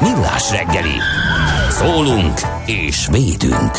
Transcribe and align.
Millás 0.00 0.50
reggeli. 0.50 0.98
Szólunk 1.70 2.38
és 2.66 3.08
védünk. 3.10 3.70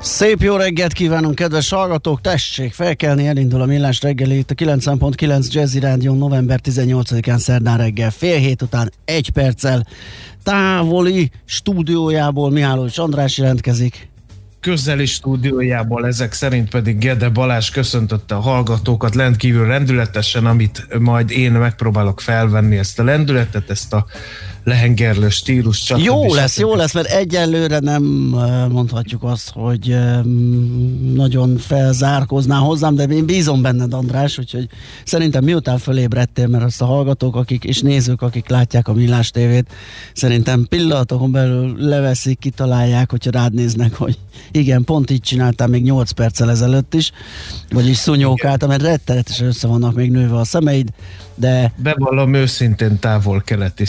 Szép 0.00 0.40
jó 0.40 0.56
reggelt 0.56 0.92
kívánunk, 0.92 1.34
kedves 1.34 1.70
hallgatók! 1.70 2.20
Tessék, 2.20 2.72
felkelni, 2.72 3.26
elindul 3.26 3.60
a 3.60 3.66
millás 3.66 4.00
reggeli 4.00 4.38
itt 4.38 4.50
a 4.50 4.54
9.9 4.54 5.52
Jazzy 5.52 5.78
Rádió 5.78 6.14
november 6.14 6.60
18-án 6.64 7.36
szerdán 7.36 7.78
reggel 7.78 8.10
fél 8.10 8.38
hét 8.38 8.62
után 8.62 8.92
egy 9.04 9.30
perccel 9.30 9.86
távoli 10.42 11.30
stúdiójából 11.44 12.50
Mihály 12.50 12.78
András 12.96 13.38
jelentkezik 13.38 14.10
közeli 14.62 15.06
stúdiójából, 15.06 16.06
ezek 16.06 16.32
szerint 16.32 16.70
pedig 16.70 16.98
Gede 16.98 17.28
Balázs 17.28 17.70
köszöntötte 17.70 18.34
a 18.34 18.40
hallgatókat 18.40 19.14
rendkívül 19.14 19.66
rendületesen, 19.66 20.46
amit 20.46 20.86
majd 20.98 21.30
én 21.30 21.52
megpróbálok 21.52 22.20
felvenni 22.20 22.78
ezt 22.78 22.98
a 22.98 23.04
lendületet, 23.04 23.70
ezt 23.70 23.92
a 23.92 24.06
lehengerlő 24.64 25.28
stílus. 25.28 25.76
Stb. 25.76 25.98
Jó 25.98 26.34
lesz, 26.34 26.58
jó 26.58 26.74
lesz, 26.74 26.94
mert 26.94 27.06
egyelőre 27.08 27.78
nem 27.78 28.02
mondhatjuk 28.70 29.22
azt, 29.22 29.50
hogy 29.54 29.96
nagyon 31.14 31.56
felzárkozná 31.56 32.56
hozzám, 32.56 32.94
de 32.94 33.04
én 33.04 33.26
bízom 33.26 33.62
benned, 33.62 33.92
András, 33.92 34.38
úgyhogy 34.38 34.68
szerintem 35.04 35.44
miután 35.44 35.78
fölébredtél, 35.78 36.46
mert 36.46 36.64
azt 36.64 36.82
a 36.82 36.84
hallgatók, 36.84 37.36
akik 37.36 37.64
és 37.64 37.80
nézők, 37.80 38.22
akik 38.22 38.48
látják 38.48 38.88
a 38.88 38.92
Millás 38.92 39.30
tévét, 39.30 39.72
szerintem 40.14 40.66
pillanatokon 40.68 41.32
belül 41.32 41.74
leveszik, 41.78 42.38
kitalálják, 42.38 43.10
hogyha 43.10 43.30
rád 43.30 43.54
néznek, 43.54 43.94
hogy 43.94 44.18
igen, 44.50 44.84
pont 44.84 45.10
így 45.10 45.20
csináltam 45.20 45.70
még 45.70 45.82
8 45.82 46.10
perccel 46.10 46.50
ezelőtt 46.50 46.94
is, 46.94 47.12
vagyis 47.70 47.96
szunyókáltam, 47.96 48.68
mert 48.68 48.82
rettenetesen 48.82 49.46
össze 49.46 49.66
vannak 49.66 49.94
még 49.94 50.10
nőve 50.10 50.36
a 50.36 50.44
szemeid, 50.44 50.88
de... 51.34 51.72
Bevallom 51.76 52.34
őszintén 52.34 52.98
távol-keleti 52.98 53.84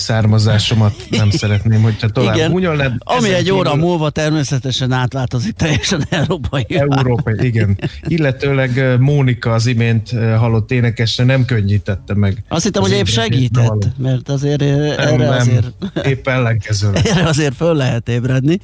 származásomat 0.63 1.09
nem 1.09 1.29
szeretném, 1.29 1.81
hogyha 1.81 2.09
tovább 2.09 2.35
Igen, 2.35 2.51
gúnyolnád. 2.51 2.94
Ami 3.00 3.34
egy 3.34 3.51
óra 3.51 3.72
kívül... 3.72 3.85
múlva 3.85 4.09
természetesen 4.09 4.91
átváltozik 4.91 5.53
teljesen 5.53 6.06
európai. 6.09 6.66
Európai, 6.69 7.46
igen. 7.46 7.78
Illetőleg 8.07 9.00
Mónika 9.00 9.53
az 9.53 9.66
imént 9.66 10.09
halott 10.38 10.72
énekesre 10.72 11.23
nem 11.23 11.46
könnyítette 11.46 12.16
meg. 12.16 12.43
Azt 12.47 12.64
hittem, 12.64 12.82
hogy 12.82 12.91
épp 12.91 13.05
segített, 13.05 13.87
mert 13.97 14.29
azért 14.29 14.59
nem, 14.59 14.79
erre 14.82 15.16
nem, 15.16 15.29
azért... 15.32 15.72
Épp 16.05 16.28
ellenkezőleg. 16.28 17.05
Erre 17.14 17.28
azért 17.28 17.55
föl 17.55 17.76
lehet 17.76 18.09
ébredni. 18.09 18.59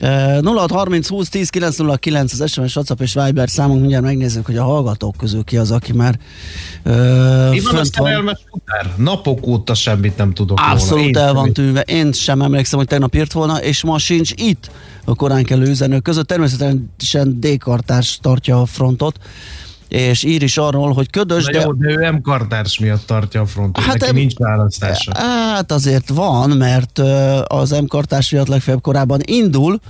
0630 0.00 1.08
20 1.08 1.28
10 1.28 1.50
909 1.50 2.40
az 2.40 2.50
SMS, 2.50 2.76
WhatsApp 2.76 3.00
és 3.00 3.14
Viber 3.14 3.48
számunk, 3.48 3.80
mindjárt 3.80 4.04
megnézzük, 4.04 4.46
hogy 4.46 4.56
a 4.56 4.64
hallgatók 4.64 5.16
közül 5.16 5.44
ki 5.44 5.56
az, 5.56 5.70
aki 5.70 5.92
már 5.92 6.18
uh, 6.84 7.50
Mi 7.50 7.60
van 7.60 7.84
futár? 8.50 8.92
Napok 8.96 9.46
óta 9.46 9.74
semmit 9.74 10.16
nem 10.16 10.32
tudok 10.32 10.60
Abszolút 10.60 11.14
róla. 11.14 11.26
el 11.26 11.34
van 11.34 11.52
tűnve. 11.52 11.80
Én 11.80 12.12
sem 12.12 12.42
emlékszem, 12.42 12.78
hogy 12.78 12.88
tegnap 12.88 13.14
írt 13.14 13.32
volna, 13.32 13.62
és 13.62 13.82
ma 13.82 13.98
sincs 13.98 14.30
itt 14.34 14.70
a 15.04 15.14
korán 15.14 15.44
kelő 15.44 15.68
üzenők 15.68 16.02
között. 16.02 16.26
Természetesen 16.26 17.40
D-kartárs 17.40 18.18
tartja 18.22 18.60
a 18.60 18.66
frontot 18.66 19.18
és 19.88 20.22
ír 20.22 20.42
is 20.42 20.56
arról, 20.56 20.92
hogy 20.92 21.10
ködös, 21.10 21.44
de... 21.44 21.60
Jó, 21.60 21.72
de 21.72 21.90
ő 21.90 21.94
nem 21.94 22.20
kartárs 22.20 22.78
miatt 22.78 23.06
tartja 23.06 23.40
a 23.40 23.46
frontot, 23.46 23.84
hát 23.84 23.98
neki 23.98 24.10
em... 24.10 24.14
nincs 24.14 24.34
választása. 24.34 25.12
Hát 25.14 25.72
azért 25.72 26.08
van, 26.08 26.50
mert 26.50 26.98
az 27.46 27.70
M 27.70 27.84
kartárs 27.86 28.30
miatt 28.30 28.48
legfeljebb 28.48 28.82
korábban 28.82 29.20
indul, 29.24 29.80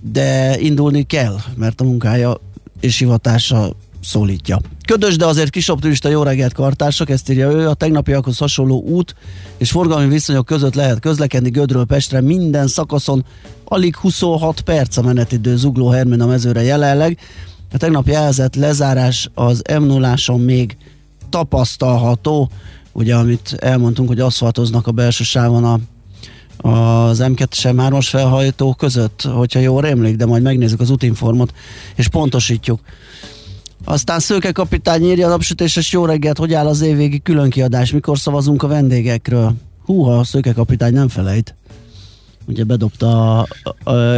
de 0.00 0.60
indulni 0.60 1.02
kell, 1.02 1.36
mert 1.56 1.80
a 1.80 1.84
munkája 1.84 2.40
és 2.80 2.98
hivatása 2.98 3.72
szólítja. 4.02 4.60
Ködös, 4.86 5.16
de 5.16 5.26
azért 5.26 5.50
kis 5.50 5.68
optimista 5.68 6.08
jó 6.08 6.22
reggelt 6.22 6.52
kartársak, 6.52 7.10
ezt 7.10 7.30
írja 7.30 7.50
ő, 7.50 7.68
a 7.68 7.74
tegnapiakhoz 7.74 8.38
hasonló 8.38 8.82
út 8.82 9.14
és 9.56 9.70
forgalmi 9.70 10.08
viszonyok 10.08 10.46
között 10.46 10.74
lehet 10.74 11.00
közlekedni 11.00 11.50
Gödről 11.50 11.84
Pestre 11.84 12.20
minden 12.20 12.66
szakaszon, 12.66 13.24
alig 13.64 13.96
26 13.96 14.60
perc 14.60 14.96
a 14.96 15.02
menetidő 15.02 15.56
zugló 15.56 15.88
Hermina 15.88 16.26
mezőre 16.26 16.62
jelenleg, 16.62 17.18
a 17.72 17.76
tegnap 17.76 18.06
jelzett 18.06 18.54
lezárás 18.54 19.30
az 19.34 19.62
m 19.78 19.82
0 19.82 20.16
még 20.36 20.76
tapasztalható, 21.28 22.50
ugye 22.92 23.14
amit 23.14 23.56
elmondtunk, 23.58 24.08
hogy 24.08 24.20
aszfaltoznak 24.20 24.86
a 24.86 24.92
belső 24.92 25.24
sávon 25.24 25.64
a 25.64 25.78
az 26.60 27.22
M2-es 27.22 27.74
3 27.76 28.00
felhajtó 28.00 28.74
között, 28.74 29.22
hogyha 29.22 29.60
jól 29.60 29.80
rémlik, 29.80 30.16
de 30.16 30.26
majd 30.26 30.42
megnézzük 30.42 30.80
az 30.80 30.90
útinformot, 30.90 31.52
és 31.94 32.08
pontosítjuk. 32.08 32.80
Aztán 33.84 34.20
Szőke 34.20 34.52
kapitány 34.52 35.04
írja 35.04 35.26
a 35.26 35.30
napsütéses 35.30 35.92
jó 35.92 36.04
reggelt, 36.04 36.38
hogy 36.38 36.54
áll 36.54 36.66
az 36.66 36.80
évvégi 36.80 37.22
különkiadás, 37.22 37.92
mikor 37.92 38.18
szavazunk 38.18 38.62
a 38.62 38.66
vendégekről. 38.66 39.54
Húha, 39.84 40.18
a 40.18 40.24
Szőke 40.24 40.52
kapitány 40.52 40.92
nem 40.92 41.08
felejt 41.08 41.54
ugye 42.48 42.64
bedobta, 42.64 43.46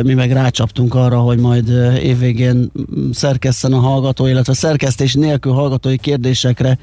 mi 0.03 0.15
meg 0.15 0.33
rácsaptunk 0.33 0.95
arra, 0.95 1.19
hogy 1.19 1.39
majd 1.39 1.69
évvégén 2.03 2.71
szerkeszten 3.13 3.73
a 3.73 3.79
hallgató, 3.79 4.27
illetve 4.27 4.53
szerkesztés 4.53 5.15
nélkül 5.15 5.53
hallgatói 5.53 5.99
kérdésekre 5.99 6.79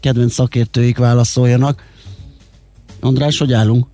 kedvenc 0.00 0.32
szakértőik 0.32 0.98
válaszoljanak. 0.98 1.82
András, 3.00 3.38
hogy 3.38 3.52
állunk? 3.52 3.86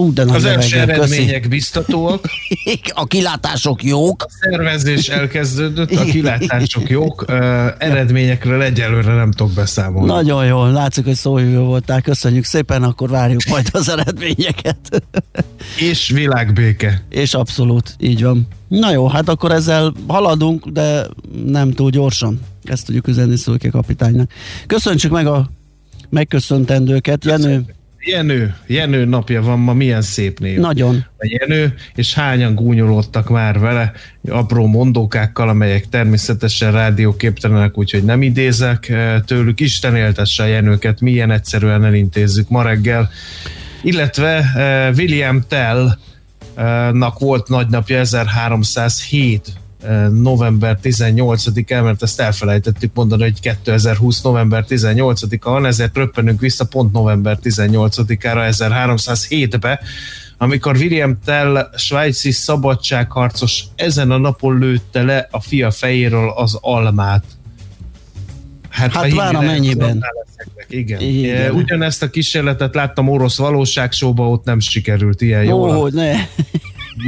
Hú, 0.00 0.12
de 0.12 0.22
az 0.22 0.44
első 0.44 0.78
eredmények 0.78 1.36
köszi. 1.36 1.48
biztatóak. 1.48 2.24
A 2.94 3.04
kilátások 3.06 3.84
jók. 3.84 4.22
A 4.22 4.30
szervezés 4.40 5.08
elkezdődött, 5.08 5.90
a 5.90 6.04
kilátások 6.14 6.90
jók. 6.90 7.24
Uh, 7.28 7.36
eredményekről 7.78 8.62
egyelőre 8.62 9.14
nem 9.14 9.30
tudok 9.30 9.52
beszámolni. 9.52 10.12
Nagyon 10.12 10.46
jól, 10.46 10.72
látszik, 10.72 11.04
hogy 11.04 11.14
szóhívő 11.14 11.58
voltál. 11.58 12.00
Köszönjük 12.00 12.44
szépen, 12.44 12.82
akkor 12.82 13.08
várjuk 13.08 13.40
majd 13.48 13.68
az 13.72 13.88
eredményeket. 13.88 15.02
És 15.90 16.08
világbéke. 16.08 17.02
És 17.08 17.34
abszolút, 17.34 17.94
így 17.98 18.22
van. 18.22 18.48
Na 18.68 18.92
jó, 18.92 19.08
hát 19.08 19.28
akkor 19.28 19.52
ezzel 19.52 19.92
haladunk, 20.06 20.66
de 20.66 21.06
nem 21.46 21.72
túl 21.72 21.90
gyorsan. 21.90 22.40
Ezt 22.64 22.86
tudjuk 22.86 23.06
üzenni 23.08 23.36
Szulke 23.36 23.68
kapitánynak. 23.68 24.32
Köszöntsük 24.66 25.10
meg 25.10 25.26
a 25.26 25.50
megköszöntendőket. 26.08 27.24
Jenő, 27.24 27.64
Jenő, 28.00 28.54
Jenő 28.66 29.04
napja 29.04 29.42
van 29.42 29.58
ma, 29.58 29.72
milyen 29.72 30.02
szép 30.02 30.38
név. 30.38 30.58
Nagyon. 30.58 31.06
A 31.18 31.36
Jenő, 31.40 31.74
és 31.94 32.14
hányan 32.14 32.54
gúnyolódtak 32.54 33.28
már 33.28 33.58
vele, 33.58 33.92
apró 34.28 34.66
mondókákkal, 34.66 35.48
amelyek 35.48 35.88
természetesen 35.88 36.72
rádióképtelenek, 36.72 37.78
úgyhogy 37.78 38.04
nem 38.04 38.22
idézek 38.22 38.88
eh, 38.88 39.20
tőlük. 39.26 39.60
Isten 39.60 39.96
éltesse 39.96 40.42
a 40.42 40.46
Jenőket, 40.46 41.00
milyen 41.00 41.30
egyszerűen 41.30 41.84
elintézzük 41.84 42.48
ma 42.48 42.62
reggel. 42.62 43.10
Illetve 43.82 44.52
eh, 44.54 44.92
William 44.96 45.42
Tell 45.48 45.98
nak 46.92 47.18
volt 47.18 47.48
nagynapja 47.48 47.98
1307 47.98 49.52
november 50.10 50.78
18-án, 50.82 51.82
mert 51.82 52.02
ezt 52.02 52.20
elfelejtettük 52.20 52.90
mondani, 52.94 53.22
hogy 53.22 53.40
2020 53.40 54.22
november 54.22 54.64
18-a 54.68 55.50
van, 55.50 55.66
ezért 55.66 55.96
röppenünk 55.96 56.40
vissza 56.40 56.64
pont 56.64 56.92
november 56.92 57.38
18-ára 57.42 58.48
1307-be, 58.50 59.80
amikor 60.38 60.76
William 60.76 61.18
Tell, 61.24 61.70
svájci 61.76 62.30
szabadságharcos 62.30 63.64
ezen 63.76 64.10
a 64.10 64.18
napon 64.18 64.58
lőtte 64.58 65.02
le 65.02 65.28
a 65.30 65.40
fia 65.40 65.70
fejéről 65.70 66.30
az 66.30 66.58
almát. 66.60 67.24
Hát 68.68 68.92
ha 68.92 69.14
vár, 69.14 69.34
amennyiben. 69.34 70.04
leszeknek. 70.24 70.66
Igen. 70.68 71.00
Igen. 71.00 71.34
Igen. 71.34 71.54
Ugyanezt 71.54 72.02
a 72.02 72.10
kísérletet 72.10 72.74
láttam 72.74 73.08
orosz 73.08 73.36
valóságsóba, 73.36 74.28
ott 74.28 74.44
nem 74.44 74.60
sikerült 74.60 75.20
ilyen 75.20 75.40
Ó, 75.40 75.44
jól. 75.44 75.80
hogy 75.80 75.92
ne. 75.92 76.12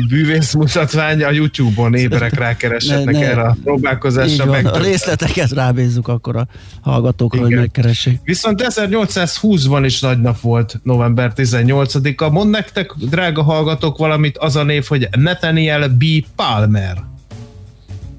Bűvész 0.09 0.53
mutatvány 0.55 1.23
a 1.25 1.31
YouTube-on 1.31 1.95
éberek 1.95 2.35
rákereshetnek 2.35 3.15
Ne, 3.15 3.21
ne. 3.21 3.27
erre 3.27 3.43
a 3.43 3.57
próbálkozásra. 3.65 4.47
van. 4.47 4.67
A 4.67 4.79
részleteket 4.79 5.51
rábízzuk 5.51 6.09
akkor 6.09 6.37
a 6.37 6.47
hallgatókra, 6.81 7.41
hogy 7.41 7.51
Igen. 7.51 7.61
megkeressék. 7.61 8.21
Viszont 8.25 8.63
1820-ban 8.69 9.83
is 9.85 10.01
nagy 10.01 10.21
nap 10.21 10.41
volt, 10.41 10.81
november 10.83 11.33
18-a. 11.37 12.31
Mond 12.31 12.51
nektek, 12.51 12.93
drága 12.99 13.43
hallgatók, 13.43 13.99
valamit 13.99 14.39
az 14.39 14.57
a 14.57 14.63
név, 14.63 14.85
hogy 14.85 15.09
Nathaniel 15.19 15.89
B. 15.89 16.05
Palmer. 16.37 17.11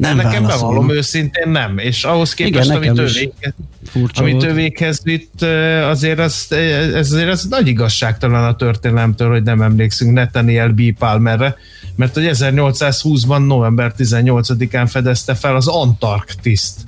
Nem 0.08 0.16
Nekem 0.16 0.44
válaszolom. 0.44 0.74
bevallom 0.74 0.90
őszintén 0.98 1.50
nem, 1.50 1.78
és 1.78 2.04
ahhoz 2.04 2.34
képest, 2.34 2.66
Igen, 2.66 2.76
amit, 2.76 2.90
nekem 2.90 3.04
ő 3.04 3.08
is. 3.08 3.14
végez, 3.14 3.54
Furcsa 3.92 4.22
amit 4.22 4.34
volt. 4.34 4.46
ő 4.46 4.54
véghez 4.54 5.02
vitt, 5.04 5.42
azért 5.90 6.20
az, 6.20 6.46
ez, 6.94 7.12
azért 7.12 7.30
az 7.30 7.46
nagy 7.50 7.68
igazságtalan 7.68 8.44
a 8.46 8.56
történelemtől, 8.56 9.30
hogy 9.30 9.44
nem 9.44 9.62
emlékszünk 9.62 10.14
Nathaniel 10.14 10.70
B. 10.70 10.82
Palmerre, 10.98 11.56
mert 11.96 12.14
hogy 12.14 12.30
1820-ban 12.32 13.48
november 13.48 13.94
18-án 13.98 14.88
fedezte 14.90 15.36
fel 15.36 15.56
az 15.56 15.68
Antarktiszt. 15.68 16.80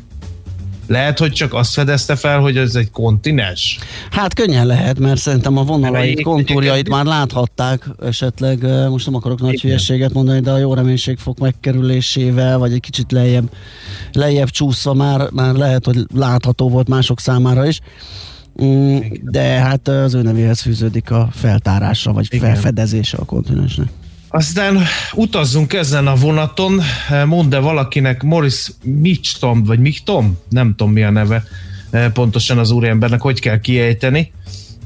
Lehet, 0.87 1.19
hogy 1.19 1.31
csak 1.31 1.53
azt 1.53 1.73
fedezte 1.73 2.15
fel, 2.15 2.39
hogy 2.39 2.57
ez 2.57 2.75
egy 2.75 2.91
kontinens. 2.91 3.79
Hát 4.11 4.33
könnyen 4.33 4.65
lehet, 4.65 4.99
mert 4.99 5.19
szerintem 5.19 5.57
a 5.57 5.63
vonalait, 5.63 6.21
kontúrjait 6.21 6.89
már 6.89 7.05
láthatták, 7.05 7.89
esetleg 8.05 8.61
most 8.89 9.05
nem 9.05 9.15
akarok 9.15 9.41
nagy 9.41 9.61
hülyeséget 9.61 10.13
mondani, 10.13 10.39
de 10.39 10.51
a 10.51 10.57
jó 10.57 10.73
reménységfok 10.73 11.39
megkerülésével, 11.39 12.57
vagy 12.57 12.73
egy 12.73 12.79
kicsit 12.79 13.11
lejjebb, 13.11 13.49
lejjebb 14.11 14.49
csúszva 14.49 14.93
már, 14.93 15.29
már 15.31 15.53
lehet, 15.53 15.85
hogy 15.85 15.97
látható 16.13 16.69
volt 16.69 16.87
mások 16.87 17.19
számára 17.19 17.67
is. 17.67 17.79
Mm, 18.63 18.97
de 19.21 19.41
hát 19.41 19.87
az 19.87 20.13
ő 20.13 20.21
nevéhez 20.21 20.61
fűződik 20.61 21.11
a 21.11 21.29
feltárása, 21.31 22.13
vagy 22.13 22.27
Igen. 22.29 22.51
felfedezése 22.51 23.17
a 23.17 23.25
kontinensnek. 23.25 23.87
Aztán 24.35 24.83
utazzunk 25.13 25.73
ezen 25.73 26.07
a 26.07 26.15
vonaton, 26.15 26.81
mondd-e 27.25 27.59
valakinek 27.59 28.23
Morris 28.23 28.71
Mitchtom, 28.83 29.63
vagy 29.63 29.79
Michtom, 29.79 30.37
nem 30.49 30.75
tudom 30.75 30.93
mi 30.93 31.03
a 31.03 31.09
neve 31.09 31.43
eh, 31.89 32.11
pontosan 32.11 32.57
az 32.57 32.71
úriembernek, 32.71 33.21
hogy 33.21 33.39
kell 33.39 33.59
kiejteni. 33.59 34.31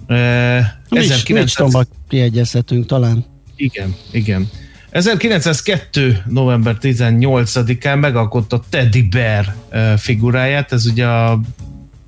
Eh, 0.07 0.65
Nincs, 0.89 1.05
1900 1.05 1.37
nincs 1.37 1.55
tomba 1.55 1.85
kiegyezhetünk 2.07 2.85
talán. 2.85 3.25
Igen, 3.55 3.95
igen. 4.11 4.49
1902. 4.89 6.23
november 6.27 6.77
18-án 6.81 7.99
megalkotta 7.99 8.63
Teddy 8.69 9.01
Bear 9.01 9.55
eh, 9.69 9.97
figuráját, 9.97 10.71
ez 10.71 10.85
ugye 10.85 11.05
a 11.05 11.39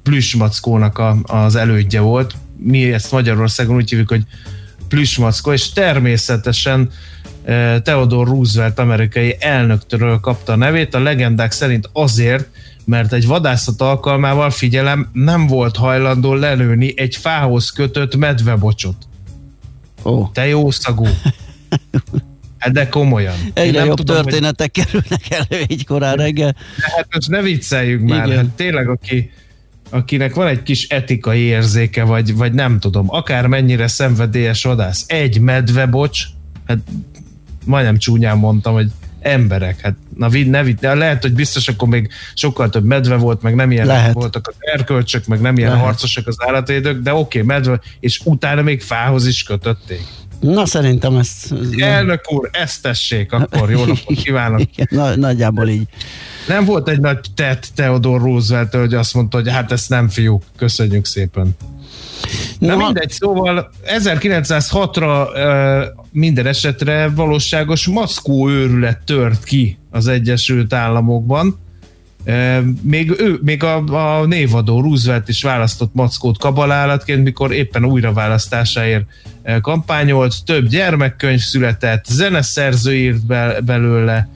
plüsmackónak 0.03 0.97
a, 0.97 1.17
az 1.23 1.55
elődje 1.55 1.99
volt. 1.99 2.35
Mi 2.57 2.93
ezt 2.93 3.11
Magyarországon 3.11 3.75
úgy 3.75 3.89
hívjuk, 3.89 4.09
hogy 4.09 4.23
plüsmackó, 4.87 5.53
és 5.53 5.71
természetesen 5.71 6.89
Theodore 7.83 8.29
Roosevelt 8.29 8.79
amerikai 8.79 9.35
elnöktől 9.39 10.19
kapta 10.19 10.51
a 10.51 10.55
nevét, 10.55 10.95
a 10.95 10.99
legendák 10.99 11.51
szerint 11.51 11.89
azért, 11.93 12.49
mert 12.85 13.13
egy 13.13 13.27
vadászat 13.27 13.81
alkalmával, 13.81 14.49
figyelem, 14.49 15.09
nem 15.13 15.47
volt 15.47 15.75
hajlandó 15.75 16.33
lelőni 16.33 16.93
egy 16.95 17.15
fához 17.15 17.69
kötött 17.69 18.15
medvebocsot. 18.15 18.95
Ó, 20.03 20.27
Te 20.27 20.47
jó 20.47 20.71
szagú. 20.71 21.07
Hát 22.57 22.73
de 22.73 22.89
komolyan. 22.89 23.33
Egyre 23.53 23.77
nem 23.77 23.87
jobb 23.87 23.97
tudom, 23.97 24.15
hogy- 24.15 24.25
történetek 24.25 24.71
kerülnek 24.71 25.21
elő 25.29 25.63
így 25.67 25.85
korán 25.85 26.15
reggel. 26.15 26.51
De 26.51 26.93
hát 26.95 27.07
most 27.13 27.29
ne 27.29 27.41
vicceljünk 27.41 28.09
már. 28.09 28.25
Igen. 28.25 28.37
Hát 28.37 28.45
tényleg, 28.55 28.89
aki, 28.89 29.31
akinek 29.89 30.33
van 30.33 30.47
egy 30.47 30.63
kis 30.63 30.87
etikai 30.87 31.39
érzéke, 31.39 32.03
vagy, 32.03 32.35
vagy 32.35 32.53
nem 32.53 32.79
tudom, 32.79 33.05
akár 33.09 33.47
mennyire 33.47 33.87
szenvedélyes 33.87 34.63
vadász, 34.63 35.03
egy 35.07 35.39
medvebocs, 35.39 36.23
hát 36.67 36.77
majdnem 37.65 37.97
csúnyán 37.97 38.37
mondtam, 38.37 38.73
hogy 38.73 38.91
emberek, 39.21 39.79
hát 39.79 39.95
na 40.15 40.29
vid, 40.29 40.49
ne 40.49 40.63
vid, 40.63 40.79
de 40.79 40.93
lehet, 40.93 41.21
hogy 41.21 41.33
biztos 41.33 41.67
akkor 41.67 41.87
még 41.87 42.09
sokkal 42.33 42.69
több 42.69 42.83
medve 42.83 43.15
volt, 43.15 43.41
meg 43.41 43.55
nem 43.55 43.71
ilyen 43.71 43.85
Lehet. 43.85 44.13
voltak 44.13 44.47
az 44.47 44.55
erkölcsök, 44.59 45.25
meg 45.25 45.41
nem 45.41 45.57
ilyen 45.57 45.69
Lehet. 45.69 45.85
harcosak 45.85 46.27
az 46.27 46.35
állatvédők, 46.37 47.01
de 47.01 47.13
oké, 47.13 47.41
medve, 47.41 47.79
és 47.99 48.21
utána 48.23 48.61
még 48.61 48.81
fához 48.81 49.27
is 49.27 49.43
kötötték. 49.43 50.01
Na 50.39 50.65
szerintem 50.65 51.15
ezt... 51.15 51.53
Elnök 51.77 52.31
úr, 52.31 52.49
ezt 52.51 52.81
tessék, 52.81 53.31
akkor 53.31 53.71
jó 53.71 53.85
napot 53.85 54.17
kívánok. 54.17 54.61
Igen, 54.75 54.87
na, 54.89 55.15
nagyjából 55.15 55.67
így. 55.67 55.87
Nem 56.47 56.65
volt 56.65 56.89
egy 56.89 56.99
nagy 56.99 57.19
tett 57.35 57.67
Theodore 57.75 58.23
roosevelt 58.23 58.73
hogy 58.73 58.93
azt 58.93 59.13
mondta, 59.13 59.37
hogy 59.37 59.49
hát 59.49 59.71
ezt 59.71 59.89
nem 59.89 60.09
fiúk, 60.09 60.43
köszönjük 60.57 61.05
szépen. 61.05 61.55
Na 62.59 62.75
Na, 62.75 62.75
mindegy, 62.75 63.09
szóval 63.09 63.71
1906-ra 63.85 65.27
ö, 65.35 65.85
minden 66.11 66.45
esetre 66.45 67.09
valóságos 67.09 67.87
maszkó 67.87 68.49
őrület 68.49 68.99
tört 69.05 69.43
ki 69.43 69.77
az 69.89 70.07
Egyesült 70.07 70.73
Államokban. 70.73 71.59
Még, 72.81 73.13
ő, 73.19 73.39
még 73.43 73.63
a, 73.63 73.75
a 74.19 74.25
névadó 74.25 74.81
Roosevelt 74.81 75.29
is 75.29 75.43
választott 75.43 75.93
mackót 75.93 76.37
kabalállatként, 76.37 77.23
mikor 77.23 77.53
éppen 77.53 77.85
újraválasztásáért 77.85 79.05
kampányolt. 79.61 80.45
Több 80.45 80.67
gyermekkönyv 80.67 81.39
született, 81.39 82.05
zeneszerző 82.05 82.95
írt 82.95 83.25
be, 83.25 83.61
belőle, 83.65 84.29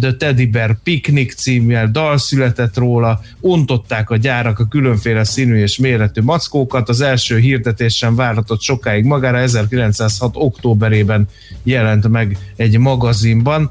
The 0.00 0.16
Teddy 0.18 0.46
Bear 0.46 0.76
Picnic 0.82 1.34
címmel 1.34 1.90
dal 1.90 2.18
született 2.18 2.76
róla, 2.76 3.20
ontották 3.40 4.10
a 4.10 4.16
gyárak 4.16 4.58
a 4.58 4.66
különféle 4.66 5.24
színű 5.24 5.56
és 5.56 5.78
méretű 5.78 6.22
mackókat, 6.22 6.88
az 6.88 7.00
első 7.00 7.38
hirdetés 7.38 7.96
sem 7.96 8.14
várhatott 8.14 8.60
sokáig 8.60 9.04
magára, 9.04 9.38
1906. 9.38 10.30
októberében 10.34 11.28
jelent 11.62 12.08
meg 12.08 12.38
egy 12.56 12.78
magazinban, 12.78 13.70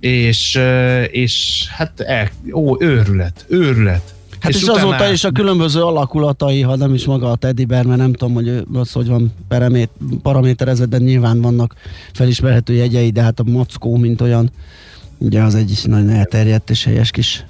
és, 0.00 0.54
eh, 0.54 1.04
és 1.10 1.64
hát 1.70 2.00
el, 2.00 2.28
ó, 2.52 2.76
őrület, 2.78 3.44
őrület. 3.48 4.14
Hát 4.40 4.52
és, 4.52 4.62
és 4.62 4.68
azóta 4.68 5.12
is 5.12 5.24
a 5.24 5.30
különböző 5.30 5.82
alakulatai, 5.82 6.60
ha 6.60 6.76
nem 6.76 6.94
is 6.94 7.04
maga 7.04 7.30
a 7.30 7.36
teddy 7.36 7.64
bear, 7.64 7.84
mert 7.84 7.98
nem 7.98 8.12
tudom, 8.12 8.34
hogy 8.34 8.64
az 8.72 8.92
hogy 8.92 9.08
van 9.08 9.32
paramét, 9.48 9.90
paraméterezve, 10.22 10.86
de 10.86 10.98
nyilván 10.98 11.40
vannak 11.40 11.74
felismerhető 12.12 12.72
jegyei, 12.72 13.10
de 13.10 13.22
hát 13.22 13.40
a 13.40 13.42
mackó, 13.42 13.96
mint 13.96 14.20
olyan, 14.20 14.50
ugye 15.20 15.42
az 15.42 15.54
egy 15.54 15.80
nagyon 15.84 16.08
elterjedt 16.08 16.70
és 16.70 16.84
helyes 16.84 17.10
kis 17.10 17.44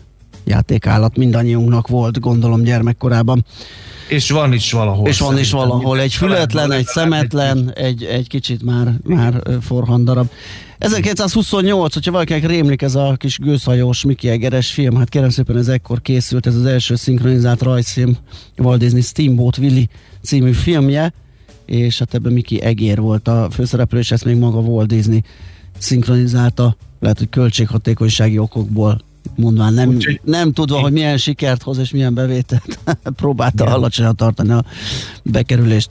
játékállat 0.44 1.16
mindannyiunknak 1.16 1.88
volt, 1.88 2.20
gondolom 2.20 2.62
gyermekkorában. 2.62 3.44
És 4.08 4.30
van 4.30 4.52
is 4.52 4.72
valahol. 4.72 5.08
és 5.08 5.18
van 5.18 5.38
is 5.38 5.50
valahol 5.50 6.00
egy 6.00 6.14
fületlen, 6.14 6.72
egy 6.72 6.86
szemetlen, 6.86 7.72
egy, 7.74 8.04
egy 8.04 8.28
kicsit 8.28 8.62
már, 8.62 8.94
már 9.02 9.40
ö, 9.44 9.54
forhandarab. 9.60 10.26
1928, 10.78 11.94
hogyha 11.94 12.10
valakinek 12.10 12.46
rémlik 12.46 12.82
ez 12.82 12.94
a 12.94 13.14
kis 13.16 13.38
gőzhajós 13.38 14.04
Mickey 14.04 14.30
Egeres 14.30 14.70
film, 14.70 14.96
hát 14.96 15.08
kérem 15.08 15.28
szépen 15.28 15.56
ez 15.56 15.68
ekkor 15.68 16.02
készült, 16.02 16.46
ez 16.46 16.54
az 16.54 16.64
első 16.66 16.94
szinkronizált 16.94 17.62
rajzfilm, 17.62 18.16
Walt 18.58 18.78
Disney 18.78 19.00
Steamboat 19.00 19.58
Willie 19.58 19.86
című 20.22 20.52
filmje, 20.52 21.12
és 21.66 21.98
hát 21.98 22.14
ebben 22.14 22.32
Mickey 22.32 22.60
Egér 22.62 23.00
volt 23.00 23.28
a 23.28 23.48
főszereplő, 23.50 23.98
és 23.98 24.10
ezt 24.10 24.24
még 24.24 24.36
maga 24.36 24.58
Walt 24.58 24.88
Disney 24.88 25.22
szinkronizálta, 25.80 26.76
lehet, 27.00 27.18
hogy 27.18 27.28
költséghatékonysági 27.28 28.38
okokból 28.38 29.00
mondván 29.36 29.72
nem, 29.74 29.88
Úgyhogy- 29.88 30.20
nem 30.24 30.52
tudva, 30.52 30.80
hogy 30.80 30.92
milyen 30.92 31.16
sikert 31.16 31.62
hoz 31.62 31.78
és 31.78 31.90
milyen 31.90 32.14
bevételt, 32.14 32.78
próbálta 33.16 33.64
Igen. 33.64 33.74
alacsonyra 33.76 34.12
tartani 34.12 34.50
a 34.50 34.64
bekerülést. 35.22 35.90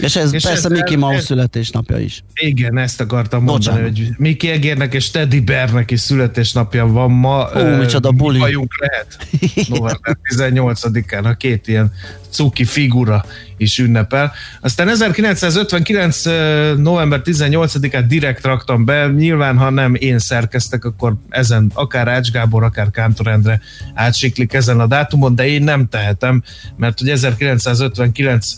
És 0.00 0.16
ez 0.16 0.32
És 0.32 0.42
persze 0.42 0.64
ez- 0.68 0.72
Mickey 0.72 0.96
Mouse 0.96 1.16
ez- 1.16 1.24
születésnapja 1.24 1.98
is. 1.98 2.22
Igen, 2.34 2.78
ezt 2.78 3.00
akartam 3.00 3.42
mondani, 3.42 3.76
Bocsánat. 3.76 3.96
hogy 3.98 4.08
Miki 4.18 4.48
Egérnek 4.50 4.94
és 4.94 5.10
Teddy 5.10 5.40
Bearnek 5.40 5.90
is 5.90 6.00
születésnapja 6.00 6.86
van 6.86 7.10
ma. 7.10 7.48
Ó, 7.56 7.58
Ö, 7.58 7.76
micsoda 7.76 8.10
mi 8.10 8.16
buli. 8.16 8.38
bajunk 8.38 8.72
lehet 8.80 9.16
november 9.68 10.16
18-án, 10.34 11.24
a 11.24 11.34
két 11.34 11.68
ilyen 11.68 11.92
cuki 12.30 12.64
figura 12.64 13.24
is 13.56 13.78
ünnepel. 13.78 14.32
Aztán 14.60 14.88
1959. 14.88 16.26
ö, 16.26 16.74
november 16.78 17.20
18-án 17.24 18.04
direkt 18.08 18.44
raktam 18.44 18.84
be, 18.84 19.06
nyilván 19.06 19.56
ha 19.58 19.70
nem 19.70 19.94
én 19.94 20.18
szerkeztek, 20.18 20.84
akkor 20.84 21.14
ezen 21.28 21.70
akár 21.74 22.08
Ács 22.08 22.30
Gábor, 22.30 22.62
akár 22.64 22.90
Kántor 22.90 23.26
Endre 23.26 23.60
átsiklik 23.94 24.52
ezen 24.52 24.80
a 24.80 24.86
dátumon, 24.86 25.34
de 25.34 25.46
én 25.48 25.62
nem 25.62 25.88
tehetem, 25.88 26.42
mert 26.76 26.98
hogy 26.98 27.08
1959 27.08 28.52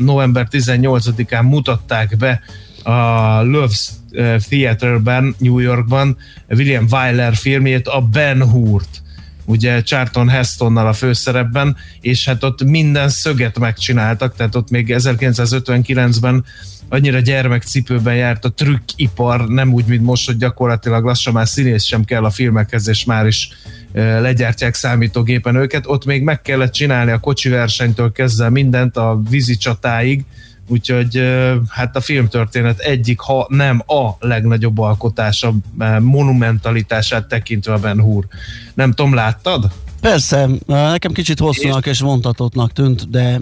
november 0.00 0.48
18-án 0.50 1.42
mutatták 1.42 2.16
be 2.16 2.40
a 2.82 3.42
Loves 3.42 3.90
eh, 4.10 4.36
Theaterben, 4.48 5.34
New 5.38 5.58
Yorkban 5.58 6.16
William 6.48 6.86
Wyler 6.90 7.34
filmjét, 7.34 7.88
a 7.88 8.00
Ben 8.00 8.42
Hurt. 8.50 9.02
ugye 9.44 9.82
Charlton 9.82 10.28
Hestonnal 10.28 10.86
a 10.86 10.92
főszerepben, 10.92 11.76
és 12.00 12.24
hát 12.24 12.44
ott 12.44 12.64
minden 12.64 13.08
szöget 13.08 13.58
megcsináltak, 13.58 14.36
tehát 14.36 14.54
ott 14.54 14.70
még 14.70 14.94
1959-ben 14.98 16.44
annyira 16.88 17.20
gyermekcipőben 17.20 18.14
járt 18.14 18.44
a 18.44 18.52
trükkipar, 18.52 19.48
nem 19.48 19.72
úgy, 19.72 19.84
mint 19.84 20.02
most, 20.02 20.26
hogy 20.26 20.36
gyakorlatilag 20.36 21.04
lassan 21.04 21.32
már 21.32 21.48
színész 21.48 21.84
sem 21.84 22.04
kell 22.04 22.24
a 22.24 22.30
filmekhez, 22.30 22.88
és 22.88 23.04
már 23.04 23.26
is 23.26 23.48
legyártják 23.92 24.74
számítógépen 24.74 25.54
őket. 25.56 25.86
Ott 25.86 26.04
még 26.04 26.22
meg 26.22 26.42
kellett 26.42 26.72
csinálni 26.72 27.10
a 27.10 27.18
kocsi 27.18 27.48
versenytől 27.48 28.12
kezdve 28.12 28.50
mindent 28.50 28.96
a 28.96 29.20
vízi 29.30 29.56
csatáig, 29.56 30.24
úgyhogy 30.68 31.22
hát 31.68 31.96
a 31.96 32.00
filmtörténet 32.00 32.78
egyik, 32.78 33.20
ha 33.20 33.46
nem 33.48 33.82
a 33.86 34.26
legnagyobb 34.26 34.78
alkotása, 34.78 35.54
monumentalitását 36.00 37.26
tekintve 37.26 37.72
a 37.72 37.78
Ben 37.78 38.00
Hur. 38.00 38.26
Nem 38.74 38.92
tudom, 38.92 39.14
láttad? 39.14 39.70
Persze, 40.00 40.48
nekem 40.66 41.12
kicsit 41.12 41.38
hosszúnak 41.38 41.86
és 41.86 42.00
vontatótnak 42.00 42.72
tűnt, 42.72 43.10
de 43.10 43.40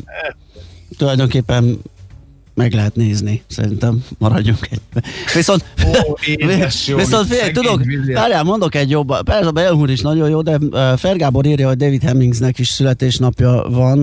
tulajdonképpen 0.96 1.78
meg 2.58 2.72
lehet 2.72 2.96
nézni. 2.96 3.42
Szerintem 3.46 4.04
maradjunk 4.18 4.68
egy. 4.70 4.80
Viszont, 5.34 5.64
Ó, 5.86 6.16
édes, 6.26 6.86
jó, 6.88 6.96
viszont 6.96 7.26
figyelj, 7.26 7.50
tudok, 7.50 7.82
várjál, 8.14 8.42
mondok 8.42 8.74
egy 8.74 8.90
jobb. 8.90 9.22
Persze 9.22 9.46
a 9.46 9.50
Belhúr 9.50 9.90
is 9.90 10.00
nagyon 10.00 10.28
jó, 10.28 10.42
de 10.42 10.58
Fergábor 10.96 11.46
írja, 11.46 11.68
hogy 11.68 11.76
David 11.76 12.02
Hemmingsnek 12.02 12.58
is 12.58 12.68
születésnapja 12.68 13.66
van. 13.68 13.98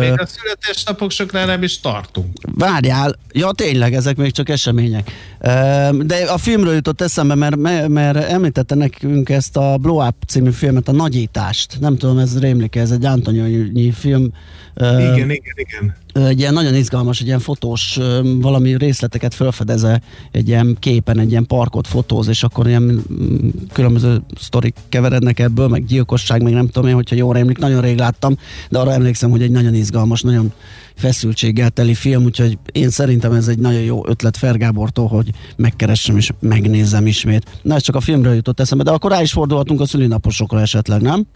Még 0.00 0.20
a 0.20 0.26
születésnapok 0.26 1.10
soknál 1.10 1.46
nem 1.46 1.62
is 1.62 1.80
tartunk. 1.80 2.26
Várjál, 2.54 3.18
ja 3.32 3.52
tényleg, 3.52 3.94
ezek 3.94 4.16
még 4.16 4.32
csak 4.32 4.48
események. 4.48 5.10
De 6.00 6.16
a 6.28 6.38
filmről 6.38 6.74
jutott 6.74 7.00
eszembe, 7.00 7.34
mert, 7.34 7.56
mert 7.88 8.16
említette 8.16 8.74
nekünk 8.74 9.28
ezt 9.28 9.56
a 9.56 9.76
Blow 9.76 10.06
Up 10.06 10.14
című 10.26 10.50
filmet, 10.50 10.88
a 10.88 10.92
Nagyítást. 10.92 11.76
Nem 11.80 11.96
tudom, 11.96 12.18
ez 12.18 12.38
rémlik, 12.38 12.76
ez 12.76 12.90
egy 12.90 13.04
Antonioni 13.04 13.90
film. 13.90 14.32
Igen, 14.76 15.30
igen, 15.30 15.54
igen 15.56 15.94
egy 16.14 16.38
ilyen 16.38 16.52
nagyon 16.52 16.74
izgalmas, 16.74 17.20
egy 17.20 17.26
ilyen 17.26 17.38
fotós, 17.38 17.98
valami 18.22 18.76
részleteket 18.76 19.34
felfedeze 19.34 20.00
egy 20.30 20.48
ilyen 20.48 20.76
képen, 20.80 21.18
egy 21.18 21.30
ilyen 21.30 21.46
parkot 21.46 21.86
fotóz, 21.86 22.28
és 22.28 22.42
akkor 22.42 22.66
ilyen 22.66 22.82
mm, 22.82 23.48
különböző 23.72 24.22
sztorik 24.40 24.74
keverednek 24.88 25.38
ebből, 25.38 25.68
meg 25.68 25.84
gyilkosság, 25.84 26.42
meg 26.42 26.52
nem 26.52 26.68
tudom 26.68 26.88
én, 26.88 26.94
hogyha 26.94 27.16
jól 27.16 27.36
emlék, 27.36 27.58
nagyon 27.58 27.80
rég 27.80 27.98
láttam, 27.98 28.36
de 28.70 28.78
arra 28.78 28.92
emlékszem, 28.92 29.30
hogy 29.30 29.42
egy 29.42 29.50
nagyon 29.50 29.74
izgalmas, 29.74 30.22
nagyon 30.22 30.52
feszültséggel 30.94 31.70
teli 31.70 31.94
film, 31.94 32.24
úgyhogy 32.24 32.58
én 32.72 32.90
szerintem 32.90 33.32
ez 33.32 33.48
egy 33.48 33.58
nagyon 33.58 33.80
jó 33.80 34.08
ötlet 34.08 34.36
Fergábortól, 34.36 35.08
hogy 35.08 35.30
megkeressem 35.56 36.16
és 36.16 36.30
megnézzem 36.40 37.06
ismét. 37.06 37.60
Na, 37.62 37.74
ez 37.74 37.82
csak 37.82 37.96
a 37.96 38.00
filmről 38.00 38.34
jutott 38.34 38.60
eszembe, 38.60 38.84
de 38.84 38.90
akkor 38.90 39.10
rá 39.10 39.22
is 39.22 39.32
fordulhatunk 39.32 39.80
a 39.80 39.86
szülinaposokra 39.86 40.60
esetleg, 40.60 41.00
nem? 41.00 41.26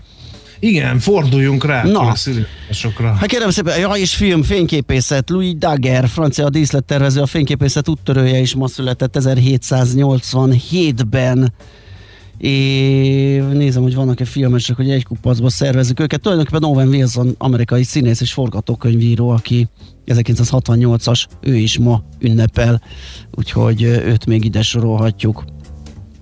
Igen, 0.60 0.98
forduljunk 0.98 1.64
rá 1.64 1.84
Na. 1.84 2.00
a 2.00 2.14
szülősokra. 2.14 3.12
Hát 3.12 3.28
kérem 3.28 3.50
szépen, 3.50 3.78
ja, 3.78 3.88
és 3.88 4.14
film, 4.14 4.42
fényképészet, 4.42 5.30
Louis 5.30 5.54
Daguerre, 5.56 6.06
francia 6.06 6.50
díszlettervező, 6.50 7.20
a 7.20 7.26
fényképészet 7.26 7.88
úttörője 7.88 8.38
is 8.38 8.54
ma 8.54 8.68
született 8.68 9.16
1787-ben. 9.18 11.52
És 12.38 13.42
nézem, 13.52 13.82
hogy 13.82 13.94
vannak-e 13.94 14.24
filmesek, 14.24 14.76
hogy 14.76 14.90
egy 14.90 15.04
kupacba 15.04 15.50
szervezzük 15.50 16.00
őket. 16.00 16.20
Tulajdonképpen 16.20 16.64
Owen 16.64 16.88
Wilson, 16.88 17.34
amerikai 17.38 17.82
színész 17.82 18.20
és 18.20 18.32
forgatókönyvíró, 18.32 19.28
aki 19.28 19.68
1968-as, 20.06 21.24
ő 21.40 21.56
is 21.56 21.78
ma 21.78 22.02
ünnepel, 22.18 22.82
úgyhogy 23.30 23.82
őt 23.82 24.26
még 24.26 24.44
ide 24.44 24.62
sorolhatjuk. 24.62 25.44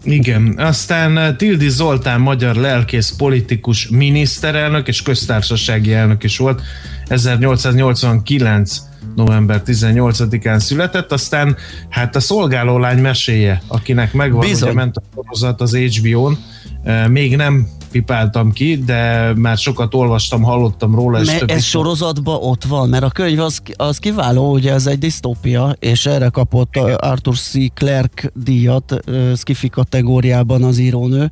Igen, 0.07 0.55
aztán 0.59 1.19
eh, 1.19 1.35
Tildi 1.37 1.69
Zoltán 1.69 2.21
magyar 2.21 2.57
lelkész, 2.57 3.11
politikus, 3.17 3.89
miniszterelnök 3.89 4.89
és 4.89 5.03
köztársasági 5.03 5.93
elnök 5.93 6.25
is 6.25 6.39
volt. 6.39 6.63
1889 7.05 8.79
november 9.15 9.63
18-án 9.67 10.59
született, 10.59 11.13
aztán 11.13 11.57
hát 11.89 12.17
a 12.17 12.21
szolgálólány 12.21 12.99
meséje, 12.99 13.63
akinek 13.67 14.13
megvan, 14.13 14.41
Bizony. 14.41 14.69
ugye 14.69 14.79
ment 14.79 14.97
a 14.97 15.03
sorozat 15.15 15.61
az 15.61 15.77
HBO-n, 15.77 16.39
eh, 16.83 17.09
még 17.09 17.37
nem 17.37 17.69
pipáltam 17.97 18.53
ki, 18.53 18.76
de 18.85 19.33
már 19.37 19.57
sokat 19.57 19.95
olvastam, 19.95 20.43
hallottam 20.43 20.95
róla. 20.95 21.21
És 21.21 21.29
ez 21.47 21.62
sorozatban 21.62 22.38
ott 22.41 22.65
van, 22.65 22.88
mert 22.88 23.03
a 23.05 23.11
könyv 23.11 23.41
az, 23.41 23.62
az 23.76 23.99
kiváló, 23.99 24.53
ugye 24.53 24.73
ez 24.73 24.87
egy 24.87 24.99
disztópia, 24.99 25.76
és 25.79 26.07
erre 26.07 26.29
kapott 26.29 26.76
Igen. 26.76 26.95
Arthur 26.95 27.37
C. 27.37 27.73
Clarke 27.75 28.31
díjat 28.35 29.00
Skiffy 29.37 29.69
kategóriában 29.69 30.62
az 30.62 30.79
írónő, 30.79 31.31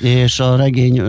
és 0.00 0.40
a 0.40 0.56
regény 0.56 1.02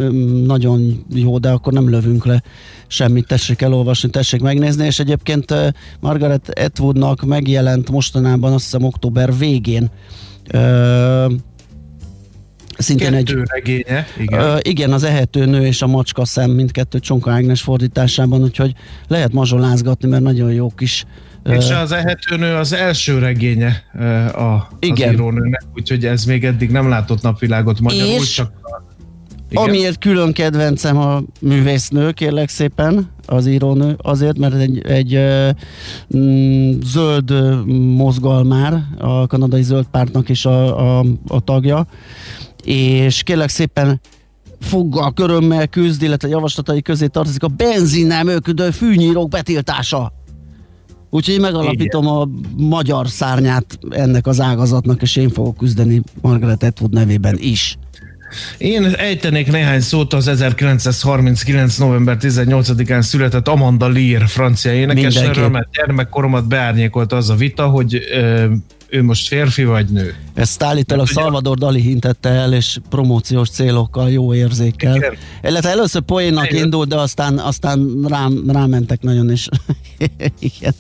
nagyon 0.46 1.06
jó, 1.14 1.38
de 1.38 1.50
akkor 1.50 1.74
nem 1.74 1.90
lövünk 1.90 2.26
le 2.26 2.44
semmit, 2.88 3.28
tessék 3.28 3.62
elolvasni, 3.62 4.10
tessék 4.10 4.42
megnézni, 4.42 4.86
és 4.86 5.00
egyébként 5.00 5.54
Margaret 6.00 6.60
Atwoodnak 6.60 7.22
megjelent 7.22 7.90
mostanában, 7.90 8.54
azt 8.54 8.64
hiszem 8.64 8.84
október 8.84 9.38
végén 9.38 9.90
Szintén 12.78 13.12
Kettő 13.12 13.40
egy 13.40 13.48
regénye, 13.50 14.08
igen. 14.18 14.40
Ö, 14.40 14.58
igen, 14.62 14.92
az 14.92 15.04
ehető 15.04 15.46
nő 15.46 15.66
és 15.66 15.82
a 15.82 15.88
macska 15.88 16.26
szem 16.26 16.52
mindkettő 16.52 17.00
Csonka 17.00 17.32
Ágnes 17.32 17.62
fordításában, 17.62 18.42
úgyhogy 18.42 18.74
lehet 19.08 19.34
mazsolázgatni, 19.34 20.10
mert 20.10 20.24
nagyon 20.24 20.54
jó 20.54 20.70
kis 20.70 21.06
és 21.50 21.70
az 21.70 21.92
ehetőnő 21.92 22.56
az 22.56 22.74
első 22.74 23.20
regénye 23.20 23.84
a, 24.34 24.68
Igen. 24.80 25.08
az 25.08 25.14
írónőnek, 25.14 25.62
úgyhogy 25.74 26.06
ez 26.06 26.26
még 26.26 26.46
eddig 26.46 26.70
nem 26.70 26.90
látott 26.90 27.22
napvilágot 27.22 27.80
magyarul, 27.80 28.14
és 28.14 28.34
csak 28.34 28.52
igen. 29.50 29.64
Amiért 29.64 29.98
külön 29.98 30.34
kedvencem 30.34 30.98
a 30.98 31.22
művésznő, 31.42 32.12
kérlek 32.12 32.50
szépen, 32.50 33.10
az 33.26 33.48
írónő, 33.48 33.96
azért, 33.98 34.38
mert 34.38 34.54
egy, 34.54 34.82
egy 34.88 35.20
mm, 36.18 36.72
zöld 36.84 37.66
mozgalmár, 37.96 38.84
a 38.98 39.28
kanadai 39.28 39.62
zöld 39.62 39.86
pártnak 39.92 40.30
is 40.30 40.46
a, 40.46 41.00
a, 41.00 41.06
a 41.28 41.40
tagja, 41.40 41.88
és 42.68 43.24
kérlek 43.24 43.50
szépen 43.50 44.02
foggal, 44.60 45.14
körömmel 45.14 45.68
küzd, 45.68 46.02
illetve 46.02 46.28
javaslatai 46.28 46.82
közé 46.82 47.08
tartozik 47.08 47.44
a 47.44 47.48
benzinnel 47.48 48.24
működő 48.24 48.70
fűnyírók 48.70 49.30
betiltása. 49.30 50.14
Úgyhogy 51.10 51.40
megalapítom 51.40 52.04
Igen. 52.04 52.16
a 52.16 52.30
magyar 52.58 53.08
szárnyát 53.08 53.80
ennek 53.90 54.28
az 54.28 54.42
ágazatnak, 54.42 55.02
és 55.02 55.16
én 55.16 55.30
fogok 55.30 55.58
küzdeni 55.58 56.02
Margaret 56.22 56.64
Atwood 56.64 56.94
nevében 56.94 57.38
is. 57.40 57.78
Én 58.58 58.84
ejtenék 58.84 59.52
néhány 59.52 59.80
szót 59.80 60.14
az 60.14 60.28
1939. 60.28 61.78
november 61.78 62.18
18-án 62.20 63.02
született 63.02 63.48
Amanda 63.48 63.88
Lear 63.88 64.28
francia 64.28 64.74
énekesről, 64.74 65.50
mert 65.50 65.72
gyermekkoromat 65.72 66.48
beárnyékolta 66.48 67.16
az 67.16 67.30
a 67.30 67.36
vita, 67.36 67.68
hogy 67.68 68.02
ő 68.90 69.04
most 69.04 69.28
férfi 69.28 69.64
vagy 69.64 69.90
nő. 69.90 70.16
Ezt 70.34 70.64
állítólag 70.64 71.08
Salvador 71.08 71.58
Dali 71.58 71.82
hintette 71.82 72.30
el, 72.30 72.54
és 72.54 72.78
promóciós 72.90 73.50
célokkal, 73.50 74.10
jó 74.10 74.34
érzékkel. 74.34 74.96
Igen. 74.96 75.14
Illetve 75.44 75.70
először 75.70 76.02
poénnak 76.02 76.54
indult, 76.54 76.90
de 76.90 76.96
aztán, 76.96 77.38
aztán 77.38 78.06
rám, 78.08 78.44
rámentek 78.48 79.02
nagyon 79.02 79.32
is. 79.32 79.48
Igen. 80.40 80.74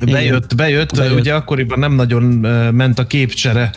Bejött, 0.00 0.54
bejött, 0.54 0.94
bejött, 0.96 1.18
ugye 1.18 1.34
akkoriban 1.34 1.78
nem 1.78 1.92
nagyon 1.92 2.22
ment 2.74 2.98
a 2.98 3.06
képcsere 3.06 3.70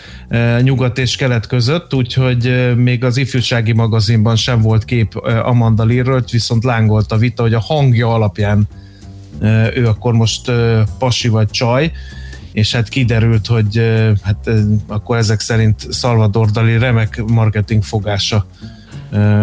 nyugat 0.62 0.98
és 0.98 1.16
kelet 1.16 1.48
között, 1.48 1.94
úgyhogy 1.94 2.74
még 2.76 3.04
az 3.04 3.18
ifjúsági 3.18 3.74
magazinban 3.74 4.36
sem 4.36 4.62
volt 4.62 4.86
kép 4.86 5.16
Amanda 5.44 5.86
Learről, 5.86 6.24
viszont 6.32 6.64
lángolt 6.64 7.12
a 7.12 7.18
vita, 7.18 7.42
hogy 7.42 7.54
a 7.54 7.60
hangja 7.60 8.14
alapján 8.14 8.68
ő 9.76 9.88
akkor 9.88 10.14
most 10.14 10.52
pasi 11.00 11.28
vagy 11.28 11.50
csaj, 11.50 11.92
és 12.60 12.74
hát 12.74 12.90
kiderült, 12.90 13.48
hogy 13.48 13.82
hát 14.24 14.50
akkor 14.88 15.18
ezek 15.18 15.40
szerint 15.40 15.94
Salvador 15.94 16.50
Dali 16.50 16.78
remek 16.78 17.24
marketing 17.24 17.84
fogása 17.84 18.46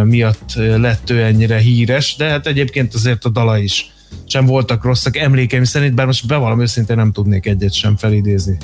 miatt 0.04 0.54
lett 0.56 1.10
ő 1.10 1.22
ennyire 1.22 1.58
híres, 1.58 2.16
de 2.16 2.28
hát 2.28 2.46
egyébként 2.46 2.94
azért 2.94 3.24
a 3.24 3.28
dala 3.28 3.58
is 3.58 3.90
sem 4.26 4.46
voltak 4.46 4.84
rosszak 4.84 5.16
emlékeim 5.16 5.64
szerint, 5.64 5.94
bár 5.94 6.06
most 6.06 6.26
bevallom 6.26 6.60
őszintén 6.60 6.96
nem 6.96 7.12
tudnék 7.12 7.46
egyet 7.46 7.72
sem 7.72 7.96
felidézni 7.96 8.56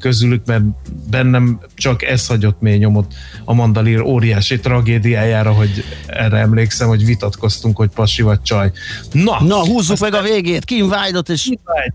közülük, 0.00 0.46
mert 0.46 0.62
bennem 1.10 1.60
csak 1.74 2.02
ez 2.02 2.26
hagyott 2.26 2.60
mély 2.60 2.76
nyomot 2.76 3.14
a 3.44 3.54
Mandalír 3.54 4.00
óriási 4.00 4.60
tragédiájára, 4.60 5.52
hogy 5.52 5.84
erre 6.06 6.36
emlékszem, 6.36 6.88
hogy 6.88 7.04
vitatkoztunk, 7.04 7.76
hogy 7.76 7.88
pasi 7.94 8.22
vagy 8.22 8.42
csaj. 8.42 8.72
Na, 9.12 9.42
Na 9.42 9.66
húzzuk 9.66 9.98
meg 9.98 10.14
a 10.14 10.22
végét, 10.22 10.64
Kim 10.64 10.86
White-ot 10.86 11.28
és 11.28 11.50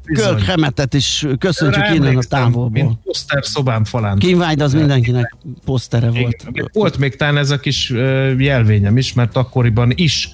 Kirk 0.06 0.46
Hammetet 0.46 0.94
is 0.94 1.26
köszöntjük 1.40 1.94
innen 1.94 2.18
a 2.18 2.24
távolból. 2.24 2.70
Mint 2.70 2.98
poszter 3.04 3.46
szobám 3.46 3.84
falán. 3.84 4.18
Kim 4.18 4.40
White 4.40 4.64
az 4.64 4.74
mindenkinek 4.74 5.36
posztere 5.66 6.10
volt. 6.10 6.44
Igen, 6.50 6.70
volt 6.74 6.98
még 6.98 7.16
talán 7.16 7.38
ez 7.38 7.50
a 7.50 7.60
kis 7.60 7.90
jelvényem 8.38 8.98
is, 8.98 9.14
mert 9.14 9.36
akkoriban 9.36 9.92
is 9.96 10.30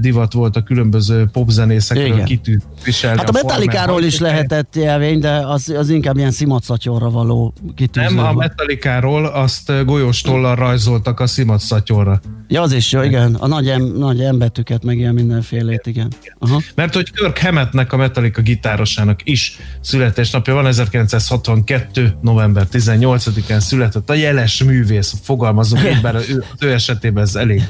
divat 0.00 0.32
volt 0.32 0.56
a 0.56 0.62
különböző 0.62 1.28
popzenészekről 1.32 2.22
kitűnt 2.22 2.62
Hát 3.02 3.28
a 3.28 3.32
Metallikáról 3.32 3.92
formát. 3.92 4.10
is 4.10 4.18
lehetett 4.18 4.76
jelvény, 4.76 5.18
de 5.18 5.30
az, 5.30 5.68
az 5.68 5.88
inkább 5.88 6.16
ilyen 6.16 6.30
szimatszatyorra 6.30 7.10
való 7.10 7.54
kitűző. 7.74 8.14
Nem, 8.14 8.18
a 8.18 8.22
volt. 8.32 8.36
Metallikáról 8.36 9.26
azt 9.26 9.84
golyós 9.84 10.20
tollal 10.20 10.54
rajzoltak 10.54 11.20
a 11.20 11.26
szimat 11.26 11.60
szatyorra. 11.60 12.20
Ja, 12.48 12.62
az 12.62 12.72
is 12.72 12.92
jó, 12.92 13.02
igen. 13.02 13.34
A 13.34 13.46
nagy, 13.46 13.68
em, 13.68 13.82
nagy 13.82 14.20
embetűket, 14.20 14.84
meg 14.84 14.98
ilyen 14.98 15.14
mindenfélét, 15.14 15.86
igen. 15.86 16.12
Aha. 16.38 16.60
Mert 16.74 16.94
hogy 16.94 17.12
Kirk 17.12 17.38
Hammettnek, 17.38 17.92
a 17.92 17.96
Metallica 17.96 18.42
gitárosának 18.42 19.20
is 19.24 19.58
születésnapja 19.80 20.54
van, 20.54 20.66
1962. 20.66 22.16
november 22.20 22.66
18-án 22.72 23.60
született 23.60 24.10
a 24.10 24.14
jeles 24.14 24.62
művész, 24.64 25.14
fogalmazunk 25.22 26.00
bár 26.02 26.14
ő, 26.14 26.44
az 26.52 26.62
ő 26.62 26.72
esetében 26.72 27.22
ez 27.22 27.34
elég 27.34 27.62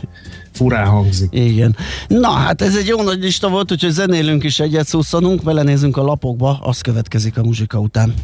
furán 0.52 0.86
hangzik. 0.86 1.28
Igen. 1.32 1.76
Na, 2.08 2.30
hát 2.30 2.62
ez 2.62 2.76
egy 2.76 2.86
jó 2.86 3.02
nagy 3.02 3.20
lista 3.20 3.48
volt, 3.48 3.72
úgyhogy 3.72 3.90
zenélünk 3.90 4.44
is 4.44 4.60
egyet, 4.60 4.86
szusszanunk, 4.86 5.42
belenézünk 5.42 5.96
a 5.96 6.02
lapokba, 6.02 6.58
az 6.62 6.80
következik 6.80 7.38
a 7.38 7.42
muzsika 7.42 7.78
után. 7.78 8.14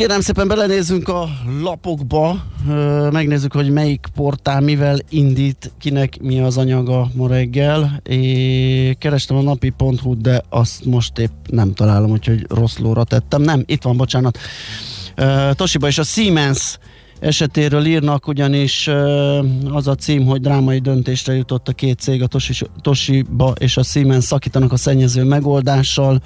Kérem 0.00 0.20
szépen 0.20 0.48
belenézzünk 0.48 1.08
a 1.08 1.28
lapokba, 1.60 2.44
megnézzük, 3.10 3.52
hogy 3.52 3.70
melyik 3.70 4.06
portál 4.14 4.60
mivel 4.60 4.98
indít, 5.08 5.72
kinek 5.78 6.20
mi 6.20 6.40
az 6.40 6.58
anyaga 6.58 7.08
ma 7.14 7.28
reggel. 7.28 8.00
É, 8.02 8.92
kerestem 8.98 9.36
a 9.36 9.42
napi.hu, 9.42 10.20
de 10.20 10.42
azt 10.48 10.84
most 10.84 11.18
épp 11.18 11.30
nem 11.46 11.74
találom, 11.74 12.10
úgyhogy 12.10 12.46
rossz 12.48 12.76
lóra 12.76 13.04
tettem. 13.04 13.42
Nem, 13.42 13.62
itt 13.66 13.82
van, 13.82 13.96
bocsánat. 13.96 14.38
Toshiba 15.52 15.86
és 15.86 15.98
a 15.98 16.02
Siemens 16.02 16.78
esetéről 17.20 17.84
írnak, 17.84 18.26
ugyanis 18.26 18.88
az 19.70 19.86
a 19.86 19.94
cím, 19.94 20.26
hogy 20.26 20.40
drámai 20.40 20.78
döntésre 20.78 21.34
jutott 21.34 21.68
a 21.68 21.72
két 21.72 21.98
cég, 21.98 22.22
a 22.22 22.28
Toshiba 22.80 23.54
és 23.58 23.76
a 23.76 23.82
Siemens 23.82 24.24
szakítanak 24.24 24.72
a 24.72 24.76
szennyező 24.76 25.24
megoldással. 25.24 26.22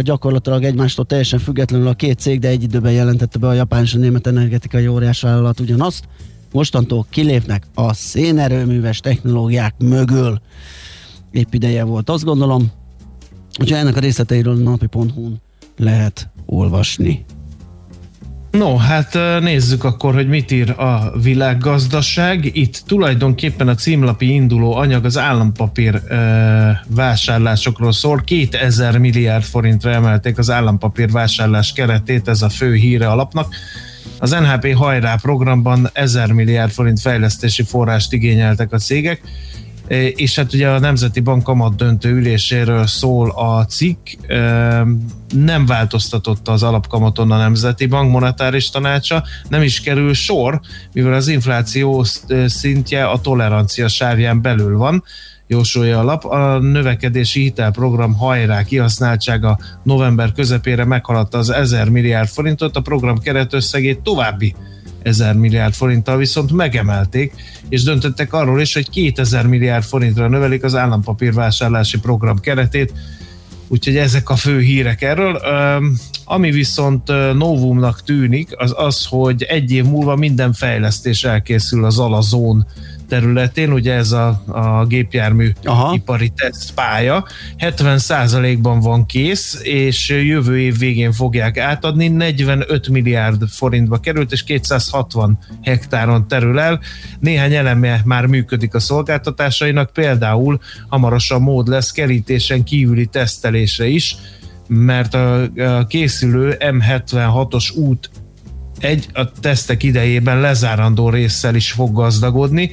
Gyakorlatilag 0.00 0.64
egymástól 0.64 1.04
teljesen 1.04 1.38
függetlenül 1.38 1.86
a 1.86 1.94
két 1.94 2.18
cég, 2.18 2.38
de 2.38 2.48
egy 2.48 2.62
időben 2.62 2.92
jelentette 2.92 3.38
be 3.38 3.46
a 3.46 3.52
japán 3.52 3.82
és 3.82 3.94
a 3.94 3.98
német 3.98 4.26
energetikai 4.26 4.86
óriásvállalat 4.86 5.60
ugyanazt. 5.60 6.04
Mostantól 6.52 7.06
kilépnek 7.10 7.66
a 7.74 7.94
szénerőműves 7.94 9.00
technológiák 9.00 9.74
mögül. 9.78 10.40
Épp 11.30 11.54
ideje 11.54 11.84
volt, 11.84 12.10
azt 12.10 12.24
gondolom. 12.24 12.70
Úgyhogy 13.60 13.78
ennek 13.78 13.96
a 13.96 14.00
részleteiről 14.00 14.54
a 14.54 14.58
napi.hu-n 14.58 15.40
lehet 15.76 16.30
olvasni. 16.46 17.24
No, 18.52 18.76
hát 18.76 19.18
nézzük 19.40 19.84
akkor, 19.84 20.14
hogy 20.14 20.28
mit 20.28 20.50
ír 20.50 20.70
a 20.70 21.12
világgazdaság. 21.22 22.56
Itt 22.56 22.82
tulajdonképpen 22.86 23.68
a 23.68 23.74
címlapi 23.74 24.32
induló 24.32 24.74
anyag 24.74 25.04
az 25.04 25.18
állampapír 25.18 25.94
e, 25.94 26.84
vásárlásokról 26.88 27.92
szól. 27.92 28.20
2000 28.24 28.98
milliárd 28.98 29.44
forintra 29.44 29.90
emelték 29.90 30.38
az 30.38 30.50
állampapír 30.50 31.10
vásárlás 31.10 31.72
keretét, 31.72 32.28
ez 32.28 32.42
a 32.42 32.48
fő 32.48 32.74
híre 32.74 33.08
alapnak. 33.08 33.54
Az 34.18 34.30
NHP 34.30 34.74
hajrá 34.74 35.14
programban 35.22 35.90
1000 35.92 36.32
milliárd 36.32 36.70
forint 36.70 37.00
fejlesztési 37.00 37.62
forrást 37.62 38.12
igényeltek 38.12 38.72
a 38.72 38.78
cégek 38.78 39.20
és 40.14 40.36
hát 40.36 40.52
ugye 40.52 40.68
a 40.68 40.78
Nemzeti 40.78 41.20
Bank 41.20 41.42
kamat 41.42 41.76
döntő 41.76 42.10
üléséről 42.10 42.86
szól 42.86 43.30
a 43.30 43.64
cikk, 43.64 44.08
nem 45.34 45.66
változtatotta 45.66 46.52
az 46.52 46.62
alapkamaton 46.62 47.30
a 47.30 47.36
Nemzeti 47.36 47.86
Bank 47.86 48.10
monetáris 48.10 48.70
tanácsa, 48.70 49.24
nem 49.48 49.62
is 49.62 49.80
kerül 49.80 50.14
sor, 50.14 50.60
mivel 50.92 51.12
az 51.12 51.28
infláció 51.28 52.04
szintje 52.46 53.04
a 53.08 53.20
tolerancia 53.20 53.88
sávján 53.88 54.42
belül 54.42 54.76
van, 54.76 55.04
jósolja 55.46 55.98
a 55.98 56.02
lap. 56.02 56.24
A 56.24 56.58
növekedési 56.58 57.40
hitelprogram 57.40 58.14
hajrá 58.14 58.62
kihasználtsága 58.62 59.58
november 59.82 60.32
közepére 60.32 60.84
meghaladta 60.84 61.38
az 61.38 61.50
1000 61.50 61.88
milliárd 61.88 62.28
forintot, 62.28 62.76
a 62.76 62.80
program 62.80 63.18
keretösszegét 63.18 64.00
további 64.00 64.54
1000 65.04 65.34
milliárd 65.34 65.74
forinttal 65.74 66.16
viszont 66.16 66.52
megemelték, 66.52 67.32
és 67.68 67.82
döntöttek 67.82 68.32
arról 68.32 68.60
is, 68.60 68.74
hogy 68.74 68.90
2000 68.90 69.46
milliárd 69.46 69.84
forintra 69.84 70.28
növelik 70.28 70.64
az 70.64 70.74
állampapírvásárlási 70.74 71.98
program 71.98 72.40
keretét, 72.40 72.92
úgyhogy 73.68 73.96
ezek 73.96 74.30
a 74.30 74.36
fő 74.36 74.60
hírek 74.60 75.02
erről. 75.02 75.40
Ami 76.24 76.50
viszont 76.50 77.06
novumnak 77.34 78.02
tűnik, 78.02 78.48
az 78.56 78.74
az, 78.76 79.06
hogy 79.06 79.42
egy 79.42 79.72
év 79.72 79.84
múlva 79.84 80.16
minden 80.16 80.52
fejlesztés 80.52 81.24
elkészül 81.24 81.84
az 81.84 81.98
Alazón 81.98 82.66
területén, 83.12 83.72
ugye 83.72 83.92
ez 83.94 84.12
a, 84.12 84.42
a 84.46 84.84
gépjármű 84.86 85.50
Aha. 85.64 85.94
ipari 85.94 86.32
tesztpálya, 86.36 87.24
70%-ban 87.58 88.80
van 88.80 89.06
kész, 89.06 89.60
és 89.62 90.08
jövő 90.08 90.58
év 90.58 90.78
végén 90.78 91.12
fogják 91.12 91.58
átadni, 91.58 92.08
45 92.08 92.88
milliárd 92.88 93.48
forintba 93.48 93.98
került, 93.98 94.32
és 94.32 94.44
260 94.44 95.38
hektáron 95.62 96.28
terül 96.28 96.58
el. 96.58 96.80
Néhány 97.20 97.54
eleme 97.54 98.00
már 98.04 98.26
működik 98.26 98.74
a 98.74 98.80
szolgáltatásainak, 98.80 99.92
például 99.92 100.60
hamarosan 100.88 101.42
mód 101.42 101.68
lesz 101.68 101.90
kerítésen 101.90 102.64
kívüli 102.64 103.06
tesztelésre 103.06 103.86
is, 103.86 104.16
mert 104.68 105.14
a, 105.14 105.42
a 105.42 105.86
készülő 105.86 106.56
M76-os 106.58 107.74
út 107.74 108.10
egy 108.82 109.06
a 109.12 109.30
tesztek 109.30 109.82
idejében 109.82 110.40
lezárandó 110.40 111.08
résszel 111.08 111.54
is 111.54 111.72
fog 111.72 111.92
gazdagodni, 111.92 112.70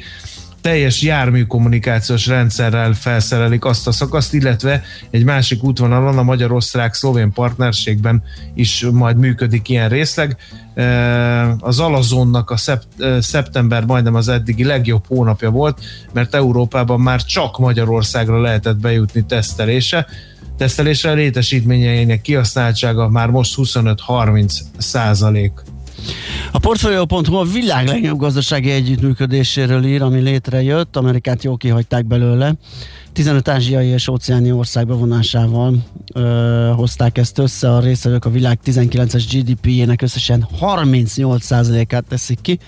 teljes 0.62 1.02
jármű 1.02 1.46
kommunikációs 1.46 2.28
rendszerrel 2.28 2.94
felszerelik 2.94 3.66
azt 3.66 3.88
a 3.88 3.92
szakaszt, 3.92 4.34
illetve 4.34 4.82
egy 5.10 5.24
másik 5.24 5.64
útvonalon 5.64 6.18
a 6.18 6.24
magyar-osztrák-szlovén 6.24 7.32
partnerségben 7.32 8.24
is 8.56 8.86
majd 8.92 9.18
működik 9.18 9.70
ilyen 9.70 9.90
részleg. 9.90 10.38
Az 11.60 11.80
Alazonnak 11.80 12.50
a 12.52 12.58
szeptember 13.20 13.86
majdnem 13.86 14.16
az 14.16 14.28
eddigi 14.28 14.64
legjobb 14.64 15.04
hónapja 15.08 15.50
volt, 15.50 15.80
mert 16.14 16.36
Európában 16.36 17.00
már 17.00 17.24
csak 17.24 17.58
Magyarországra 17.58 18.42
lehetett 18.42 18.78
bejutni 18.78 19.26
tesztelése, 19.26 20.08
tesztelésre 20.58 21.14
létesítményeinek 21.14 22.22
kihasználtsága 22.22 23.10
már 23.10 23.30
most 23.30 23.54
25-30 23.58 24.60
százalék. 24.78 25.52
A 26.52 26.60
Portfolio.hu 26.60 27.36
a 27.36 27.44
világ 27.44 27.88
legnagyobb 27.88 28.20
gazdasági 28.20 28.72
együttműködéséről 28.72 29.86
ír, 29.86 30.02
ami 30.02 30.20
létrejött, 30.20 30.96
Amerikát 30.96 31.44
jó 31.44 31.56
kihagyták 31.56 32.06
belőle. 32.06 32.54
15 33.14 33.48
ázsiai 33.48 33.88
és 33.88 34.08
óceáni 34.08 34.52
ország 34.52 34.88
bevonásával 34.88 35.76
ö, 36.14 36.72
hozták 36.76 37.18
ezt 37.18 37.38
össze, 37.38 37.76
a 37.76 37.80
részvevők 37.80 38.26
a 38.26 38.30
világ 38.30 38.60
19-es 38.66 39.24
GDP-jének 39.32 40.02
összesen 40.02 40.48
38%-át 40.62 42.06
teszik 42.08 42.42
ki, 42.42 42.60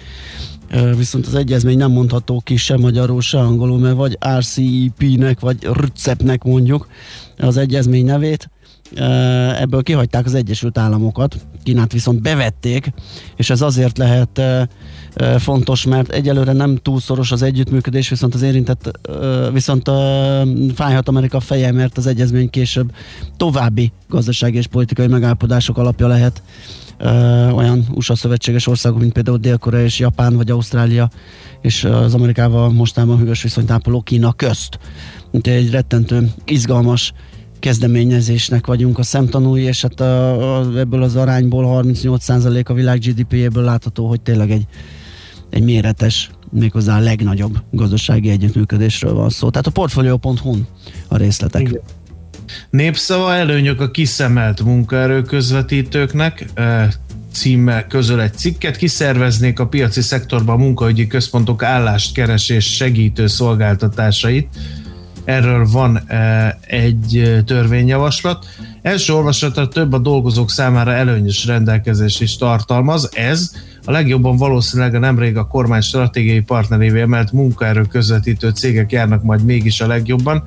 viszont 0.98 1.28
az 1.28 1.36
egyezmény 1.36 1.78
nem 1.78 1.92
mondható 1.92 2.42
ki 2.44 2.56
se 2.56 2.78
magyarul, 2.78 3.22
se 3.22 3.40
angolul, 3.40 3.80
mert 3.80 3.96
vagy 3.96 4.18
RCEP-nek, 4.38 5.40
vagy 5.40 5.68
RCEP-nek 5.72 6.44
mondjuk 6.44 6.88
az 7.38 7.58
egyezmény 7.58 8.06
nevét. 8.06 8.50
Ebből 9.60 9.84
kihagyták 9.84 10.26
az 10.26 10.34
Egyesült 10.34 10.78
Államokat, 10.78 11.36
Kínát 11.64 11.92
viszont 11.92 12.22
bevették, 12.22 12.94
és 13.36 13.50
ez 13.50 13.62
azért 13.62 13.98
lehet 13.98 14.42
fontos, 15.38 15.86
mert 15.86 16.12
egyelőre 16.12 16.52
nem 16.52 16.76
túl 16.76 17.00
szoros 17.00 17.32
az 17.32 17.42
együttműködés, 17.42 18.10
viszont 18.10 18.34
az 18.34 18.42
érintett, 18.42 19.00
viszont 19.54 19.90
fájhat 20.76 21.08
Amerika 21.08 21.40
feje, 21.40 21.72
mert 21.72 21.98
az 21.98 22.08
egyezmény 22.08 22.50
később 22.50 22.92
további 23.38 23.92
gazdasági 24.10 24.58
és 24.58 24.68
politikai 24.68 25.08
megállapodások 25.08 25.78
alapja 25.78 26.08
lehet 26.08 26.42
olyan 27.54 27.86
USA 27.94 28.16
szövetséges 28.16 28.68
országok, 28.68 29.00
mint 29.00 29.14
például 29.14 29.38
Dél-Korea 29.38 29.84
és 29.84 30.00
Japán, 30.00 30.36
vagy 30.36 30.52
Ausztrália, 30.52 31.10
és 31.62 31.84
az 31.84 32.14
Amerikával 32.14 32.72
mostában 32.72 33.18
hűvös 33.18 33.42
viszonyt 33.42 33.72
ápoló 33.72 34.02
Kína 34.02 34.34
közt. 34.34 34.80
Úgyhogy 35.32 35.54
egy 35.54 35.72
rettentő 35.72 36.30
izgalmas 36.46 37.14
kezdeményezésnek 37.60 38.68
vagyunk 38.68 39.00
a 39.00 39.04
szemtanúi, 39.04 39.62
és 39.62 39.82
hát 39.82 40.00
a, 40.00 40.58
a, 40.58 40.78
ebből 40.78 41.04
az 41.04 41.16
arányból 41.16 41.84
38% 41.84 42.66
a 42.66 42.74
világ 42.74 43.00
GDP-jéből 43.00 43.64
látható, 43.64 44.08
hogy 44.08 44.22
tényleg 44.22 44.52
egy, 44.52 44.66
egy 45.50 45.64
méretes, 45.64 46.30
méghozzá 46.50 46.98
a 46.98 47.02
legnagyobb 47.02 47.58
gazdasági 47.72 48.30
együttműködésről 48.30 49.14
van 49.14 49.30
szó. 49.30 49.50
Tehát 49.50 49.68
a 49.68 49.72
portfolio.hu 49.72 50.56
a 51.08 51.18
részletek. 51.18 51.62
Igen. 51.62 51.82
Népszava 52.70 53.34
előnyök 53.34 53.82
a 53.82 53.92
kiszemelt 53.92 54.64
munkaerő 54.64 55.22
közvetítőknek, 55.22 56.46
címmel 57.34 57.88
közöl 57.88 58.22
egy 58.22 58.34
cikket, 58.34 58.78
kiszerveznék 58.78 59.60
a 59.60 59.68
piaci 59.68 60.02
szektorban 60.02 60.56
a 60.56 60.64
munkaügyi 60.64 61.08
központok 61.08 61.64
állást 61.64 62.14
keresés 62.14 62.76
segítő 62.76 63.28
szolgáltatásait 63.28 64.48
Erről 65.26 65.68
van 65.72 66.02
egy 66.68 67.42
törvényjavaslat. 67.46 68.46
Első 68.82 69.14
olvasatra 69.14 69.68
több 69.68 69.94
a 69.94 69.98
dolgozók 69.98 70.52
számára 70.52 70.94
előnyös 70.94 71.46
rendelkezés 71.46 72.20
is 72.20 72.38
tartalmaz. 72.38 73.10
Ez 73.14 73.52
a 73.86 73.92
legjobban 73.92 74.38
valószínűleg 74.38 74.96
a 74.96 75.00
nemrég 75.00 75.38
a 75.38 75.48
kormány 75.48 75.82
stratégiai 75.82 76.42
partnerévé 76.42 77.02
emelt 77.02 77.32
munkaerő 77.32 77.82
közvetítő 77.82 78.50
cégek 78.50 78.92
járnak 78.92 79.24
majd 79.24 79.44
mégis 79.44 79.82
a 79.82 79.88
legjobban. 79.88 80.44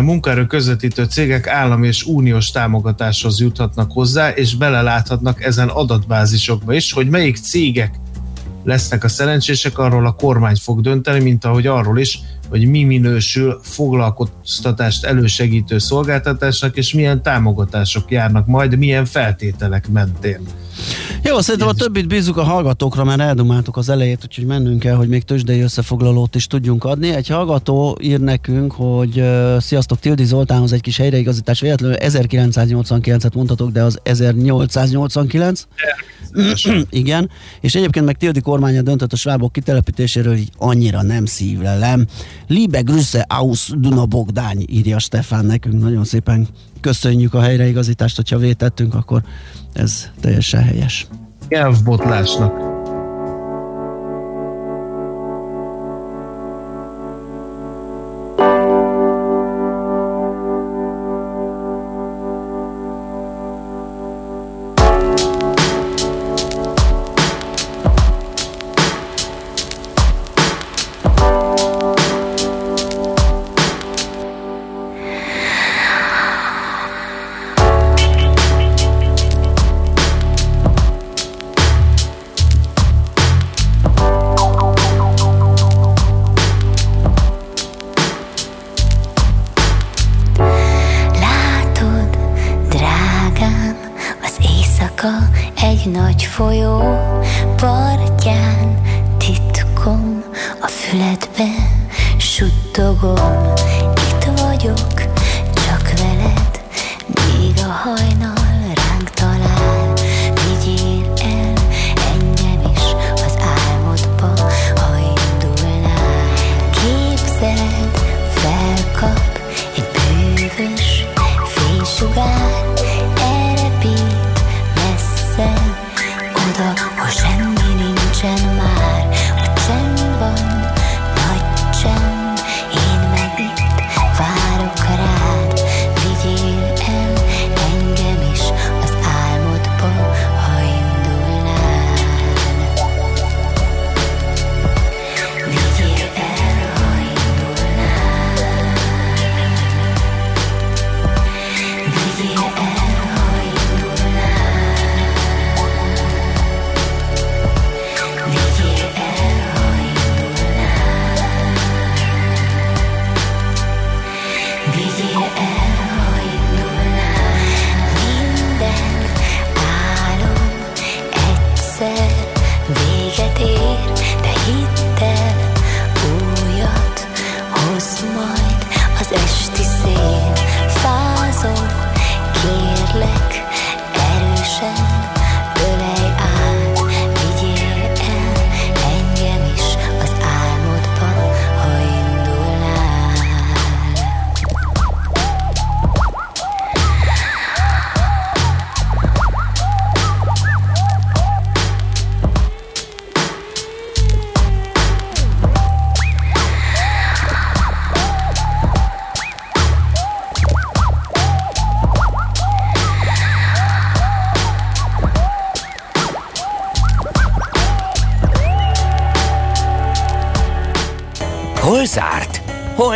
Munkaerő 0.00 0.46
közvetítő 0.46 1.04
cégek 1.04 1.46
állami 1.46 1.86
és 1.86 2.04
uniós 2.04 2.50
támogatáshoz 2.50 3.40
juthatnak 3.40 3.92
hozzá, 3.92 4.30
és 4.30 4.56
beleláthatnak 4.56 5.44
ezen 5.44 5.68
adatbázisokba 5.68 6.74
is, 6.74 6.92
hogy 6.92 7.08
melyik 7.08 7.36
cégek 7.36 7.94
lesznek 8.64 9.04
a 9.04 9.08
szerencsések, 9.08 9.78
arról 9.78 10.06
a 10.06 10.12
kormány 10.12 10.56
fog 10.56 10.80
dönteni, 10.80 11.22
mint 11.22 11.44
ahogy 11.44 11.66
arról 11.66 11.98
is, 11.98 12.20
hogy 12.48 12.68
mi 12.68 12.84
minősül 12.84 13.60
foglalkoztatást 13.62 15.04
elősegítő 15.04 15.78
szolgáltatásnak, 15.78 16.76
és 16.76 16.92
milyen 16.92 17.22
támogatások 17.22 18.10
járnak 18.10 18.46
majd, 18.46 18.78
milyen 18.78 19.04
feltételek 19.04 19.88
mentén. 19.88 20.40
Jó, 21.22 21.40
szerintem 21.40 21.68
a 21.68 21.72
többit 21.72 22.08
bízunk 22.08 22.36
a 22.36 22.42
hallgatókra, 22.42 23.04
mert 23.04 23.20
eldumáltuk 23.20 23.76
az 23.76 23.88
elejét, 23.88 24.20
úgyhogy 24.24 24.44
mennünk 24.44 24.78
kell, 24.78 24.94
hogy 24.94 25.08
még 25.08 25.22
tőzsdei 25.22 25.60
összefoglalót 25.60 26.34
is 26.34 26.46
tudjunk 26.46 26.84
adni. 26.84 27.10
Egy 27.10 27.28
hallgató 27.28 27.98
ír 28.02 28.20
nekünk, 28.20 28.72
hogy 28.72 29.20
uh, 29.20 29.60
sziasztok, 29.60 29.98
Tildi 29.98 30.24
Zoltánhoz 30.24 30.72
egy 30.72 30.80
kis 30.80 30.96
helyreigazítás, 30.96 31.60
véletlenül 31.60 31.96
1989-et 32.00 33.34
mondhatok, 33.34 33.70
de 33.70 33.82
az 33.82 33.98
1889. 34.02 35.66
Igen, 36.90 37.30
és 37.60 37.74
egyébként 37.74 38.04
meg 38.04 38.16
Tildi 38.16 38.40
kormánya 38.40 38.82
döntött 38.82 39.12
a 39.12 39.16
svábok 39.16 39.52
kitelepítéséről, 39.52 40.34
így 40.34 40.50
annyira 40.58 41.02
nem 41.02 41.24
szívlelem. 41.24 42.06
Liebe 42.46 42.80
Grüsse 42.80 43.24
aus 43.28 43.72
Duna 43.76 44.06
Bogdány, 44.06 44.64
írja 44.68 44.98
Stefán 44.98 45.44
nekünk. 45.44 45.82
Nagyon 45.82 46.04
szépen 46.04 46.46
köszönjük 46.80 47.34
a 47.34 47.40
helyreigazítást, 47.40 48.16
hogyha 48.16 48.38
vétettünk, 48.38 48.94
akkor 48.94 49.22
ez 49.72 50.10
teljesen 50.20 50.62
helyes. 50.62 51.06
nyelvbotlásnak. 51.48 52.75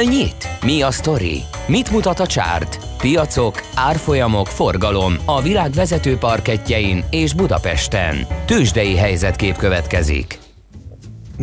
Hol 0.01 0.09
nyit? 0.09 0.49
Mi 0.65 0.83
a 0.83 0.91
sztori? 0.91 1.43
Mit 1.67 1.91
mutat 1.91 2.21
a 2.21 2.27
csárt? 2.27 2.79
Piacok, 2.99 3.63
árfolyamok, 3.75 4.47
forgalom 4.47 5.15
a 5.25 5.43
világ 5.43 5.71
vezető 5.71 6.17
parketjein 6.17 7.05
és 7.11 7.35
Budapesten. 7.35 8.27
Tősdei 8.47 8.97
helyzetkép 8.97 9.57
következik. 9.57 10.39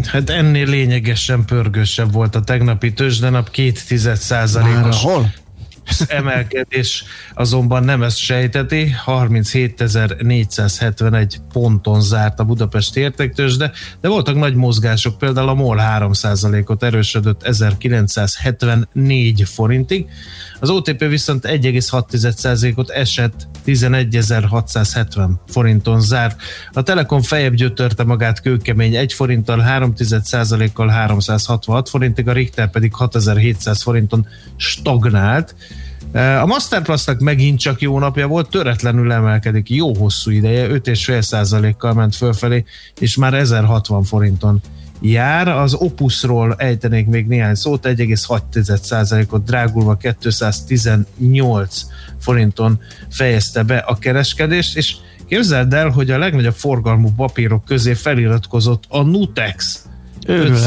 Hát 0.05 0.29
ennél 0.29 0.65
lényegesen 0.65 1.45
pörgősebb 1.45 2.11
volt 2.11 2.35
a 2.35 2.41
tegnapi 2.41 2.93
tőzsdenap, 2.93 3.49
két 3.49 3.87
tized 3.87 4.17
százalékos 4.17 5.03
hol? 5.03 5.33
Emelkedés 6.07 7.03
azonban 7.33 7.83
nem 7.83 8.03
ezt 8.03 8.17
sejteti, 8.17 8.95
37.471 9.05 11.35
ponton 11.53 12.01
zárt 12.01 12.39
a 12.39 12.43
Budapesti 12.43 12.99
értéktős, 12.99 13.57
de, 13.57 13.71
de 14.01 14.07
voltak 14.07 14.35
nagy 14.35 14.55
mozgások, 14.55 15.17
például 15.17 15.49
a 15.49 15.53
MOL 15.53 15.77
3%-ot 15.81 16.83
erősödött 16.83 17.43
1974 17.43 19.43
forintig, 19.43 20.05
az 20.59 20.69
OTP 20.69 20.99
viszont 20.99 21.47
1,6%-ot 21.47 22.89
esett 22.89 23.47
11.670 23.65 25.29
forinton 25.47 26.01
zárt. 26.01 26.41
A 26.71 26.83
Telekom 26.83 27.21
fejebb 27.21 27.53
gyötörte 27.53 28.03
magát 28.03 28.41
kőkemény 28.41 28.95
1 28.95 29.13
forinttal, 29.13 29.63
3,1%-kal 29.67 30.87
366 30.87 31.89
forintig, 31.89 32.27
a 32.27 32.31
Richter 32.31 32.69
pedig 32.69 32.95
6700 32.95 33.81
forinton 33.81 34.27
stagnált. 34.55 35.55
A 36.13 36.45
Masterplastnak 36.45 37.19
megint 37.19 37.59
csak 37.59 37.81
jó 37.81 37.99
napja 37.99 38.27
volt, 38.27 38.49
töretlenül 38.49 39.11
emelkedik, 39.11 39.69
jó 39.69 39.95
hosszú 39.95 40.31
ideje, 40.31 40.67
5,5%-kal 40.67 41.93
ment 41.93 42.15
fölfelé, 42.15 42.63
és 42.99 43.15
már 43.15 43.33
1060 43.33 44.03
forinton 44.03 44.61
jár. 45.01 45.47
Az 45.47 45.73
Opusról 45.73 46.55
ejtenék 46.57 47.05
még 47.05 47.27
néhány 47.27 47.55
szót, 47.55 47.87
1,6%-ot 47.87 49.43
drágulva 49.43 49.97
218 50.21 51.85
forinton 52.19 52.79
fejezte 53.09 53.63
be 53.63 53.77
a 53.77 53.95
kereskedést, 53.97 54.77
és 54.77 54.95
képzeld 55.27 55.73
el, 55.73 55.89
hogy 55.89 56.11
a 56.11 56.17
legnagyobb 56.17 56.55
forgalmú 56.55 57.11
papírok 57.15 57.65
közé 57.65 57.93
feliratkozott 57.93 58.83
a 58.87 59.01
Nutex. 59.01 59.85
5 60.25 60.57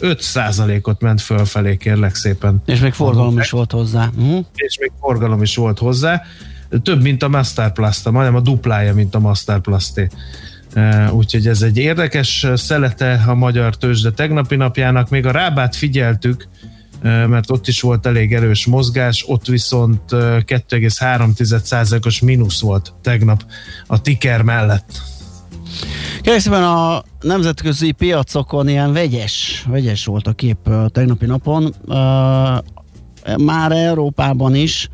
5%-ot 0.00 1.00
ment 1.00 1.20
fölfelé, 1.20 1.76
kérlek 1.76 2.14
szépen. 2.14 2.62
És 2.66 2.80
még 2.80 2.92
forgalom 2.92 3.38
is 3.38 3.50
volt 3.50 3.72
hozzá. 3.72 4.10
Uh-huh. 4.16 4.44
És 4.54 4.78
még 4.78 4.92
forgalom 5.00 5.42
is 5.42 5.56
volt 5.56 5.78
hozzá. 5.78 6.22
Több, 6.82 7.02
mint 7.02 7.22
a 7.22 7.28
Masterplast, 7.28 8.10
majdnem 8.10 8.34
a 8.34 8.40
duplája, 8.40 8.94
mint 8.94 9.14
a 9.14 9.18
Masterplasté. 9.18 10.08
Uh, 10.76 11.14
Úgyhogy 11.14 11.46
ez 11.46 11.62
egy 11.62 11.76
érdekes 11.76 12.46
szelete 12.54 13.22
a 13.26 13.34
magyar 13.34 13.76
tőzsde 13.76 14.10
tegnapi 14.10 14.56
napjának. 14.56 15.08
Még 15.08 15.26
a 15.26 15.30
Rábát 15.30 15.76
figyeltük, 15.76 16.48
uh, 17.02 17.26
mert 17.26 17.50
ott 17.50 17.68
is 17.68 17.80
volt 17.80 18.06
elég 18.06 18.34
erős 18.34 18.66
mozgás, 18.66 19.24
ott 19.26 19.46
viszont 19.46 20.12
uh, 20.12 20.20
2,3%-os 20.20 22.20
mínusz 22.20 22.60
volt 22.60 22.92
tegnap 23.02 23.44
a 23.86 24.00
ticker 24.00 24.42
mellett. 24.42 25.13
Kérlek 26.20 26.42
szépen 26.42 26.62
a 26.62 27.02
nemzetközi 27.20 27.92
piacokon 27.92 28.68
ilyen 28.68 28.92
vegyes, 28.92 29.64
vegyes 29.68 30.04
volt 30.04 30.26
a 30.26 30.32
kép 30.32 30.70
tegnapi 30.88 31.26
napon. 31.26 31.74
Már 33.38 33.72
Európában 33.72 34.54
is, 34.54 34.88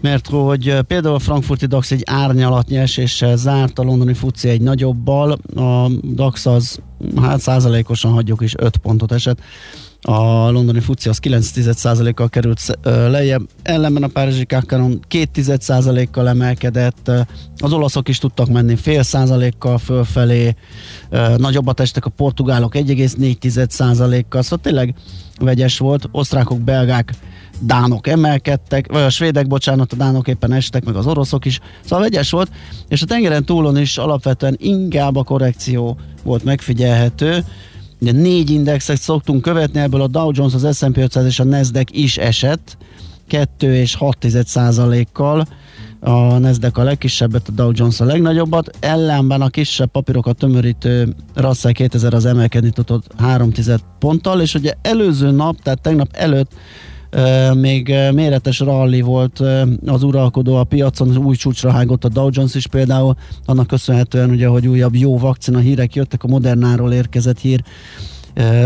mert 0.00 0.26
hogy 0.26 0.80
például 0.86 1.14
a 1.14 1.18
frankfurti 1.18 1.66
DAX 1.66 1.90
egy 1.90 2.02
árnyalatnyi 2.04 2.76
eséssel 2.76 3.36
zárt, 3.36 3.78
a 3.78 3.82
londoni 3.82 4.14
FUCI 4.14 4.48
egy 4.48 4.60
nagyobbal, 4.60 5.32
a 5.56 5.90
DAX 6.02 6.46
az 6.46 6.78
hát 7.20 7.40
százalékosan 7.40 8.12
hagyjuk 8.12 8.40
is 8.40 8.54
5 8.56 8.76
pontot 8.76 9.12
esett, 9.12 9.38
a 10.02 10.50
londoni 10.50 10.80
FUCI 10.80 11.08
az 11.08 11.18
9,1%-kal 11.22 12.28
került 12.28 12.78
lejjebb, 12.82 13.48
ellenben 13.62 14.02
a 14.02 14.06
párizsi 14.06 14.46
Kakaron 14.46 15.00
2,1%-kal 15.10 16.28
emelkedett, 16.28 17.10
az 17.56 17.72
olaszok 17.72 18.08
is 18.08 18.18
tudtak 18.18 18.48
menni 18.48 18.76
fél 18.76 19.02
százalékkal 19.02 19.78
fölfelé, 19.78 20.54
nagyobbat 21.36 21.80
estek 21.80 22.04
a 22.04 22.10
portugálok 22.10 22.74
1,4%-kal, 22.74 24.42
szóval 24.42 24.58
tényleg 24.62 24.94
vegyes 25.40 25.78
volt, 25.78 26.08
osztrákok, 26.12 26.60
belgák, 26.60 27.12
dánok 27.58 28.06
emelkedtek, 28.06 28.92
vagy 28.92 29.02
a 29.02 29.10
svédek, 29.10 29.46
bocsánat, 29.46 29.92
a 29.92 29.96
dánok 29.96 30.28
éppen 30.28 30.52
estek, 30.52 30.84
meg 30.84 30.96
az 30.96 31.06
oroszok 31.06 31.44
is, 31.44 31.60
szóval 31.84 32.00
vegyes 32.00 32.30
volt, 32.30 32.50
és 32.88 33.02
a 33.02 33.06
tengeren 33.06 33.44
túlon 33.44 33.78
is 33.78 33.98
alapvetően 33.98 34.56
inkább 34.58 35.16
a 35.16 35.22
korrekció 35.22 35.98
volt 36.22 36.44
megfigyelhető, 36.44 37.44
négy 38.00 38.50
indexet 38.50 39.00
szoktunk 39.00 39.42
követni, 39.42 39.80
ebből 39.80 40.00
a 40.00 40.06
Dow 40.06 40.30
Jones, 40.34 40.54
az 40.54 40.76
S&P 40.76 40.96
500 40.96 41.24
és 41.24 41.40
a 41.40 41.44
Nasdaq 41.44 41.92
is 41.92 42.16
esett, 42.16 42.76
2 43.26 43.74
és 43.74 43.94
6 43.94 44.26
százalékkal, 44.44 45.46
a 46.00 46.38
Nasdaq 46.38 46.80
a 46.80 46.84
legkisebbet, 46.84 47.48
a 47.48 47.52
Dow 47.52 47.70
Jones 47.74 48.00
a 48.00 48.04
legnagyobbat, 48.04 48.76
ellenben 48.80 49.40
a 49.40 49.48
kisebb 49.48 49.90
papírokat 49.90 50.36
tömörítő 50.36 51.14
Russell 51.34 51.72
2000 51.72 52.14
az 52.14 52.24
emelkedni 52.24 52.70
tudott 52.70 53.04
3 53.18 53.50
ponttal, 53.98 54.40
és 54.40 54.54
ugye 54.54 54.72
előző 54.82 55.30
nap, 55.30 55.62
tehát 55.62 55.80
tegnap 55.80 56.08
előtt 56.12 56.52
még 57.54 57.94
méretes 58.12 58.58
rally 58.58 59.00
volt 59.00 59.42
az 59.86 60.02
uralkodó 60.02 60.56
a 60.56 60.64
piacon, 60.64 61.16
új 61.16 61.36
csúcsra 61.36 61.70
hágott 61.70 62.04
a 62.04 62.08
Dow 62.08 62.28
Jones 62.32 62.54
is 62.54 62.66
például, 62.66 63.16
annak 63.44 63.66
köszönhetően 63.66 64.30
ugye, 64.30 64.46
hogy 64.46 64.68
újabb 64.68 64.94
jó 64.94 65.18
vakcina 65.18 65.58
hírek 65.58 65.94
jöttek, 65.94 66.24
a 66.24 66.28
Modernáról 66.28 66.92
érkezett 66.92 67.38
hír, 67.38 67.62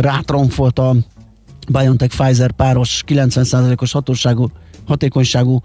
rátromfolt 0.01 0.79
a 0.79 0.95
BioNTech 1.69 2.17
Pfizer 2.17 2.53
páros 2.53 3.05
90%-os 3.07 3.93
hatóságú 3.93 4.51
hatékonyságú 4.87 5.63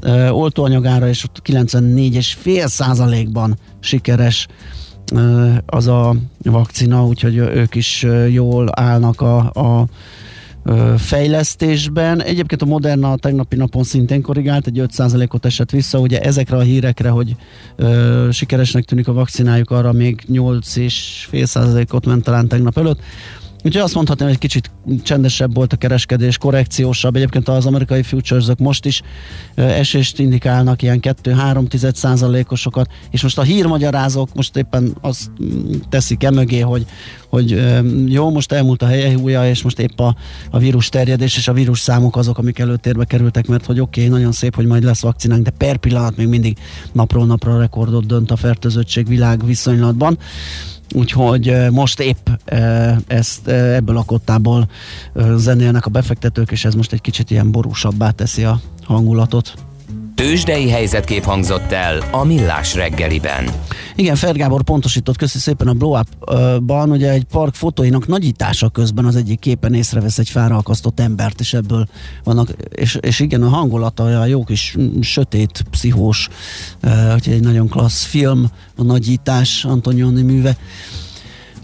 ö, 0.00 0.28
oltóanyagára, 0.28 1.08
és 1.08 1.24
ott 1.24 1.42
94,5 1.44 2.66
százalékban 2.66 3.58
sikeres 3.80 4.46
ö, 5.12 5.50
az 5.66 5.86
a 5.86 6.16
vakcina, 6.42 7.06
úgyhogy 7.06 7.36
ők 7.36 7.74
is 7.74 8.06
jól 8.28 8.68
állnak 8.72 9.20
a, 9.20 9.38
a 9.38 9.86
fejlesztésben. 10.96 12.22
Egyébként 12.22 12.62
a 12.62 12.66
Moderna 12.66 13.12
a 13.12 13.16
tegnapi 13.16 13.56
napon 13.56 13.82
szintén 13.82 14.22
korrigált, 14.22 14.66
egy 14.66 14.82
5%-ot 14.86 15.44
esett 15.44 15.70
vissza, 15.70 15.98
ugye 15.98 16.20
ezekre 16.20 16.56
a 16.56 16.60
hírekre, 16.60 17.08
hogy 17.08 17.36
ö, 17.76 18.28
sikeresnek 18.32 18.84
tűnik 18.84 19.08
a 19.08 19.12
vakcinájuk, 19.12 19.70
arra 19.70 19.92
még 19.92 20.24
8,5%-ot 20.32 22.06
ment 22.06 22.24
talán 22.24 22.48
tegnap 22.48 22.78
előtt. 22.78 23.00
Úgyhogy 23.64 23.82
azt 23.82 23.94
mondhatnám, 23.94 24.28
hogy 24.28 24.36
egy 24.42 24.48
kicsit 24.48 24.70
csendesebb 25.02 25.54
volt 25.54 25.72
a 25.72 25.76
kereskedés, 25.76 26.38
korrekciósabb. 26.38 27.16
Egyébként 27.16 27.48
az 27.48 27.66
amerikai 27.66 28.02
futures 28.02 28.46
most 28.58 28.84
is 28.84 29.02
esést 29.54 30.18
indikálnak, 30.18 30.82
ilyen 30.82 31.00
2-3 31.02 31.94
százalékosokat, 31.94 32.90
és 33.10 33.22
most 33.22 33.38
a 33.38 33.42
hírmagyarázók 33.42 34.34
most 34.34 34.56
éppen 34.56 34.96
azt 35.00 35.30
mm, 35.42 35.72
teszik 35.88 36.22
e 36.22 36.30
mögé, 36.30 36.60
hogy, 36.60 36.86
hogy 37.28 37.62
jó, 38.06 38.30
most 38.30 38.52
elmúlt 38.52 38.82
a 38.82 38.86
helyehúja, 38.86 39.48
és 39.48 39.62
most 39.62 39.78
épp 39.78 40.00
a, 40.00 40.16
a 40.50 40.58
vírus 40.58 40.88
terjedés 40.88 41.36
és 41.36 41.48
a 41.48 41.52
vírus 41.52 41.80
számok 41.80 42.16
azok, 42.16 42.38
amik 42.38 42.58
előtérbe 42.58 43.04
kerültek, 43.04 43.46
mert 43.46 43.66
hogy 43.66 43.80
oké, 43.80 44.06
okay, 44.06 44.18
nagyon 44.18 44.32
szép, 44.32 44.54
hogy 44.54 44.66
majd 44.66 44.82
lesz 44.82 45.00
vakcinánk, 45.00 45.44
de 45.44 45.50
per 45.50 45.76
pillanat 45.76 46.16
még 46.16 46.28
mindig 46.28 46.58
napról 46.92 47.26
napra 47.26 47.58
rekordot 47.58 48.06
dönt 48.06 48.30
a 48.30 48.36
fertőzöttség 48.36 49.08
világ 49.08 49.44
viszonylatban. 49.46 50.18
Úgyhogy 50.94 51.56
most 51.70 52.00
épp 52.00 52.28
ezt 53.06 53.48
ebből 53.48 53.96
a 53.96 54.02
kottából 54.02 54.68
zenélnek 55.36 55.86
a 55.86 55.90
befektetők, 55.90 56.50
és 56.50 56.64
ez 56.64 56.74
most 56.74 56.92
egy 56.92 57.00
kicsit 57.00 57.30
ilyen 57.30 57.50
borúsabbá 57.50 58.10
teszi 58.10 58.44
a 58.44 58.60
hangulatot. 58.82 59.54
Tőzsdei 60.20 60.68
helyzetkép 60.68 61.24
hangzott 61.24 61.72
el 61.72 62.02
a 62.10 62.24
Millás 62.24 62.74
reggeliben. 62.74 63.50
Igen, 63.94 64.16
Fergábor 64.16 64.62
pontosított, 64.62 65.16
köszi 65.16 65.38
szépen 65.38 65.68
a 65.68 65.72
blow 65.72 65.98
up-ban, 65.98 66.90
ugye 66.90 67.10
egy 67.10 67.24
park 67.24 67.54
fotóinak 67.54 68.06
nagyítása 68.06 68.68
közben 68.68 69.04
az 69.04 69.16
egyik 69.16 69.38
képen 69.38 69.74
észrevesz 69.74 70.18
egy 70.18 70.28
fára 70.28 70.56
akasztott 70.56 71.00
embert, 71.00 71.40
és 71.40 71.54
ebből 71.54 71.88
vannak, 72.24 72.48
és, 72.74 72.98
és 73.00 73.20
igen, 73.20 73.42
a 73.42 73.48
hangulata 73.48 74.04
olyan 74.04 74.28
jó 74.28 74.44
kis 74.44 74.74
mm, 74.78 75.00
sötét, 75.00 75.64
pszichós, 75.70 76.28
uh, 76.82 77.14
úgyhogy 77.14 77.34
egy 77.34 77.42
nagyon 77.42 77.68
klassz 77.68 78.04
film, 78.04 78.46
a 78.76 78.82
nagyítás, 78.82 79.64
Antonioni 79.64 80.22
műve. 80.22 80.56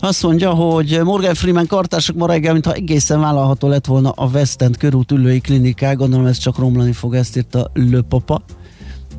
Azt 0.00 0.22
mondja, 0.22 0.50
hogy 0.50 1.00
Morgan 1.04 1.34
Freeman 1.34 1.66
kartársak 1.66 2.16
ma 2.16 2.26
reggel, 2.26 2.52
mintha 2.52 2.72
egészen 2.72 3.20
vállalható 3.20 3.68
lett 3.68 3.86
volna 3.86 4.10
a 4.10 4.26
West 4.26 4.62
End 4.62 4.76
körút 4.76 5.10
ülői 5.10 5.40
klinikák, 5.40 5.96
gondolom 5.96 6.26
ez 6.26 6.38
csak 6.38 6.58
romlani 6.58 6.92
fog, 6.92 7.14
ezt 7.14 7.36
írta 7.36 7.70
Le 7.74 8.00
Papa. 8.00 8.42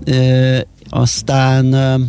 E, 0.06 0.68
aztán 0.90 1.74
e, 1.74 2.00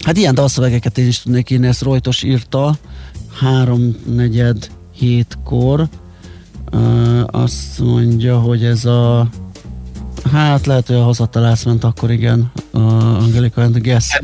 hát 0.00 0.16
ilyen 0.16 0.34
dalszövegeket 0.34 0.98
én 0.98 1.06
is 1.06 1.22
tudnék 1.22 1.50
írni, 1.50 1.66
ezt 1.66 1.82
Rojtos 1.82 2.22
írta, 2.22 2.76
háromnegyed 3.40 4.70
hétkor. 4.92 5.88
E, 6.72 6.78
azt 7.24 7.78
mondja, 7.78 8.38
hogy 8.38 8.64
ez 8.64 8.84
a 8.84 9.28
Hát 10.32 10.66
lehet, 10.66 10.86
hogy 10.86 10.96
a 10.96 11.02
hazatalálsz 11.02 11.64
ment 11.64 11.84
akkor 11.84 12.10
igen, 12.10 12.52
a 12.70 12.78
Angelika 12.78 13.62
and 13.62 13.78
Guess. 13.78 14.20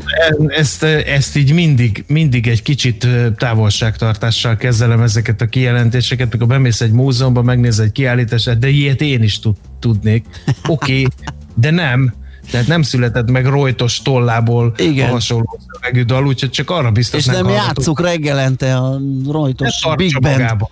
Ezt, 0.47 0.83
ezt 0.83 1.37
így 1.37 1.53
mindig, 1.53 2.03
mindig 2.07 2.47
egy 2.47 2.61
kicsit 2.61 3.07
távolságtartással 3.37 4.57
kezelem 4.57 5.01
ezeket 5.01 5.41
a 5.41 5.45
kijelentéseket, 5.45 6.31
mikor 6.31 6.47
bemész 6.47 6.81
egy 6.81 6.91
múzeumban, 6.91 7.45
megnéz 7.45 7.79
egy 7.79 7.91
kiállítást, 7.91 8.59
de 8.59 8.69
ilyet 8.69 9.01
én 9.01 9.23
is 9.23 9.39
tud, 9.39 9.55
tudnék. 9.79 10.25
Oké, 10.67 10.91
okay, 10.91 11.07
de 11.55 11.71
nem. 11.71 12.13
Tehát 12.51 12.67
nem 12.67 12.81
született 12.81 13.31
meg 13.31 13.45
rojtos 13.45 14.01
tollából 14.01 14.73
Igen. 14.77 15.09
a 15.09 15.11
hasonló 15.11 15.59
szövegű 15.73 16.03
dal, 16.03 16.25
úgyhogy 16.27 16.49
csak 16.49 16.69
arra 16.69 16.91
biztos 16.91 17.19
És 17.19 17.25
nem 17.25 17.47
játsszuk 17.49 18.01
reggelente 18.01 18.75
a 18.75 18.97
Ne 18.97 19.31
rojtos 19.31 19.79
tartsa 19.79 19.95
Big 19.95 20.19
Band. 20.21 20.37
magába. 20.37 20.69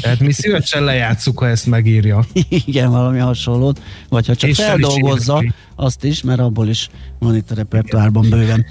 Tehát 0.00 0.20
mi 0.20 0.32
szívesen 0.32 0.84
lejátszuk, 0.84 1.38
ha 1.38 1.48
ezt 1.48 1.66
megírja. 1.66 2.24
Igen, 2.66 2.90
valami 2.90 3.18
hasonlót. 3.18 3.80
Vagy 4.08 4.26
ha 4.26 4.34
csak 4.34 4.50
És 4.50 4.56
fel 4.56 4.78
is 4.78 4.84
feldolgozza, 4.84 5.32
énekli. 5.32 5.52
azt 5.76 6.04
is, 6.04 6.22
mert 6.22 6.40
abból 6.40 6.68
is 6.68 6.88
van 7.18 7.36
itt 7.36 7.50
a 7.50 7.54
repertoárban 7.54 8.28
bőven. 8.30 8.66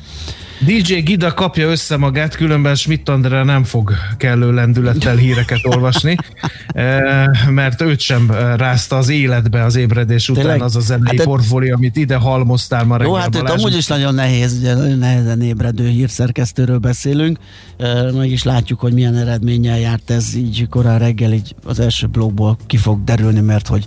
DJ 0.66 0.94
Gida 0.94 1.34
kapja 1.34 1.70
össze 1.70 1.98
magát, 1.98 2.36
különben 2.36 2.76
Schmidt 2.76 3.10
Andrea 3.10 3.44
nem 3.44 3.64
fog 3.64 3.94
kellő 4.18 4.54
lendülettel 4.54 5.16
híreket 5.16 5.60
olvasni, 5.64 6.16
eh, 6.68 7.26
mert 7.50 7.82
őt 7.82 8.00
sem 8.00 8.30
eh, 8.32 8.58
rázta 8.58 8.98
az 8.98 9.10
életbe 9.10 9.64
az 9.64 9.76
ébredés 9.76 10.30
után 10.30 10.44
Tényleg? 10.44 10.62
az 10.62 10.76
a 10.76 10.80
zenei 10.80 11.06
Hát 11.08 11.18
hát 11.18 11.26
portfólió, 11.26 11.74
amit 11.76 11.96
ide 11.96 12.16
halmoztál 12.16 12.84
ma 12.84 12.94
Jó, 12.94 13.00
reggel. 13.02 13.20
hát 13.22 13.36
őt 13.36 13.42
Balázs. 13.42 13.62
amúgy 13.64 13.78
is 13.78 13.88
nagyon 13.88 14.14
nehéz, 14.14 14.58
ugye 14.60 14.74
nagyon 14.74 14.98
nehezen 14.98 15.42
ébredő 15.42 15.88
hírszerkesztőről 15.88 16.78
beszélünk, 16.78 17.38
Ö, 17.78 18.12
meg 18.12 18.30
is 18.30 18.44
látjuk, 18.44 18.80
hogy 18.80 18.94
milyen 18.94 19.16
eredménnyel 19.16 19.80
járt 19.80 20.10
ez 20.10 20.36
így 20.36 20.68
korán 20.70 21.00
reggel, 21.00 21.34
így 21.34 21.56
az 21.64 21.80
első 21.80 22.08
blogból 22.08 22.58
ki 22.68 22.78
fog 22.78 23.04
derülni, 23.04 23.40
mert 23.40 23.68
hogy 23.68 23.86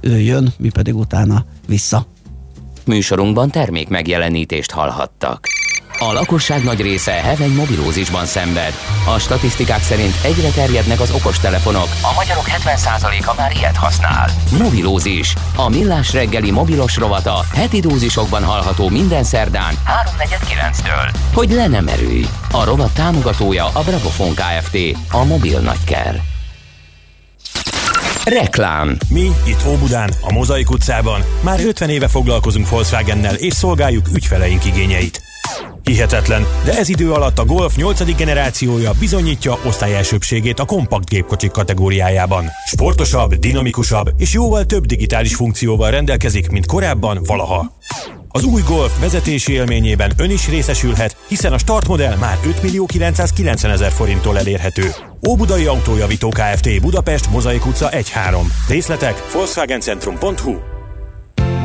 ő 0.00 0.18
jön, 0.20 0.52
mi 0.58 0.70
pedig 0.70 0.96
utána 0.96 1.44
vissza. 1.68 2.06
Műsorunkban 2.86 3.50
termék 3.50 3.88
megjelenítést 3.88 4.70
hallhattak. 4.70 5.46
A 5.98 6.12
lakosság 6.12 6.64
nagy 6.64 6.80
része 6.80 7.12
heveny 7.12 7.54
mobilózisban 7.54 8.26
szenved. 8.26 8.74
A 9.14 9.18
statisztikák 9.18 9.82
szerint 9.82 10.14
egyre 10.22 10.48
terjednek 10.48 11.00
az 11.00 11.10
okostelefonok. 11.10 11.88
A 12.02 12.12
magyarok 12.14 12.46
70%-a 12.48 13.34
már 13.36 13.52
ilyet 13.56 13.76
használ. 13.76 14.30
Mobilózis. 14.58 15.34
A 15.56 15.68
millás 15.68 16.12
reggeli 16.12 16.50
mobilos 16.50 16.96
rovata 16.96 17.44
heti 17.54 17.80
dózisokban 17.80 18.44
hallható 18.44 18.88
minden 18.88 19.24
szerdán 19.24 19.74
3.49-től. 20.18 21.14
Hogy 21.34 21.50
le 21.50 21.66
nem 21.66 21.88
erőj. 21.88 22.26
A 22.50 22.64
rovat 22.64 22.94
támogatója 22.94 23.66
a 23.66 23.82
Bravofon 23.82 24.34
Kft. 24.34 24.76
A 25.10 25.24
mobil 25.24 25.60
nagyker. 25.60 26.22
Reklám. 28.24 28.96
Mi 29.08 29.30
itt 29.46 29.66
Óbudán, 29.66 30.10
a 30.20 30.32
Mozaik 30.32 30.70
utcában 30.70 31.20
már 31.40 31.60
50 31.64 31.88
éve 31.88 32.08
foglalkozunk 32.08 32.68
Volkswagennel 32.68 33.34
és 33.34 33.54
szolgáljuk 33.54 34.06
ügyfeleink 34.14 34.64
igényeit. 34.64 35.23
Hihetetlen, 35.82 36.46
de 36.64 36.78
ez 36.78 36.88
idő 36.88 37.12
alatt 37.12 37.38
a 37.38 37.44
Golf 37.44 37.76
8. 37.76 38.16
generációja 38.16 38.92
bizonyítja 38.98 39.58
osztályelsőbségét 39.66 40.58
a 40.58 40.64
kompakt 40.64 41.08
gépkocsik 41.08 41.50
kategóriájában. 41.50 42.50
Sportosabb, 42.66 43.34
dinamikusabb 43.34 44.10
és 44.16 44.32
jóval 44.32 44.64
több 44.64 44.86
digitális 44.86 45.34
funkcióval 45.34 45.90
rendelkezik, 45.90 46.50
mint 46.50 46.66
korábban 46.66 47.20
valaha. 47.26 47.72
Az 48.28 48.44
új 48.44 48.62
Golf 48.66 49.00
vezetési 49.00 49.52
élményében 49.52 50.12
ön 50.16 50.30
is 50.30 50.48
részesülhet, 50.48 51.16
hiszen 51.28 51.52
a 51.52 51.58
startmodell 51.58 52.16
már 52.16 52.38
5 52.46 52.62
millió 52.62 52.86
990 52.86 53.72
ezer 53.72 53.92
forinttól 53.92 54.38
elérhető. 54.38 54.90
Óbudai 55.28 55.66
Autójavító 55.66 56.28
Kft. 56.28 56.80
Budapest, 56.80 57.30
Mozaik 57.30 57.66
utca 57.66 57.88
1-3. 57.90 58.02
Részletek 58.68 59.32
volkswagencentrum.hu 59.32 60.73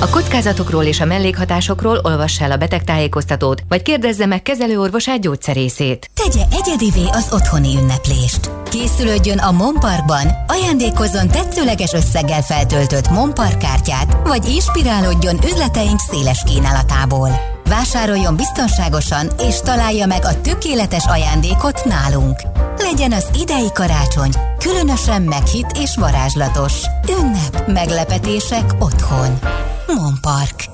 A 0.00 0.10
kockázatokról 0.10 0.84
és 0.84 1.00
a 1.00 1.04
mellékhatásokról 1.04 2.00
olvassa 2.02 2.44
el 2.44 2.50
a 2.50 2.56
betegtájékoztatót, 2.56 3.62
vagy 3.68 3.82
kérdezze 3.82 4.26
meg 4.26 4.42
kezelőorvosát 4.42 5.20
gyógyszerészét. 5.20 6.10
Tegye 6.14 6.44
egyedivé 6.52 7.08
az 7.10 7.28
otthoni 7.32 7.76
ünneplést. 7.76 8.50
Készülődjön 8.70 9.38
a 9.38 9.50
Monparkban, 9.50 10.26
ajándékozzon 10.46 11.28
tetszőleges 11.28 11.92
összeggel 11.92 12.42
feltöltött 12.42 13.10
Monpark 13.10 13.58
kártyát, 13.58 14.16
vagy 14.28 14.48
inspirálódjon 14.48 15.38
üzleteink 15.44 15.98
széles 15.98 16.42
kínálatából. 16.46 17.49
Vásároljon 17.64 18.36
biztonságosan, 18.36 19.30
és 19.38 19.60
találja 19.60 20.06
meg 20.06 20.24
a 20.24 20.40
tökéletes 20.40 21.06
ajándékot 21.06 21.84
nálunk. 21.84 22.40
Legyen 22.76 23.12
az 23.12 23.26
idei 23.40 23.72
karácsony 23.74 24.30
különösen 24.58 25.22
meghitt 25.22 25.76
és 25.76 25.96
varázslatos. 25.96 26.72
Ünnep, 27.08 27.66
meglepetések 27.66 28.74
otthon. 28.78 29.38
Monpark. 29.86 30.64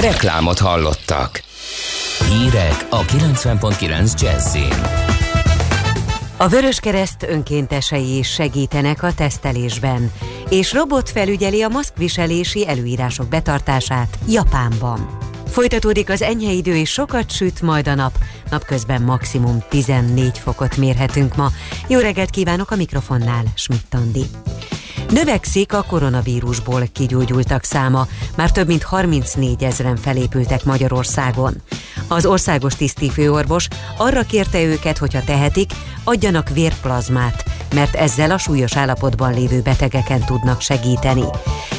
Reklámot 0.00 0.58
hallottak. 0.58 1.42
Hírek 2.28 2.86
a 2.90 3.02
90.9 3.02 4.20
Jazzin. 4.20 5.04
A 6.36 6.48
Vöröskereszt 6.48 7.22
önkéntesei 7.22 8.18
is 8.18 8.28
segítenek 8.28 9.02
a 9.02 9.14
tesztelésben, 9.14 10.12
és 10.48 10.72
robot 10.72 11.10
felügyeli 11.10 11.62
a 11.62 11.68
maszkviselési 11.68 12.68
előírások 12.68 13.28
betartását 13.28 14.18
Japánban. 14.28 15.15
Folytatódik 15.46 16.10
az 16.10 16.22
enyhe 16.22 16.52
idő, 16.52 16.76
és 16.76 16.90
sokat 16.90 17.30
süt 17.30 17.62
majd 17.62 17.88
a 17.88 17.94
nap. 17.94 18.18
Napközben 18.50 19.02
maximum 19.02 19.64
14 19.68 20.38
fokot 20.38 20.76
mérhetünk 20.76 21.36
ma. 21.36 21.50
Jó 21.88 21.98
reggelt 21.98 22.30
kívánok 22.30 22.70
a 22.70 22.76
mikrofonnál, 22.76 23.44
Schmidt 23.54 23.94
Andi. 23.94 24.24
Növekszik 25.10 25.72
a 25.72 25.82
koronavírusból 25.82 26.82
kigyógyultak 26.92 27.64
száma, 27.64 28.06
már 28.36 28.50
több 28.50 28.66
mint 28.66 28.82
34 28.82 29.62
ezeren 29.64 29.96
felépültek 29.96 30.64
Magyarországon. 30.64 31.54
Az 32.08 32.26
országos 32.26 32.74
tisztifőorvos 32.74 33.68
arra 33.96 34.22
kérte 34.22 34.62
őket, 34.62 34.98
hogyha 34.98 35.24
tehetik, 35.24 35.70
adjanak 36.04 36.48
vérplazmát, 36.48 37.44
mert 37.74 37.94
ezzel 37.94 38.30
a 38.30 38.38
súlyos 38.38 38.76
állapotban 38.76 39.34
lévő 39.34 39.60
betegeken 39.60 40.24
tudnak 40.24 40.60
segíteni. 40.60 41.24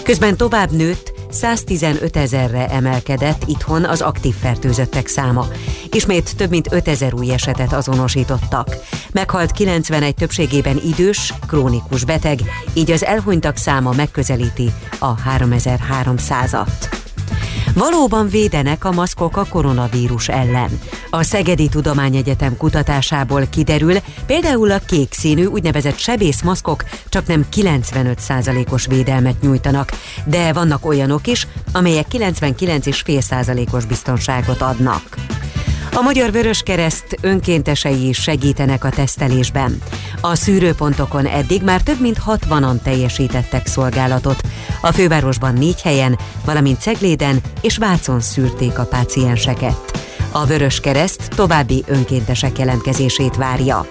Közben 0.03 0.37
tovább 0.37 0.71
nőtt 0.71 1.16
115 1.29 2.17
ezerre 2.17 2.67
emelkedett 2.67 3.43
itthon 3.45 3.85
az 3.85 4.01
aktív 4.01 4.35
fertőzöttek 4.35 5.07
száma. 5.07 5.47
Ismét 5.91 6.35
több 6.35 6.49
mint 6.49 6.71
5 6.71 6.87
ezer 6.87 7.13
új 7.13 7.33
esetet 7.33 7.73
azonosítottak. 7.73 8.75
Meghalt 9.11 9.51
91 9.51 10.15
többségében 10.15 10.81
idős, 10.85 11.33
krónikus 11.47 12.05
beteg, 12.05 12.39
így 12.73 12.91
az 12.91 13.05
elhunytak 13.05 13.57
száma 13.57 13.91
megközelíti 13.91 14.71
a 14.99 15.15
3300-at. 15.15 17.05
Valóban 17.73 18.29
védenek 18.29 18.85
a 18.85 18.91
maszkok 18.91 19.37
a 19.37 19.45
koronavírus 19.49 20.27
ellen. 20.29 20.79
A 21.09 21.23
Szegedi 21.23 21.67
Tudományegyetem 21.69 22.57
kutatásából 22.57 23.47
kiderül, 23.49 23.95
például 24.25 24.71
a 24.71 24.79
kék 24.79 25.13
színű 25.13 25.45
úgynevezett 25.45 25.97
sebészmaszkok 25.97 26.83
csak 27.09 27.27
nem 27.27 27.45
95%-os 27.55 28.85
védelmet 28.85 29.41
nyújtanak, 29.41 29.91
de 30.25 30.53
vannak 30.53 30.85
olyanok 30.85 31.27
is, 31.27 31.47
amelyek 31.71 32.05
99,5%-os 32.11 33.85
biztonságot 33.85 34.61
adnak. 34.61 35.03
A 35.93 36.01
Magyar 36.01 36.31
Vörös 36.31 36.61
Kereszt 36.61 37.17
önkéntesei 37.21 38.07
is 38.07 38.17
segítenek 38.21 38.83
a 38.83 38.89
tesztelésben. 38.89 39.81
A 40.21 40.35
szűrőpontokon 40.35 41.25
eddig 41.25 41.63
már 41.63 41.81
több 41.81 42.01
mint 42.01 42.17
60-an 42.25 42.81
teljesítettek 42.81 43.67
szolgálatot. 43.67 44.41
A 44.81 44.91
fővárosban 44.91 45.53
négy 45.53 45.81
helyen, 45.81 46.19
valamint 46.45 46.81
Cegléden 46.81 47.41
és 47.61 47.77
Vácon 47.77 48.19
szűrték 48.19 48.79
a 48.79 48.85
pácienseket. 48.85 49.91
A 50.31 50.45
Vörös 50.45 50.79
Kereszt 50.79 51.27
további 51.35 51.83
önkéntesek 51.87 52.57
jelentkezését 52.57 53.35
várja. 53.35 53.85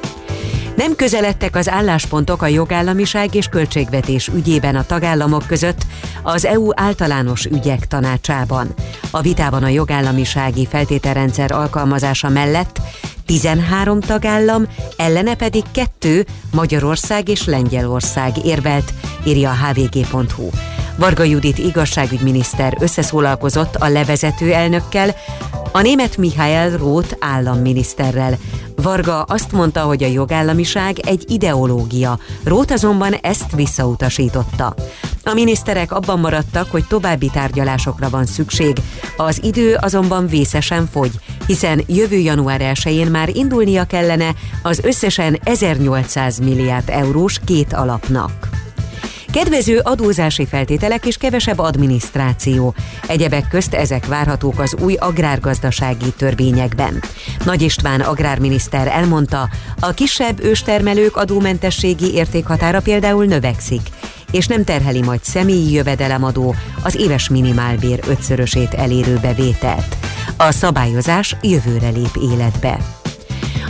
Nem 0.77 0.97
közeledtek 0.97 1.57
az 1.57 1.69
álláspontok 1.69 2.43
a 2.43 2.47
jogállamiság 2.47 3.35
és 3.35 3.47
költségvetés 3.47 4.29
ügyében 4.29 4.77
a 4.77 4.87
tagállamok 4.87 5.47
között 5.47 5.87
az 6.23 6.45
EU 6.45 6.69
általános 6.75 7.45
ügyek 7.45 7.87
tanácsában. 7.87 8.75
A 9.11 9.21
vitában 9.21 9.63
a 9.63 9.69
jogállamisági 9.69 10.67
feltételrendszer 10.67 11.53
alkalmazása 11.53 12.29
mellett 12.29 12.81
13 13.27 14.01
tagállam, 14.01 14.67
ellene 14.97 15.35
pedig 15.35 15.63
kettő, 15.73 16.27
Magyarország 16.53 17.29
és 17.29 17.45
Lengyelország 17.45 18.45
érvelt, 18.45 18.93
írja 19.25 19.51
a 19.51 19.55
hvg.hu. 19.55 20.51
Varga 20.99 21.23
Judit 21.23 21.59
igazságügyminiszter 21.59 22.77
összeszólalkozott 22.81 23.75
a 23.75 23.89
levezető 23.89 24.53
elnökkel, 24.53 25.15
a 25.73 25.81
német 25.81 26.17
Mihály 26.17 26.77
Roth 26.77 27.17
államminiszterrel. 27.21 28.39
Varga 28.77 29.23
azt 29.23 29.53
mondta, 29.53 29.81
hogy 29.81 30.03
a 30.03 30.07
jogállamiság 30.07 30.99
egy 30.99 31.25
ideológia, 31.29 32.19
Roth 32.45 32.73
azonban 32.73 33.13
ezt 33.13 33.55
visszautasította. 33.55 34.75
A 35.25 35.33
miniszterek 35.35 35.93
abban 35.93 36.19
maradtak, 36.19 36.71
hogy 36.71 36.85
további 36.87 37.31
tárgyalásokra 37.33 38.11
van 38.11 38.27
szükség, 38.27 38.77
az 39.17 39.41
idő 39.43 39.75
azonban 39.81 40.27
vészesen 40.27 40.89
fogy, 40.93 41.13
hiszen 41.47 41.83
jövő 41.87 42.17
január 42.17 42.61
1-én 42.75 43.07
már 43.07 43.29
indulnia 43.29 43.85
kellene 43.85 44.35
az 44.63 44.81
összesen 44.85 45.39
1800 45.43 46.39
milliárd 46.39 46.89
eurós 46.89 47.41
két 47.45 47.73
alapnak. 47.73 48.49
Kedvező 49.37 49.81
adózási 49.83 50.47
feltételek 50.47 51.07
és 51.07 51.17
kevesebb 51.17 51.59
adminisztráció. 51.59 52.75
Egyebek 53.07 53.49
közt 53.49 53.75
ezek 53.75 54.07
várhatók 54.07 54.59
az 54.59 54.77
új 54.81 54.95
agrárgazdasági 54.95 56.13
törvényekben. 56.17 57.03
Nagy 57.45 57.63
István 57.63 58.01
agrárminiszter 58.01 58.87
elmondta, 58.87 59.49
a 59.81 59.91
kisebb 59.91 60.45
őstermelők 60.45 61.17
adómentességi 61.17 62.13
értékhatára 62.13 62.81
például 62.81 63.25
növekszik, 63.25 63.81
és 64.31 64.47
nem 64.47 64.65
terheli 64.65 65.03
majd 65.03 65.21
személyi 65.23 65.73
jövedelemadó 65.73 66.55
az 66.83 66.95
éves 66.95 67.29
minimálbér 67.29 68.01
ötszörösét 68.09 68.75
elérő 68.75 69.19
bevételt. 69.23 69.97
A 70.37 70.51
szabályozás 70.51 71.37
jövőre 71.43 71.89
lép 71.89 72.19
életbe. 72.33 72.79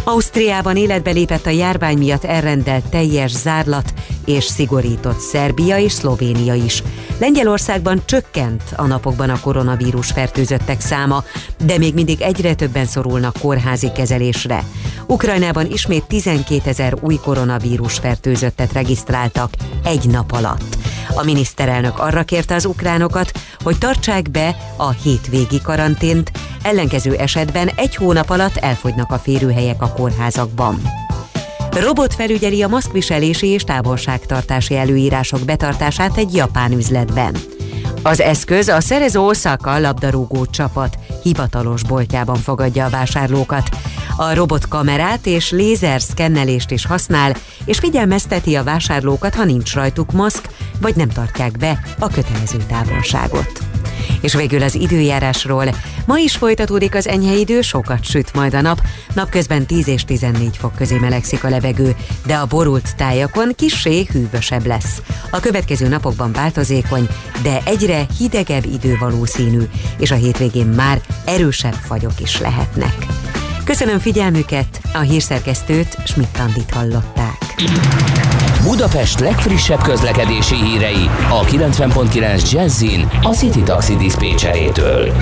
Ausztriában 0.04 0.76
életbe 0.76 1.10
lépett 1.10 1.46
a 1.46 1.50
járvány 1.50 1.98
miatt 1.98 2.24
elrendelt 2.24 2.84
teljes 2.84 3.30
zárlat 3.30 3.92
és 4.26 4.44
szigorított 4.44 5.18
Szerbia 5.18 5.78
és 5.78 5.92
Szlovénia 5.92 6.54
is. 6.54 6.82
Lengyelországban 7.18 8.02
csökkent 8.04 8.62
a 8.76 8.86
napokban 8.86 9.30
a 9.30 9.40
koronavírus 9.40 10.10
fertőzöttek 10.10 10.80
száma, 10.80 11.24
de 11.64 11.78
még 11.78 11.94
mindig 11.94 12.20
egyre 12.20 12.54
többen 12.54 12.86
szorulnak 12.86 13.38
kórházi 13.40 13.92
kezelésre. 13.92 14.64
Ukrajnában 15.06 15.66
ismét 15.70 16.04
12 16.04 16.60
ezer 16.64 16.94
új 17.00 17.16
koronavírus 17.16 17.98
fertőzöttet 17.98 18.72
regisztráltak 18.72 19.50
egy 19.84 20.08
nap 20.08 20.32
alatt. 20.32 20.76
A 21.14 21.24
miniszterelnök 21.24 21.98
arra 21.98 22.22
kérte 22.22 22.54
az 22.54 22.64
ukránokat, 22.64 23.32
hogy 23.62 23.78
tartsák 23.78 24.30
be 24.30 24.56
a 24.76 24.90
hétvégi 24.90 25.60
karantént, 25.62 26.30
ellenkező 26.62 27.14
esetben 27.14 27.70
egy 27.76 27.96
hónap 27.96 28.30
alatt 28.30 28.56
elfogynak 28.56 29.10
a 29.10 29.18
férőhelyek 29.18 29.82
a 29.82 29.92
kórházakban. 29.92 31.05
Robot 31.80 32.14
felügyeli 32.14 32.62
a 32.62 32.68
maszkviselési 32.68 33.46
és 33.46 33.62
távolságtartási 33.62 34.76
előírások 34.76 35.40
betartását 35.40 36.16
egy 36.16 36.34
japán 36.34 36.72
üzletben. 36.72 37.36
Az 38.02 38.20
eszköz 38.20 38.68
a 38.68 38.80
Szerezó 38.80 39.26
Osaka 39.26 39.78
labdarúgó 39.78 40.46
csapat 40.46 40.98
hivatalos 41.22 41.82
boltjában 41.82 42.36
fogadja 42.36 42.84
a 42.84 42.90
vásárlókat. 42.90 43.68
A 44.16 44.34
robot 44.34 44.68
kamerát 44.68 45.26
és 45.26 45.50
lézer 45.50 46.00
szkennelést 46.00 46.70
is 46.70 46.86
használ, 46.86 47.36
és 47.64 47.78
figyelmezteti 47.78 48.54
a 48.54 48.64
vásárlókat, 48.64 49.34
ha 49.34 49.44
nincs 49.44 49.74
rajtuk 49.74 50.12
maszk, 50.12 50.48
vagy 50.80 50.96
nem 50.96 51.08
tartják 51.08 51.58
be 51.58 51.80
a 51.98 52.08
kötelező 52.08 52.58
távolságot. 52.68 53.75
És 54.20 54.34
végül 54.34 54.62
az 54.62 54.74
időjárásról. 54.74 55.64
Ma 56.06 56.18
is 56.18 56.36
folytatódik 56.36 56.94
az 56.94 57.08
enyhe 57.08 57.34
idő, 57.34 57.60
sokat 57.60 58.04
süt 58.04 58.34
majd 58.34 58.54
a 58.54 58.60
nap. 58.60 58.80
Napközben 59.14 59.66
10 59.66 59.88
és 59.88 60.04
14 60.04 60.56
fok 60.56 60.74
közé 60.74 60.98
melegszik 60.98 61.44
a 61.44 61.48
levegő, 61.48 61.96
de 62.26 62.34
a 62.34 62.46
borult 62.46 62.96
tájakon 62.96 63.52
kissé 63.56 64.06
hűvösebb 64.12 64.66
lesz. 64.66 65.02
A 65.30 65.40
következő 65.40 65.88
napokban 65.88 66.32
változékony, 66.32 67.08
de 67.42 67.60
egyre 67.64 68.06
hidegebb 68.18 68.64
idő 68.64 68.96
valószínű, 69.00 69.62
és 69.98 70.10
a 70.10 70.14
hétvégén 70.14 70.66
már 70.66 71.00
erősebb 71.24 71.76
fagyok 71.86 72.20
is 72.20 72.40
lehetnek. 72.40 73.06
Köszönöm 73.64 73.98
figyelmüket, 73.98 74.80
a 74.92 74.98
hírszerkesztőt 74.98 75.96
Schmidt-Tandit 76.04 76.70
hallották. 76.70 77.54
Budapest 78.66 79.20
legfrissebb 79.20 79.78
közlekedési 79.82 80.54
hírei 80.54 81.06
a 81.30 81.44
90.9 81.44 82.52
Jazzin 82.52 83.08
a 83.22 83.28
City 83.28 83.62
Taxi 83.62 83.96
Dispécsejétől. 83.96 85.12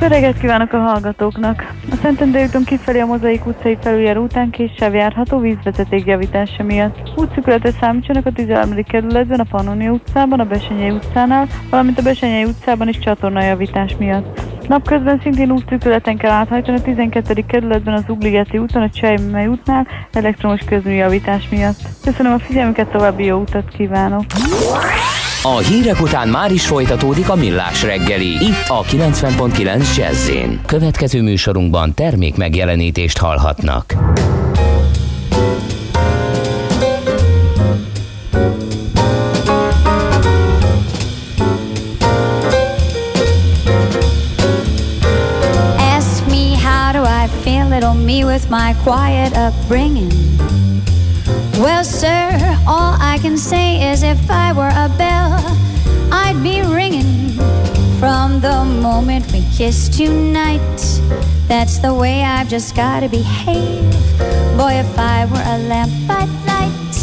Öreget 0.00 0.38
kívánok 0.38 0.72
a 0.72 0.78
hallgatóknak! 0.78 1.74
A 1.90 1.94
Szentendrei 2.02 2.44
úton 2.44 2.64
kifelé 2.64 3.00
a 3.00 3.06
Mozaik 3.06 3.46
utcai 3.46 3.76
felüljár 3.80 4.16
után 4.16 4.50
késsel 4.50 4.94
járható 4.94 5.38
vízvezeték 5.38 6.06
javítása 6.06 6.62
miatt. 6.62 7.12
Útszükületre 7.16 7.70
számítsanak 7.80 8.26
a 8.26 8.32
13. 8.32 8.84
kerületben, 8.84 9.40
a 9.40 9.46
Pannonia 9.50 9.90
utcában, 9.90 10.40
a 10.40 10.44
Besenyei 10.44 10.90
utcánál, 10.90 11.48
valamint 11.70 11.98
a 11.98 12.02
Besenyei 12.02 12.44
utcában 12.44 12.88
is 12.88 12.98
csatornajavítás 12.98 13.96
miatt. 13.98 14.53
Napközben 14.68 15.20
szintén 15.22 15.50
útszűkületen 15.50 16.16
kell 16.16 16.30
áthajtani 16.30 16.78
a 16.78 16.82
12. 16.82 17.44
kerületben 17.46 17.94
az 17.94 18.04
Ugligeti 18.08 18.58
úton, 18.58 18.82
a 18.82 18.90
Csejmely 18.90 19.46
útnál 19.46 19.86
elektromos 20.12 20.60
közműjavítás 20.66 21.48
miatt. 21.48 21.80
Köszönöm 22.04 22.32
a 22.32 22.38
figyelmüket, 22.38 22.88
további 22.88 23.24
jó 23.24 23.38
utat 23.38 23.68
kívánok! 23.76 24.24
A 25.42 25.58
hírek 25.58 26.00
után 26.00 26.28
már 26.28 26.52
is 26.52 26.66
folytatódik 26.66 27.28
a 27.28 27.34
millás 27.34 27.82
reggeli, 27.82 28.30
itt 28.30 28.68
a 28.68 28.82
90.9 28.82 29.96
Jazzin. 29.96 30.60
Következő 30.66 31.22
műsorunkban 31.22 31.94
termék 31.94 32.36
megjelenítést 32.36 33.18
hallhatnak. 33.18 33.94
Me 47.94 48.24
with 48.24 48.50
my 48.50 48.74
quiet 48.82 49.36
upbringing. 49.36 50.10
Well, 51.58 51.84
sir, 51.84 52.28
all 52.66 52.96
I 53.00 53.18
can 53.22 53.36
say 53.36 53.92
is 53.92 54.02
if 54.02 54.30
I 54.30 54.52
were 54.52 54.74
a 54.74 54.88
bell, 54.98 55.38
I'd 56.10 56.40
be 56.42 56.62
ringing 56.62 57.14
from 57.98 58.40
the 58.40 58.64
moment 58.64 59.30
we 59.32 59.42
kissed 59.56 59.94
tonight. 59.94 60.78
That's 61.48 61.78
the 61.78 61.94
way 61.94 62.22
I've 62.22 62.48
just 62.48 62.74
gotta 62.74 63.08
behave. 63.08 63.90
Boy, 64.56 64.74
if 64.84 64.98
I 64.98 65.26
were 65.30 65.44
a 65.54 65.58
lamp, 65.68 65.92
I'd 66.08 66.28
light. 66.50 66.96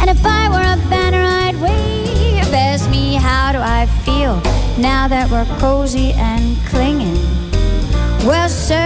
And 0.00 0.10
if 0.10 0.24
I 0.24 0.48
were 0.48 0.66
a 0.76 0.78
banner, 0.90 1.22
I'd 1.22 1.56
wave. 1.60 2.52
Ask 2.52 2.90
me 2.90 3.14
how 3.14 3.52
do 3.52 3.58
I 3.58 3.86
feel 4.04 4.36
now 4.78 5.08
that 5.08 5.30
we're 5.30 5.46
cozy 5.58 6.12
and 6.14 6.56
clinging. 6.66 7.18
Well, 8.26 8.48
sir, 8.48 8.79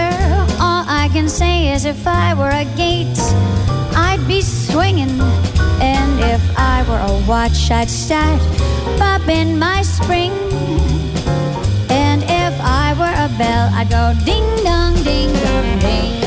if 1.85 2.07
I 2.07 2.33
were 2.33 2.49
a 2.49 2.65
gate, 2.75 3.19
I'd 3.95 4.23
be 4.27 4.41
swinging. 4.41 5.19
And 5.81 6.19
if 6.19 6.41
I 6.57 6.83
were 6.87 6.97
a 6.97 7.27
watch, 7.27 7.69
I'd 7.69 7.89
start 7.89 8.41
popping 8.97 9.59
my 9.59 9.81
spring. 9.83 10.31
And 11.89 12.23
if 12.23 12.53
I 12.61 12.95
were 12.97 13.15
a 13.25 13.29
bell, 13.37 13.69
I'd 13.73 13.89
go 13.89 14.13
ding 14.25 14.63
dong, 14.63 14.95
ding 15.03 15.31
dong, 15.33 15.79
ding. 15.79 16.24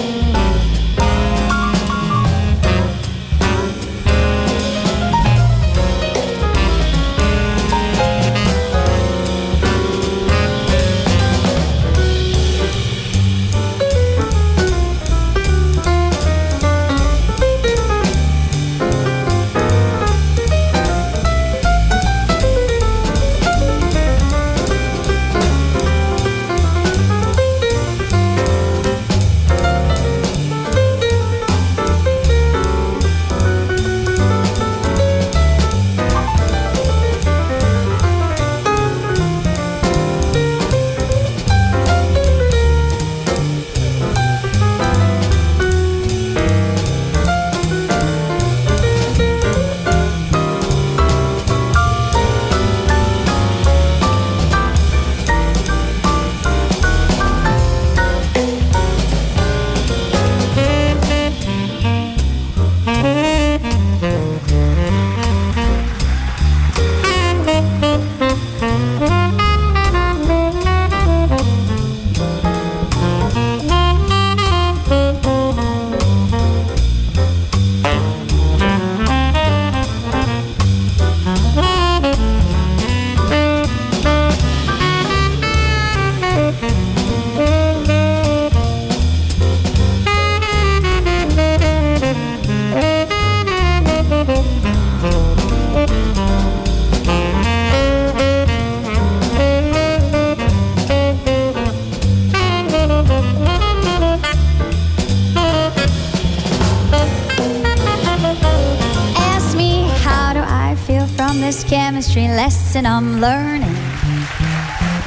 Lesson 112.79 112.87
I'm 112.87 113.21
learning. 113.21 113.75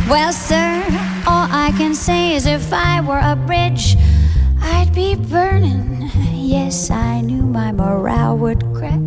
Well, 0.10 0.34
sir, 0.34 0.84
all 1.26 1.48
I 1.50 1.74
can 1.78 1.96
say 1.96 2.36
is 2.36 2.46
if 2.46 2.74
I 2.74 3.02
were 3.02 3.20
a 3.20 3.36
bridge, 3.36 3.96
I'd 4.62 4.94
be 4.94 5.16
burning. 5.16 6.10
Yes, 6.34 6.92
I 6.92 7.22
knew 7.22 7.44
my 7.44 7.72
morale 7.72 8.38
would 8.38 8.62
crack 8.74 9.00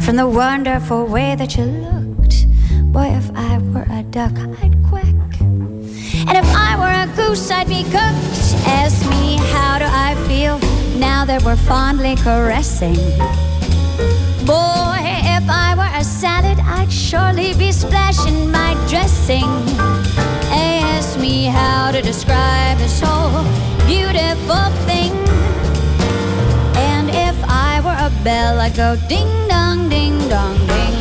from 0.00 0.16
the 0.16 0.26
wonderful 0.26 1.06
way 1.06 1.34
that 1.36 1.56
you 1.56 1.64
looked. 1.64 2.46
Boy, 2.92 3.08
if 3.12 3.30
I 3.34 3.58
were 3.58 3.86
a 3.90 4.02
duck, 4.04 4.32
I'd 4.62 4.76
quack. 4.88 5.40
And 5.40 6.36
if 6.36 6.48
I 6.54 6.76
were 6.80 6.96
a 7.04 7.16
goose, 7.16 7.50
I'd 7.50 7.68
be 7.68 7.82
cooked. 7.84 8.40
Ask 8.66 9.08
me 9.10 9.36
how 9.52 9.78
do 9.78 9.86
I 9.86 10.14
feel 10.26 10.58
now 10.98 11.24
that 11.26 11.42
we're 11.44 11.56
fondly 11.56 12.16
caressing. 12.16 12.96
Surely 17.10 17.52
be 17.54 17.72
splashing 17.72 18.52
my 18.52 18.72
dressing. 18.88 19.50
Ask 20.54 21.18
me 21.18 21.46
how 21.46 21.90
to 21.90 22.00
describe 22.00 22.78
this 22.78 23.00
whole 23.00 23.42
beautiful 23.84 24.70
thing. 24.86 25.10
And 26.78 27.10
if 27.10 27.36
I 27.48 27.80
were 27.82 27.98
a 27.98 28.12
bell, 28.22 28.60
I'd 28.60 28.76
go 28.76 28.94
ding 29.08 29.26
dong, 29.48 29.88
ding 29.88 30.16
dong, 30.28 30.56
ding. 30.68 30.94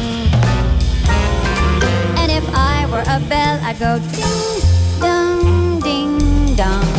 And 2.17 2.31
if 2.31 2.45
I 2.55 2.87
were 2.89 3.05
a 3.05 3.19
bell, 3.29 3.59
I'd 3.61 3.77
go 3.77 3.99
ding 4.17 4.99
dong, 4.99 5.79
ding 5.79 6.55
dong, 6.55 6.98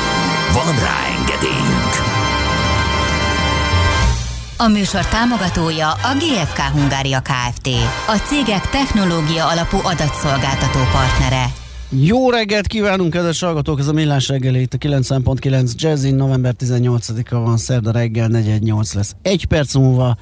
Van 0.53 0.75
rá 0.79 0.97
engedélyünk! 1.17 1.93
A 4.57 4.67
műsor 4.67 5.05
támogatója 5.05 5.91
a 5.91 6.15
GFK 6.17 6.59
Hungária 6.59 7.21
Kft. 7.21 7.67
A 8.07 8.17
cégek 8.27 8.69
technológia 8.69 9.47
alapú 9.47 9.77
adatszolgáltató 9.83 10.79
partnere. 10.91 11.45
Jó 11.89 12.29
reggelt 12.29 12.67
kívánunk, 12.67 13.11
kedves 13.11 13.41
hallgatók! 13.41 13.79
Ez 13.79 13.87
a 13.87 13.93
Millás 13.93 14.27
reggeli 14.27 14.61
itt 14.61 14.73
a 14.73 14.77
9.9 14.77 15.75
Jazzin, 15.75 16.15
november 16.15 16.55
18-a 16.59 17.39
van, 17.39 17.57
szerda 17.57 17.91
reggel 17.91 18.27
418 18.27 18.93
lesz. 18.93 19.15
Egy 19.21 19.45
perc 19.45 19.73
múlva 19.73 20.15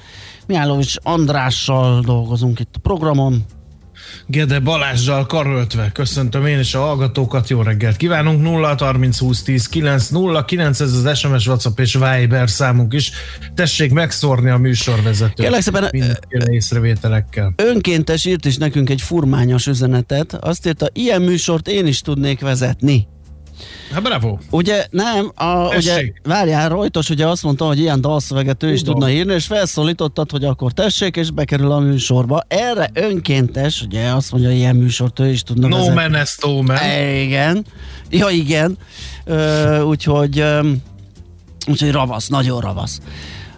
Miálovics 0.46 0.94
Andrással 1.02 2.00
dolgozunk 2.00 2.60
itt 2.60 2.74
a 2.76 2.78
programon. 2.78 3.44
Gede 4.26 4.58
Balázsjal 4.58 5.26
karöltve. 5.26 5.90
Köszöntöm 5.92 6.46
én 6.46 6.58
is 6.58 6.74
a 6.74 6.80
hallgatókat, 6.80 7.48
jó 7.48 7.62
reggelt 7.62 7.96
kívánunk. 7.96 8.42
0 8.42 8.74
30 8.78 9.18
20 9.18 9.42
10 9.42 9.66
9 9.66 10.08
0 10.08 10.44
9 10.44 10.80
ez 10.80 10.92
az 10.92 11.18
SMS, 11.18 11.46
WhatsApp 11.46 11.78
és 11.78 11.92
Viber 11.92 12.50
számunk 12.50 12.92
is. 12.92 13.10
Tessék 13.54 13.92
megszórni 13.92 14.50
a 14.50 14.56
műsorvezetőt. 14.56 15.34
Kérlek 15.34 15.60
szépen, 15.60 15.88
Mindenféle 15.92 16.52
észrevételekkel. 16.52 17.52
Önkéntes 17.56 18.24
írt 18.24 18.44
is 18.44 18.56
nekünk 18.56 18.90
egy 18.90 19.00
furmányos 19.00 19.66
üzenetet. 19.66 20.34
Azt 20.34 20.66
írta, 20.66 20.88
ilyen 20.92 21.22
műsort 21.22 21.68
én 21.68 21.86
is 21.86 22.00
tudnék 22.00 22.40
vezetni. 22.40 23.06
Hát 23.92 24.02
bravo. 24.02 24.38
Ugye 24.50 24.86
nem, 24.90 25.32
a, 25.34 25.74
ugye, 25.76 26.02
várjál, 26.22 26.68
Rojtos 26.68 27.10
ugye 27.10 27.26
azt 27.26 27.42
mondta, 27.42 27.64
hogy 27.66 27.78
ilyen 27.78 28.00
dalszöveget 28.00 28.62
ő 28.62 28.72
is 28.72 28.78
Tudom. 28.78 28.94
tudna 28.94 29.10
írni, 29.10 29.32
és 29.34 29.46
felszólítottad, 29.46 30.30
hogy 30.30 30.44
akkor 30.44 30.72
tessék, 30.72 31.16
és 31.16 31.30
bekerül 31.30 31.70
a 31.72 31.78
műsorba. 31.78 32.42
Erre 32.48 32.90
önkéntes, 32.94 33.82
ugye 33.82 34.08
azt 34.08 34.32
mondja, 34.32 34.50
ilyen 34.50 34.76
műsort 34.76 35.18
ő 35.18 35.28
is 35.30 35.42
tudna 35.42 35.68
No 35.68 35.76
vezetni. 35.76 35.94
man 36.00 36.22
is 36.22 36.36
no 36.42 36.62
man. 36.62 36.76
E, 36.76 37.12
Igen. 37.20 37.64
Ja, 38.10 38.28
igen. 38.28 38.78
Ö, 39.24 39.80
úgyhogy, 39.80 40.38
ö, 40.38 40.70
úgyhogy 41.66 41.90
ravasz, 41.90 42.28
nagyon 42.28 42.60
ravasz. 42.60 43.00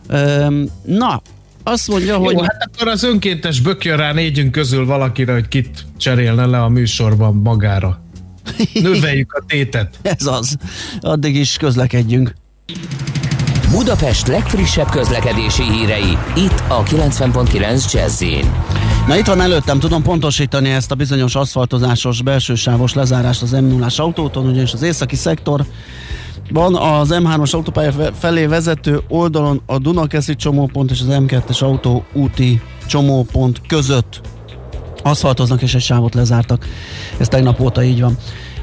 Ö, 0.08 0.46
na, 0.84 1.22
azt 1.64 1.88
mondja, 1.88 2.16
hogy... 2.16 2.32
Jó, 2.32 2.40
hát 2.42 2.68
akkor 2.72 2.88
az 2.88 3.02
önkéntes 3.04 3.60
bökjön 3.60 3.96
rá 3.96 4.12
négyünk 4.12 4.52
közül 4.52 4.86
valakire, 4.86 5.32
hogy 5.32 5.48
kit 5.48 5.84
cserélne 5.96 6.46
le 6.46 6.62
a 6.62 6.68
műsorban 6.68 7.34
magára. 7.34 8.01
Növeljük 8.82 9.32
a 9.32 9.44
tétet. 9.46 9.98
Ez 10.02 10.26
az. 10.26 10.56
Addig 11.00 11.36
is 11.36 11.56
közlekedjünk. 11.56 12.34
Budapest 13.70 14.26
legfrissebb 14.26 14.90
közlekedési 14.90 15.62
hírei, 15.62 16.18
itt 16.36 16.62
a 16.68 16.82
90.9 16.82 17.92
jazz 17.92 18.24
Na 19.06 19.16
itt 19.16 19.26
van 19.26 19.40
előttem, 19.40 19.78
tudom 19.78 20.02
pontosítani 20.02 20.70
ezt 20.70 20.90
a 20.90 20.94
bizonyos 20.94 21.34
aszfaltozásos 21.34 22.22
belsősávos 22.22 22.94
lezárást 22.94 23.42
az 23.42 23.50
m 23.50 23.64
0 23.64 23.86
autóton, 23.96 24.46
ugyanis 24.46 24.72
az 24.72 24.82
északi 24.82 25.16
szektor 25.16 25.64
van 26.50 26.74
az 26.74 27.08
M3-as 27.12 27.54
autópálya 27.54 27.92
fe- 27.92 28.12
felé 28.18 28.46
vezető 28.46 29.00
oldalon 29.08 29.62
a 29.66 29.78
Dunakeszi 29.78 30.34
csomópont 30.34 30.90
és 30.90 31.00
az 31.00 31.06
M2-es 31.10 31.62
autó 31.62 32.04
úti 32.12 32.60
csomópont 32.86 33.60
között 33.66 34.20
aszfaltoznak 35.02 35.62
és 35.62 35.74
egy 35.74 35.80
sávot 35.80 36.14
lezártak. 36.14 36.66
Ez 37.18 37.28
tegnap 37.28 37.60
óta 37.60 37.82
így 37.82 38.00
van. 38.00 38.16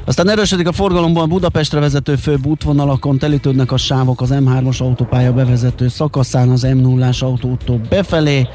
Aztán 0.04 0.28
erősödik 0.28 0.68
a 0.68 0.72
forgalomban 0.72 1.28
Budapestre 1.28 1.80
vezető 1.80 2.16
főbb 2.16 2.46
útvonalakon, 2.46 3.18
telítődnek 3.18 3.72
a 3.72 3.76
sávok 3.76 4.20
az 4.20 4.30
M3-as 4.32 4.80
autópálya 4.80 5.32
bevezető 5.32 5.88
szakaszán, 5.88 6.48
az 6.48 6.66
M0-ás 6.66 7.22
autótól 7.22 7.80
befelé. 7.88 8.48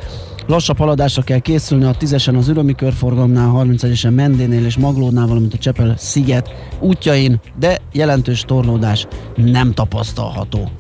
Lassabb 0.48 0.78
haladásra 0.78 1.22
kell 1.22 1.40
készülni 1.40 1.84
a 1.84 1.96
10-esen 2.00 2.38
az 2.38 2.48
Ürömi 2.48 2.76
körforgalomnál, 2.76 3.52
31-esen 3.56 4.16
Mendénél 4.16 4.66
és 4.66 4.78
Maglódnál, 4.78 5.28
valamint 5.28 5.54
a 5.54 5.58
Csepel 5.58 5.94
sziget 5.98 6.50
útjain, 6.80 7.40
de 7.60 7.78
jelentős 7.92 8.42
torlódás 8.42 9.08
nem 9.36 9.74
tapasztalható. 9.74 10.72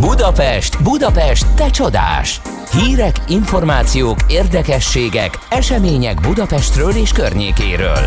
Budapest, 0.00 0.82
Budapest, 0.82 1.46
te 1.54 1.70
csodás! 1.70 2.40
Hírek, 2.72 3.16
információk, 3.28 4.18
érdekességek, 4.28 5.38
események 5.50 6.20
Budapestről 6.20 6.90
és 6.90 7.12
környékéről. 7.12 8.06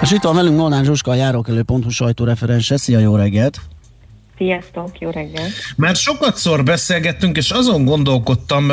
És 0.00 0.12
itt 0.12 0.22
van 0.22 0.34
velünk 0.34 0.56
Molnár 0.56 0.84
Zsuska, 0.84 1.10
a 1.10 1.14
járókelő.hu 1.14 1.90
sajtóreferense. 1.90 2.76
Szia, 2.76 2.98
jó 2.98 3.16
reggelt! 3.16 3.60
Sziasztok, 4.36 4.98
jó 4.98 5.10
reggel! 5.10 5.46
Mert 5.76 5.96
sokat 5.96 6.36
szor 6.36 6.64
beszélgettünk, 6.64 7.36
és 7.36 7.50
azon 7.50 7.84
gondolkodtam 7.84 8.72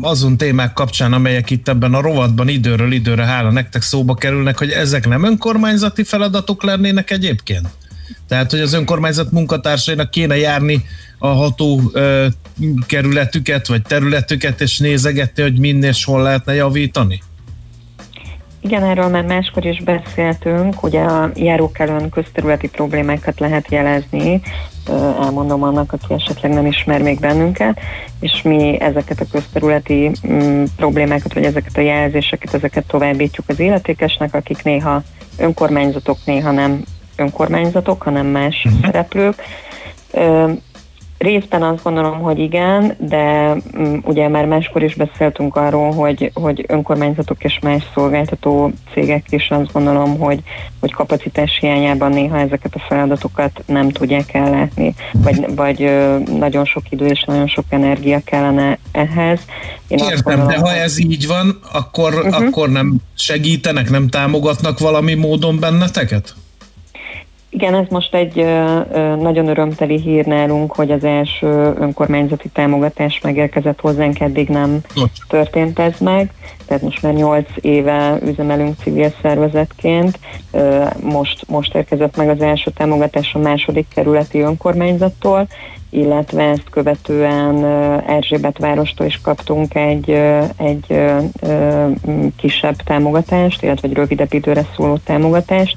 azon 0.00 0.36
témák 0.36 0.72
kapcsán, 0.72 1.12
amelyek 1.12 1.50
itt 1.50 1.68
ebben 1.68 1.94
a 1.94 2.00
rovatban 2.00 2.48
időről 2.48 2.92
időre, 2.92 3.24
hála 3.24 3.50
nektek 3.50 3.82
szóba 3.82 4.14
kerülnek, 4.14 4.58
hogy 4.58 4.70
ezek 4.70 5.08
nem 5.08 5.24
önkormányzati 5.24 6.04
feladatok 6.04 6.62
lennének 6.62 7.10
egyébként? 7.10 7.68
Tehát, 8.28 8.50
hogy 8.50 8.60
az 8.60 8.72
önkormányzat 8.72 9.30
munkatársainak 9.30 10.10
kéne 10.10 10.36
járni 10.36 10.84
a 11.18 11.26
ható 11.26 11.80
ö, 11.92 12.26
kerületüket, 12.86 13.66
vagy 13.66 13.82
területüket, 13.82 14.60
és 14.60 14.78
nézegetni, 14.78 15.42
hogy 15.42 15.58
min 15.58 15.82
és 15.82 16.04
hol 16.04 16.22
lehetne 16.22 16.54
javítani? 16.54 17.22
Igen, 18.60 18.82
erről 18.82 19.08
már 19.08 19.24
máskor 19.24 19.66
is 19.66 19.82
beszéltünk, 19.82 20.82
ugye 20.82 21.00
a 21.00 21.30
járókelőn 21.34 22.08
közterületi 22.08 22.68
problémákat 22.68 23.40
lehet 23.40 23.70
jelezni, 23.70 24.40
elmondom 25.20 25.62
annak, 25.62 25.92
aki 25.92 26.14
esetleg 26.14 26.52
nem 26.52 26.66
ismer 26.66 27.02
még 27.02 27.20
bennünket, 27.20 27.80
és 28.20 28.42
mi 28.42 28.80
ezeket 28.80 29.20
a 29.20 29.26
közterületi 29.30 30.10
mm, 30.26 30.64
problémákat, 30.76 31.34
vagy 31.34 31.44
ezeket 31.44 31.76
a 31.76 31.80
jelzéseket, 31.80 32.54
ezeket 32.54 32.86
továbbítjuk 32.86 33.48
az 33.48 33.60
illetékesnek, 33.60 34.34
akik 34.34 34.62
néha 34.62 35.02
önkormányzatok, 35.36 36.18
néha 36.24 36.50
nem 36.50 36.82
önkormányzatok, 37.16 38.02
hanem 38.02 38.26
más 38.26 38.66
szereplők. 38.82 39.42
Ö, 40.12 40.50
Részben 41.18 41.62
azt 41.62 41.82
gondolom, 41.82 42.18
hogy 42.20 42.38
igen, 42.38 42.96
de 42.98 43.54
mm, 43.78 43.96
ugye 44.04 44.28
már 44.28 44.46
máskor 44.46 44.82
is 44.82 44.94
beszéltünk 44.94 45.56
arról, 45.56 45.92
hogy, 45.92 46.30
hogy 46.34 46.64
önkormányzatok 46.68 47.44
és 47.44 47.58
más 47.62 47.82
szolgáltató 47.94 48.72
cégek 48.92 49.24
is 49.30 49.50
azt 49.50 49.72
gondolom, 49.72 50.18
hogy, 50.18 50.40
hogy 50.80 50.92
kapacitás 50.92 51.58
hiányában 51.60 52.10
néha 52.10 52.38
ezeket 52.38 52.74
a 52.74 52.84
feladatokat 52.88 53.62
nem 53.66 53.88
tudják 53.90 54.34
ellátni, 54.34 54.94
vagy, 55.12 55.54
vagy 55.54 55.82
ö, 55.82 56.18
nagyon 56.38 56.64
sok 56.64 56.82
idő 56.90 57.06
és 57.06 57.24
nagyon 57.26 57.46
sok 57.48 57.64
energia 57.68 58.20
kellene 58.24 58.78
ehhez. 58.92 59.40
Én 59.88 59.98
Értem, 59.98 60.18
gondolom, 60.22 60.48
de 60.48 60.56
ha 60.58 60.68
hogy- 60.68 60.78
ez 60.78 60.98
így 61.00 61.26
van, 61.26 61.58
akkor, 61.72 62.12
Mhm. 62.14 62.26
uh-huh. 62.26 62.46
akkor 62.46 62.68
nem 62.70 62.94
segítenek, 63.14 63.90
nem 63.90 64.08
támogatnak 64.08 64.78
valami 64.78 65.14
módon 65.14 65.58
benneteket? 65.60 66.34
Igen, 67.54 67.74
ez 67.74 67.86
most 67.90 68.14
egy 68.14 68.34
nagyon 69.18 69.46
örömteli 69.48 70.00
hír 70.00 70.26
nálunk, 70.26 70.74
hogy 70.74 70.90
az 70.90 71.04
első 71.04 71.74
önkormányzati 71.78 72.48
támogatás 72.48 73.20
megérkezett 73.20 73.80
hozzánk, 73.80 74.20
eddig 74.20 74.48
nem 74.48 74.80
történt 75.28 75.78
ez 75.78 75.98
meg. 76.00 76.32
Tehát 76.66 76.82
most 76.82 77.02
már 77.02 77.12
8 77.12 77.48
éve 77.60 78.18
üzemelünk 78.24 78.74
civil 78.82 79.12
szervezetként. 79.22 80.18
Most, 81.00 81.48
most 81.48 81.74
érkezett 81.74 82.16
meg 82.16 82.28
az 82.28 82.40
első 82.40 82.70
támogatás 82.70 83.34
a 83.34 83.38
második 83.38 83.86
kerületi 83.94 84.40
önkormányzattól, 84.40 85.46
illetve 85.90 86.42
ezt 86.42 86.70
követően 86.70 87.64
Erzsébet 88.06 88.58
várostól 88.58 89.06
is 89.06 89.20
kaptunk 89.20 89.74
egy, 89.74 90.10
egy 90.56 91.10
kisebb 92.36 92.76
támogatást, 92.76 93.62
illetve 93.62 93.88
egy 93.88 93.94
rövidebb 93.94 94.32
időre 94.32 94.66
szóló 94.76 94.96
támogatást, 94.96 95.76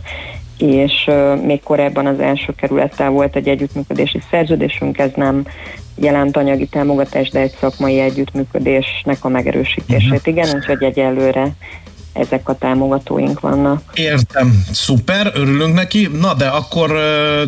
és 0.58 1.10
még 1.44 1.64
korábban 1.64 2.06
az 2.06 2.20
első 2.20 2.54
kerülettel 2.56 3.10
volt 3.10 3.36
egy 3.36 3.48
együttműködési 3.48 4.20
szerződésünk, 4.30 4.98
ez 4.98 5.12
nem 5.16 5.46
jelent 5.96 6.38
anyagi 6.38 6.68
támogatást, 6.68 7.32
de 7.32 7.40
egy 7.40 7.56
szakmai 7.60 8.00
együttműködésnek 8.00 9.26
a 9.26 9.30
megerősítését. 9.30 10.28
Igen, 10.28 10.56
úgyhogy 10.56 10.84
egyelőre 10.84 11.48
ezek 12.16 12.50
a 12.50 12.54
támogatóink 12.54 13.40
vannak. 13.40 13.82
Értem, 13.94 14.64
szuper, 14.72 15.32
örülünk 15.34 15.74
neki. 15.74 16.10
Na 16.20 16.34
de 16.34 16.46
akkor 16.48 16.92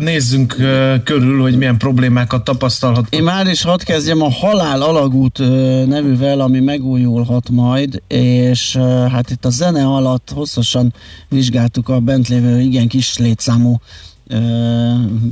nézzünk 0.00 0.56
körül, 1.04 1.40
hogy 1.40 1.56
milyen 1.56 1.76
problémákat 1.76 2.44
tapasztalhat. 2.44 3.06
Én 3.10 3.22
már 3.22 3.46
is 3.46 3.62
hadd 3.62 3.84
kezdjem 3.84 4.22
a 4.22 4.30
Halál 4.30 4.82
Alagút 4.82 5.38
nevűvel, 5.86 6.40
ami 6.40 6.60
megújulhat 6.60 7.48
majd, 7.48 8.02
és 8.08 8.76
hát 9.12 9.30
itt 9.30 9.44
a 9.44 9.50
zene 9.50 9.86
alatt 9.86 10.30
hosszasan 10.34 10.94
vizsgáltuk 11.28 11.88
a 11.88 12.00
bent 12.00 12.28
lévő 12.28 12.60
igen 12.60 12.88
kis 12.88 13.18
létszámú 13.18 13.80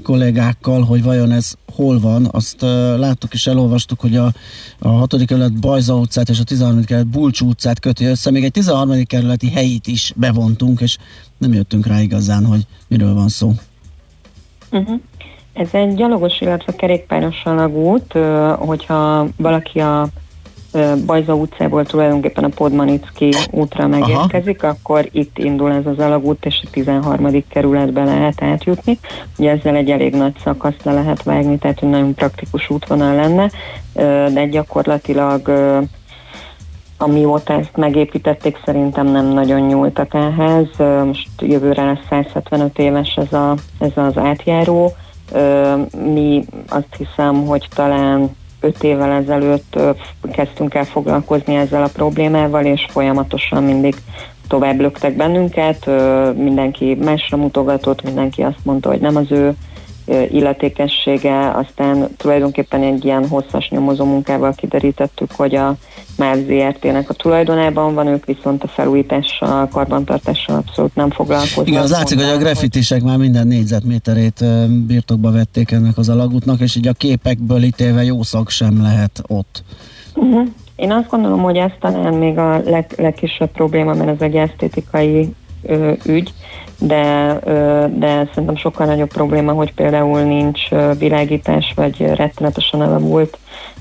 kollégákkal, 0.03 0.83
hogy 0.83 1.03
vajon 1.03 1.33
ez 1.33 1.55
hol 1.75 2.01
van. 2.01 2.29
Azt 2.31 2.61
láttuk 2.97 3.33
és 3.33 3.47
elolvastuk, 3.47 4.01
hogy 4.01 4.17
a, 4.17 4.33
a 4.79 4.89
6. 4.89 5.25
kerület 5.27 5.61
Bajza 5.61 5.97
utcát 5.97 6.29
és 6.29 6.41
a 6.41 6.45
13. 6.45 6.85
kerület 6.85 7.07
Bulcsú 7.07 7.49
utcát 7.49 7.81
köti 7.81 8.05
össze. 8.05 8.31
Még 8.31 8.45
egy 8.45 8.53
13. 8.53 9.03
kerületi 9.05 9.51
helyit 9.51 9.87
is 9.87 10.13
bevontunk, 10.17 10.81
és 10.81 10.99
nem 11.39 11.53
jöttünk 11.53 11.87
rá 11.87 12.01
igazán, 12.01 12.45
hogy 12.45 12.67
miről 12.89 13.15
van 13.15 13.29
szó. 13.29 13.53
Uh-huh. 14.71 15.01
Ez 15.53 15.69
egy 15.73 15.95
gyalogos, 15.95 16.41
illetve 16.41 16.73
kerékpáros 16.73 17.45
alagút, 17.45 18.13
hogyha 18.59 19.29
valaki 19.37 19.79
a 19.79 20.09
Bajza 21.07 21.35
utcából 21.35 21.85
tulajdonképpen 21.85 22.45
a 22.45 22.49
Podmanicki 22.49 23.35
útra 23.51 23.87
megérkezik, 23.87 24.63
Aha. 24.63 24.73
akkor 24.73 25.09
itt 25.13 25.39
indul 25.39 25.73
ez 25.73 25.87
az 25.87 25.99
alagút, 25.99 26.47
és 26.47 26.63
a 26.65 26.69
13. 26.71 27.45
kerületbe 27.49 28.05
lehet 28.05 28.43
átjutni. 28.43 28.99
Ugye 29.39 29.51
ezzel 29.51 29.77
egy 29.77 29.91
elég 29.91 30.15
nagy 30.15 30.35
szakaszt 30.45 30.85
le 30.85 30.93
lehet 30.93 31.23
vágni, 31.23 31.59
tehát 31.59 31.81
hogy 31.81 31.89
nagyon 31.89 32.15
praktikus 32.15 32.71
útvonal 32.71 33.15
lenne, 33.15 33.51
de 34.33 34.47
gyakorlatilag 34.47 35.51
amióta 36.99 37.53
ezt 37.53 37.77
megépítették, 37.77 38.61
szerintem 38.65 39.07
nem 39.07 39.27
nagyon 39.27 39.61
nyúltak 39.61 40.15
ehhez. 40.15 40.67
Most 41.05 41.29
jövőre 41.39 41.85
lesz 41.85 42.07
175 42.09 42.79
éves 42.79 43.17
ez, 43.17 43.33
a, 43.33 43.55
ez 43.79 43.93
az 43.95 44.19
átjáró. 44.19 44.93
Mi 46.13 46.45
azt 46.69 46.97
hiszem, 46.99 47.47
hogy 47.47 47.69
talán 47.75 48.31
5 48.61 48.83
évvel 48.83 49.11
ezelőtt 49.11 49.79
kezdtünk 50.33 50.75
el 50.75 50.85
foglalkozni 50.85 51.55
ezzel 51.55 51.83
a 51.83 51.91
problémával, 51.93 52.65
és 52.65 52.87
folyamatosan 52.89 53.63
mindig 53.63 53.95
tovább 54.49 54.81
löktek 54.81 55.17
bennünket, 55.17 55.87
mindenki 56.37 56.95
másra 56.95 57.37
mutogatott, 57.37 58.03
mindenki 58.03 58.43
azt 58.43 58.65
mondta, 58.65 58.89
hogy 58.89 59.01
nem 59.01 59.17
az 59.17 59.33
ő 59.33 59.55
illetékessége, 60.31 61.51
aztán 61.51 62.09
tulajdonképpen 62.17 62.83
egy 62.83 63.05
ilyen 63.05 63.29
hosszas 63.29 63.69
nyomozó 63.69 64.05
munkával 64.05 64.55
kiderítettük, 64.55 65.31
hogy 65.33 65.55
a 65.55 65.75
MÁV 66.17 66.37
ZRT-nek 66.37 67.11
a 67.11 67.15
tulajdonában 67.15 67.95
van, 67.95 68.07
ők 68.07 68.25
viszont 68.25 68.63
a 68.63 68.69
felújítással, 68.69 69.69
karbantartással 69.69 70.57
abszolút 70.57 70.95
nem 70.95 71.11
foglalkoznak. 71.11 71.67
Igen, 71.67 71.83
az 71.83 71.91
látszik, 71.91 72.19
hogy 72.19 72.29
a 72.29 72.39
grafitisek 72.39 73.03
már 73.03 73.17
minden 73.17 73.47
négyzetméterét 73.47 74.45
birtokba 74.87 75.31
vették 75.31 75.71
ennek 75.71 75.99
az 75.99 76.09
alagútnak, 76.09 76.61
és 76.61 76.77
így 76.77 76.89
a 76.89 76.93
képekből 76.93 77.63
ítélve 77.63 78.05
jó 78.05 78.23
szak 78.23 78.51
sem 78.51 78.83
lehet 78.83 79.23
ott. 79.27 79.63
Uh-huh. 80.15 80.49
Én 80.77 80.93
azt 80.93 81.09
gondolom, 81.09 81.43
hogy 81.43 81.57
ez 81.57 81.71
talán 81.81 82.15
még 82.15 82.39
a 82.39 82.61
leg, 82.65 82.93
legkisebb 82.97 83.51
probléma, 83.51 83.95
mert 83.95 84.09
ez 84.09 84.21
egy 84.21 84.35
esztétikai 84.35 85.35
ö, 85.63 85.93
ügy, 86.05 86.33
de, 86.79 87.39
ö, 87.45 87.85
de 87.99 88.29
szerintem 88.29 88.57
sokkal 88.57 88.87
nagyobb 88.87 89.09
probléma, 89.09 89.53
hogy 89.53 89.75
például 89.75 90.21
nincs 90.21 90.69
világítás, 90.99 91.73
vagy 91.77 92.01
rettenetesen 92.01 92.83
elavult 92.83 93.39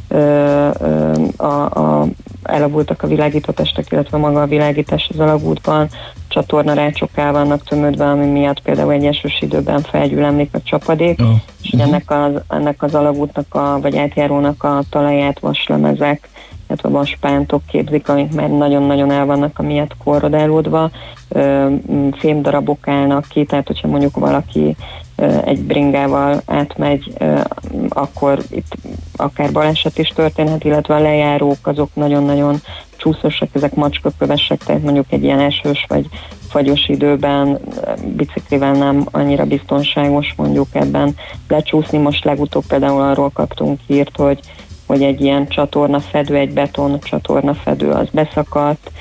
ö, 0.08 0.70
ö, 0.80 1.14
a, 1.38 1.66
a, 1.80 2.08
elavultak 2.44 3.04
a 3.04 3.08
világítótestek, 3.08 3.92
illetve 3.92 4.18
maga 4.18 4.42
a 4.42 4.48
világítás 4.48 5.10
az 5.14 5.20
alagútban, 5.20 5.90
csatornarácsok 6.28 7.10
el 7.16 7.32
vannak 7.32 7.64
tömödve, 7.64 8.06
ami 8.06 8.26
miatt 8.26 8.62
például 8.62 8.92
egy 8.92 9.06
esős 9.06 9.42
időben 9.42 9.82
felgyülemlik 9.82 10.50
a 10.54 10.62
csapadék, 10.64 11.22
Oh. 11.22 11.36
és 11.64 11.70
ugye 11.74 11.84
ennek 11.84 12.12
az, 12.12 12.42
ennek 12.50 12.84
az 12.84 12.96
alagútnak, 12.96 13.56
a, 13.56 13.80
vagy 13.82 13.98
átjárónak 13.98 14.64
a 14.64 14.84
talaját 14.90 15.40
vaslemezek, 15.40 16.30
illetve 16.68 16.90
vaspántok 16.90 17.62
képzik, 17.66 18.10
amik 18.10 18.34
már 18.34 18.50
nagyon-nagyon 18.50 19.12
el 19.12 19.26
vannak 19.26 19.60
amiatt 19.60 19.98
korrodálódva, 20.04 20.92
fémdarabok 22.12 22.88
állnak 22.88 23.26
ki, 23.30 23.46
tehát 23.46 23.68
hogyha 23.68 23.88
mondjuk 23.88 24.18
valaki 24.18 24.76
egy 25.46 25.60
bringával 25.60 26.42
átmegy, 26.46 27.14
akkor 27.90 28.40
itt 28.50 28.76
akár 29.16 29.52
baleset 29.52 29.98
is 29.98 30.08
történhet, 30.08 30.64
illetve 30.64 30.96
a 30.96 31.00
lejárók 31.00 31.58
azok 31.62 31.90
nagyon-nagyon 31.94 32.56
csúszosak, 32.98 33.50
ezek 33.54 33.76
macskakövesek, 33.76 34.64
tehát 34.64 34.84
mondjuk 34.84 35.06
egy 35.10 35.24
ilyen 35.24 35.40
esős 35.40 35.86
vagy 35.88 36.06
fagyos 36.50 36.88
időben 36.88 37.60
biciklivel 38.16 38.72
nem 38.72 39.08
annyira 39.12 39.46
biztonságos 39.46 40.34
mondjuk 40.38 40.68
ebben 40.72 41.16
lecsúszni. 41.48 41.98
Most 41.98 42.24
legutóbb 42.24 42.66
például 42.68 43.02
arról 43.02 43.30
kaptunk 43.30 43.80
hírt, 43.88 44.18
hogy 44.18 44.40
hogy 44.86 45.04
egy 45.04 45.22
ilyen 45.22 45.48
csatornafedő, 45.48 46.36
egy 46.36 46.54
beton 46.54 47.00
csatornafedő 47.00 47.90
az 47.90 48.08
beszakadt, 48.12 48.92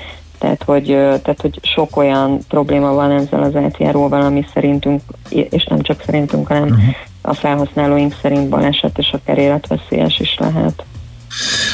tehát 0.44 0.62
hogy, 0.62 0.86
tehát, 1.22 1.40
hogy 1.40 1.58
sok 1.62 1.96
olyan 1.96 2.38
probléma 2.48 2.92
van 2.92 3.10
ezzel 3.10 3.42
az 3.42 3.56
átjáróval, 3.56 4.22
ami 4.22 4.46
szerintünk, 4.54 5.00
és 5.28 5.64
nem 5.64 5.80
csak 5.80 6.02
szerintünk, 6.02 6.46
hanem 6.46 6.62
uh-huh. 6.62 6.84
a 7.20 7.34
felhasználóink 7.34 8.14
szerint 8.22 8.48
baleset 8.48 8.98
és 8.98 9.12
akár 9.12 9.38
életveszélyes 9.38 10.20
is 10.20 10.36
lehet. 10.38 10.84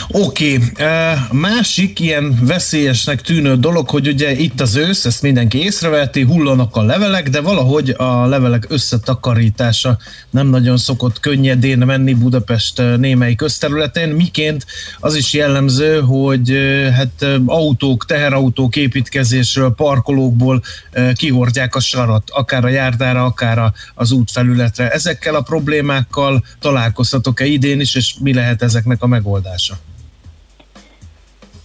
Oké, 0.09 0.57
okay. 0.57 1.15
másik 1.33 2.01
ilyen 2.01 2.39
veszélyesnek 2.43 3.21
tűnő 3.21 3.57
dolog, 3.57 3.91
hogy 3.91 4.09
ugye 4.09 4.33
itt 4.33 4.61
az 4.61 4.77
ősz, 4.77 5.05
ezt 5.05 5.23
mindenki 5.23 5.59
észreveti, 5.59 6.23
hullanak 6.23 6.77
a 6.77 6.83
levelek, 6.83 7.29
de 7.29 7.41
valahogy 7.41 7.95
a 7.97 8.27
levelek 8.27 8.67
összetakarítása 8.69 9.99
nem 10.31 10.47
nagyon 10.47 10.77
szokott 10.77 11.21
könnyedén 11.21 11.79
menni 11.79 12.15
Budapest 12.15 12.83
némely 12.97 13.35
közterületén, 13.35 14.09
miként 14.09 14.67
az 15.01 15.15
is 15.15 15.33
jellemző, 15.33 16.01
hogy 16.01 16.51
eh, 16.51 16.95
hát 16.95 17.23
eh, 17.23 17.35
autók, 17.47 18.07
teherautók 18.07 18.77
építkezésről, 18.77 19.75
parkolókból 19.75 20.63
eh, 20.91 21.13
kihordják 21.13 21.75
a 21.75 21.81
sarat, 21.81 22.31
akár 22.31 22.65
a 22.65 22.69
járdára, 22.69 23.25
akár 23.25 23.73
az 23.95 24.11
útfelületre. 24.13 24.91
Ezekkel 24.91 25.35
a 25.35 25.41
problémákkal 25.41 26.45
találkoztatok-e 26.61 27.45
idén 27.45 27.81
is, 27.81 27.95
és 27.95 28.15
mi 28.21 28.35
lehet 28.35 28.63
ezeknek 28.63 29.03
a 29.03 29.07
megoldása? 29.07 29.49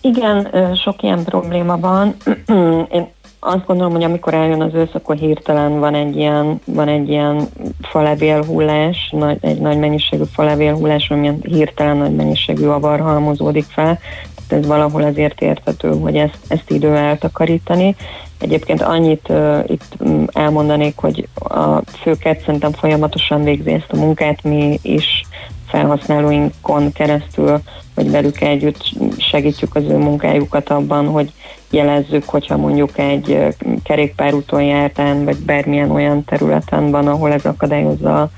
Igen, 0.01 0.47
ö, 0.51 0.73
sok 0.75 1.03
ilyen 1.03 1.23
probléma 1.23 1.79
van. 1.79 2.15
Én 2.95 3.07
azt 3.45 3.65
gondolom, 3.65 3.93
hogy 3.93 4.03
amikor 4.03 4.33
eljön 4.33 4.61
az 4.61 4.73
ősz, 4.73 4.93
akkor 4.93 5.15
hirtelen 5.15 5.79
van 5.79 5.95
egy 5.95 6.15
ilyen, 6.15 6.61
van 6.65 6.87
egy 6.87 7.09
ilyen 7.09 7.47
falevélhullás, 7.81 9.09
nagy, 9.11 9.37
egy 9.41 9.59
nagy 9.59 9.77
mennyiségű 9.77 10.23
falevélhullás, 10.33 11.09
amilyen 11.09 11.39
hirtelen 11.41 11.97
nagy 11.97 12.15
mennyiségű 12.15 12.65
avar 12.65 12.99
halmozódik 12.99 13.65
fel. 13.65 13.99
Tehát 14.47 14.63
ez 14.63 14.69
valahol 14.69 15.03
azért 15.03 15.41
érthető, 15.41 15.99
hogy 15.99 16.15
ezt, 16.15 16.37
ezt 16.47 16.71
idő 16.71 16.95
eltakarítani. 16.95 17.95
Egyébként 18.39 18.81
annyit 18.81 19.29
uh, 19.29 19.63
itt 19.67 20.03
mm, 20.07 20.23
elmondanék, 20.33 20.97
hogy 20.97 21.27
a 21.33 21.81
főket 22.01 22.39
szerintem 22.39 22.71
folyamatosan 22.71 23.43
végzi 23.43 23.71
ezt 23.71 23.91
a 23.91 23.97
munkát, 23.97 24.43
mi 24.43 24.79
is 24.81 25.23
felhasználóinkon 25.67 26.91
keresztül, 26.91 27.59
vagy 27.95 28.11
velük 28.11 28.41
együtt 28.41 28.83
segítjük 29.17 29.75
az 29.75 29.83
ő 29.83 29.97
munkájukat 29.97 30.69
abban, 30.69 31.07
hogy 31.07 31.31
jelezzük, 31.69 32.29
hogyha 32.29 32.57
mondjuk 32.57 32.97
egy 32.97 33.55
kerékpárúton 33.83 34.63
jártán, 34.63 35.25
vagy 35.25 35.37
bármilyen 35.37 35.91
olyan 35.91 36.23
területen 36.23 36.91
van, 36.91 37.07
ahol 37.07 37.31
ez 37.31 37.45
akadályozza 37.45 38.21
a 38.21 38.29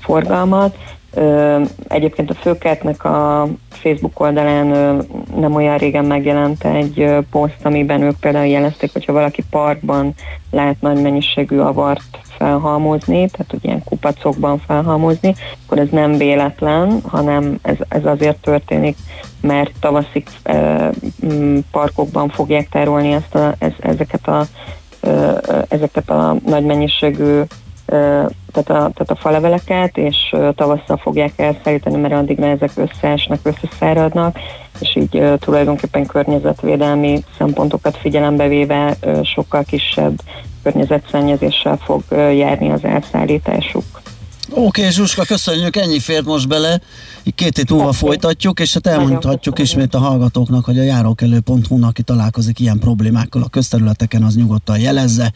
forgalmat. 0.00 0.76
Egyébként 1.88 2.30
a 2.30 2.34
Főkertnek 2.34 3.04
a 3.04 3.48
Facebook 3.68 4.20
oldalán 4.20 4.66
nem 5.36 5.54
olyan 5.54 5.78
régen 5.78 6.04
megjelent 6.04 6.64
egy 6.64 7.14
poszt, 7.30 7.58
amiben 7.62 8.02
ők 8.02 8.18
például 8.20 8.46
jelezték, 8.46 8.92
hogyha 8.92 9.12
valaki 9.12 9.42
parkban 9.50 10.14
lát 10.50 10.80
nagy 10.80 11.02
mennyiségű 11.02 11.58
avart 11.58 12.18
felhalmozni, 12.40 13.28
tehát 13.30 13.50
hogy 13.50 13.64
ilyen 13.64 13.84
kupacokban 13.84 14.58
felhalmozni, 14.58 15.34
akkor 15.64 15.78
ez 15.78 15.88
nem 15.90 16.16
véletlen, 16.16 17.00
hanem 17.06 17.58
ez, 17.62 17.76
ez 17.88 18.04
azért 18.04 18.36
történik, 18.36 18.96
mert 19.40 19.70
tavaszig 19.80 20.26
e, 20.42 20.90
parkokban 21.70 22.28
fogják 22.28 22.68
tárolni 22.68 23.12
ezt 23.12 23.34
a, 23.34 23.54
ez, 23.58 23.72
ezeket, 23.80 24.28
a, 24.28 24.46
e, 25.00 25.40
ezeket 25.68 26.10
a 26.10 26.36
nagy 26.46 26.64
mennyiségű 26.64 27.42
tehát 28.52 28.68
a, 28.68 28.90
tehát 28.94 29.10
a 29.10 29.14
faleveleket, 29.14 29.96
és 29.96 30.36
tavasszal 30.54 30.96
fogják 30.96 31.32
elszállítani, 31.36 31.96
mert 31.96 32.14
addigra 32.14 32.46
ezek 32.46 32.70
összeesnek, 32.74 33.38
összeszáradnak, 33.42 34.38
és 34.80 34.96
így 34.96 35.22
tulajdonképpen 35.38 36.06
környezetvédelmi 36.06 37.24
szempontokat 37.38 37.96
figyelembe 37.96 38.48
véve 38.48 38.96
sokkal 39.22 39.64
kisebb 39.64 40.20
környezetszennyezéssel 40.62 41.76
fog 41.76 42.02
járni 42.10 42.70
az 42.70 42.84
elszállításuk. 42.84 43.84
Oké, 44.50 44.80
okay, 44.80 44.92
Zsuska, 44.92 45.24
köszönjük, 45.24 45.76
ennyi 45.76 45.98
fért 45.98 46.24
most 46.24 46.48
bele. 46.48 46.80
Így 47.22 47.34
Két 47.34 47.56
hét 47.56 47.70
múlva 47.70 47.92
folytatjuk, 47.92 48.60
és 48.60 48.72
hát 48.74 48.86
elmondhatjuk 48.86 49.58
ismét 49.58 49.94
a 49.94 49.98
hallgatóknak, 49.98 50.64
hogy 50.64 50.78
a 50.78 50.82
járókelő.hu, 50.82 51.84
aki 51.84 52.02
találkozik 52.02 52.60
ilyen 52.60 52.78
problémákkal 52.78 53.42
a 53.42 53.48
közterületeken, 53.48 54.22
az 54.22 54.36
nyugodtan 54.36 54.78
jelezze, 54.78 55.32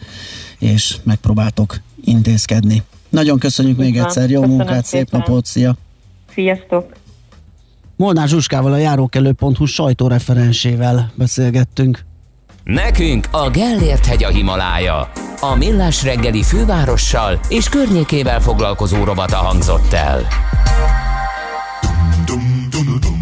és 0.58 0.96
megpróbáltok 1.02 1.80
intézkedni. 2.04 2.82
Nagyon 3.08 3.38
köszönjük 3.38 3.76
még 3.76 3.94
van. 3.94 4.04
egyszer, 4.04 4.30
jó 4.30 4.40
Köszönöm 4.40 4.56
munkát, 4.56 4.84
szép 4.84 5.04
szépen. 5.04 5.20
napot, 5.20 5.46
szia! 5.46 5.76
Sziasztok! 6.32 6.92
Molnár 7.96 8.28
Zsuskával 8.28 8.72
a 8.72 8.76
járókelő.hu 8.76 9.64
sajtóreferensével 9.64 11.12
beszélgettünk. 11.14 12.04
Nekünk 12.64 13.26
a 13.30 13.50
Gellért 13.50 14.06
hegy 14.06 14.24
a 14.24 14.28
Himalája. 14.28 15.10
A 15.40 15.54
Millás 15.54 16.02
reggeli 16.02 16.42
fővárossal 16.42 17.40
és 17.48 17.68
környékével 17.68 18.40
foglalkozó 18.40 19.04
robata 19.04 19.36
hangzott 19.36 19.92
el. 19.92 20.26
Fényben 22.70 23.13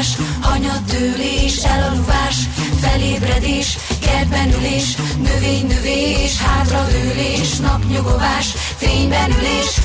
elbotolás, 0.00 0.16
hanyattőlés, 0.40 1.56
elaluvás, 1.56 2.36
felébredés, 2.80 3.78
kertben 4.00 4.52
ülés, 4.58 4.96
növény-növés, 5.22 6.40
hátradőlés, 6.40 7.56
napnyugovás, 7.56 8.46
fényben 8.76 9.30
ülés, 9.30 9.80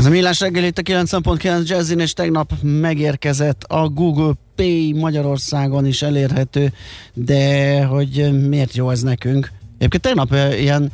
Ez 0.00 0.06
a 0.06 0.10
Millás 0.10 0.40
reggel 0.40 0.64
itt 0.64 0.78
a 0.78 0.82
90.9 0.82 1.68
Jazzin, 1.68 1.98
és 1.98 2.12
tegnap 2.12 2.52
megérkezett 2.62 3.62
a 3.62 3.88
Google 3.88 4.32
Pay 4.56 4.92
Magyarországon 4.92 5.86
is 5.86 6.02
elérhető, 6.02 6.72
de 7.14 7.84
hogy 7.84 8.46
miért 8.48 8.74
jó 8.74 8.90
ez 8.90 9.02
nekünk? 9.02 9.50
Egyébként 9.78 10.02
tegnap 10.02 10.32
eh, 10.32 10.60
ilyen 10.60 10.92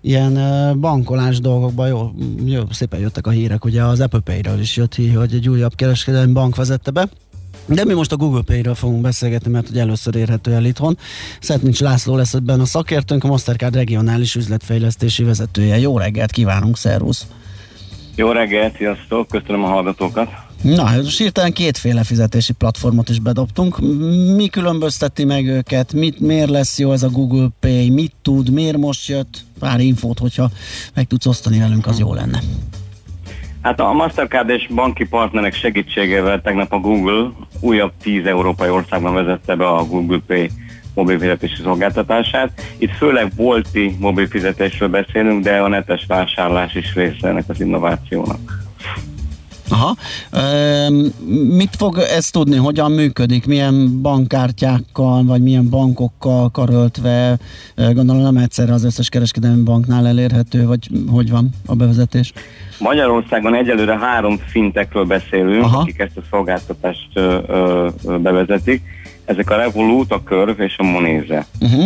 ilyen 0.00 0.36
eh, 0.36 0.74
bankolás 0.74 1.40
dolgokban 1.40 1.88
jó, 1.88 2.10
jó, 2.44 2.62
szépen 2.70 3.00
jöttek 3.00 3.26
a 3.26 3.30
hírek, 3.30 3.64
ugye 3.64 3.82
az 3.82 4.00
Apple 4.00 4.20
Pay-ről 4.20 4.60
is 4.60 4.76
jött 4.76 4.94
hír, 4.94 5.16
hogy 5.16 5.34
egy 5.34 5.48
újabb 5.48 5.74
kereskedelmi 5.74 6.32
bank 6.32 6.56
vezette 6.56 6.90
be, 6.90 7.08
de 7.66 7.84
mi 7.84 7.92
most 7.92 8.12
a 8.12 8.16
Google 8.16 8.42
Pay-ről 8.42 8.74
fogunk 8.74 9.00
beszélgetni, 9.00 9.50
mert 9.50 9.68
ugye 9.68 9.80
először 9.80 10.14
érhető 10.14 10.52
el 10.52 10.64
itthon. 10.64 10.98
Szetnics 11.40 11.80
László 11.80 12.16
lesz 12.16 12.34
ebben 12.34 12.60
a 12.60 12.64
szakértőnk, 12.64 13.24
a 13.24 13.28
Mastercard 13.28 13.74
regionális 13.74 14.34
üzletfejlesztési 14.34 15.24
vezetője. 15.24 15.78
Jó 15.78 15.98
reggelt 15.98 16.30
kívánunk, 16.30 16.76
szervusz! 16.76 17.26
Jó 18.16 18.30
reggelt, 18.30 18.76
sziasztok, 18.76 19.28
köszönöm 19.28 19.64
a 19.64 19.66
hallgatókat. 19.66 20.28
Na, 20.62 20.90
most 21.02 21.18
hirtelen 21.18 21.52
kétféle 21.52 22.04
fizetési 22.04 22.52
platformot 22.52 23.08
is 23.08 23.18
bedobtunk. 23.18 23.78
Mi 24.36 24.46
különbözteti 24.46 25.24
meg 25.24 25.46
őket? 25.46 25.92
Mit, 25.92 26.20
miért 26.20 26.50
lesz 26.50 26.78
jó 26.78 26.92
ez 26.92 27.02
a 27.02 27.08
Google 27.08 27.48
Pay? 27.60 27.90
Mit 27.90 28.12
tud? 28.22 28.50
Miért 28.50 28.76
most 28.76 29.08
jött? 29.08 29.44
Pár 29.58 29.80
infót, 29.80 30.18
hogyha 30.18 30.50
meg 30.94 31.06
tudsz 31.06 31.26
osztani 31.26 31.58
velünk, 31.58 31.86
az 31.86 31.98
jó 31.98 32.14
lenne. 32.14 32.38
Hát 33.60 33.80
a 33.80 33.92
Mastercard 33.92 34.48
és 34.48 34.68
banki 34.74 35.04
partnerek 35.04 35.54
segítségével 35.54 36.40
tegnap 36.40 36.72
a 36.72 36.78
Google 36.78 37.30
újabb 37.60 37.92
10 38.02 38.26
európai 38.26 38.68
országban 38.68 39.14
vezette 39.14 39.54
be 39.54 39.66
a 39.66 39.84
Google 39.84 40.20
Pay 40.26 40.50
mobil 40.94 41.18
fizetési 41.18 41.62
szolgáltatását. 41.62 42.50
Itt 42.78 42.92
főleg 42.92 43.32
bolti 43.36 43.96
mobil 43.98 44.26
fizetésről 44.26 44.88
beszélünk, 44.88 45.42
de 45.42 45.58
a 45.58 45.68
netes 45.68 46.04
vásárlás 46.06 46.74
is 46.74 46.94
része 46.94 47.28
ennek 47.28 47.44
az 47.48 47.60
innovációnak. 47.60 48.62
Aha. 49.68 49.96
Mit 51.56 51.76
fog 51.76 51.98
ez 51.98 52.30
tudni, 52.30 52.56
hogyan 52.56 52.92
működik, 52.92 53.46
milyen 53.46 54.02
bankkártyákkal, 54.02 55.24
vagy 55.24 55.42
milyen 55.42 55.68
bankokkal 55.68 56.50
karöltve, 56.50 57.38
gondolom 57.76 58.22
nem 58.22 58.36
egyszerre 58.36 58.72
az 58.72 58.84
összes 58.84 59.08
kereskedelmi 59.08 59.62
banknál 59.62 60.06
elérhető, 60.06 60.66
vagy 60.66 60.88
hogy 61.10 61.30
van 61.30 61.50
a 61.66 61.74
bevezetés? 61.74 62.32
Magyarországon 62.78 63.54
egyelőre 63.54 63.98
három 63.98 64.38
fintekről 64.38 65.04
beszélünk, 65.04 65.64
Aha. 65.64 65.78
akik 65.78 65.98
ezt 65.98 66.16
a 66.16 66.22
szolgáltatást 66.30 67.08
ö, 67.14 67.38
ö, 67.46 67.88
ö, 68.04 68.18
bevezetik. 68.18 68.82
Ezek 69.24 69.50
a 69.50 69.56
Revolut, 69.56 70.12
a 70.12 70.20
Curve 70.24 70.64
és 70.64 70.78
a 70.78 70.82
Monéze. 70.82 71.46
Uh-huh. 71.60 71.84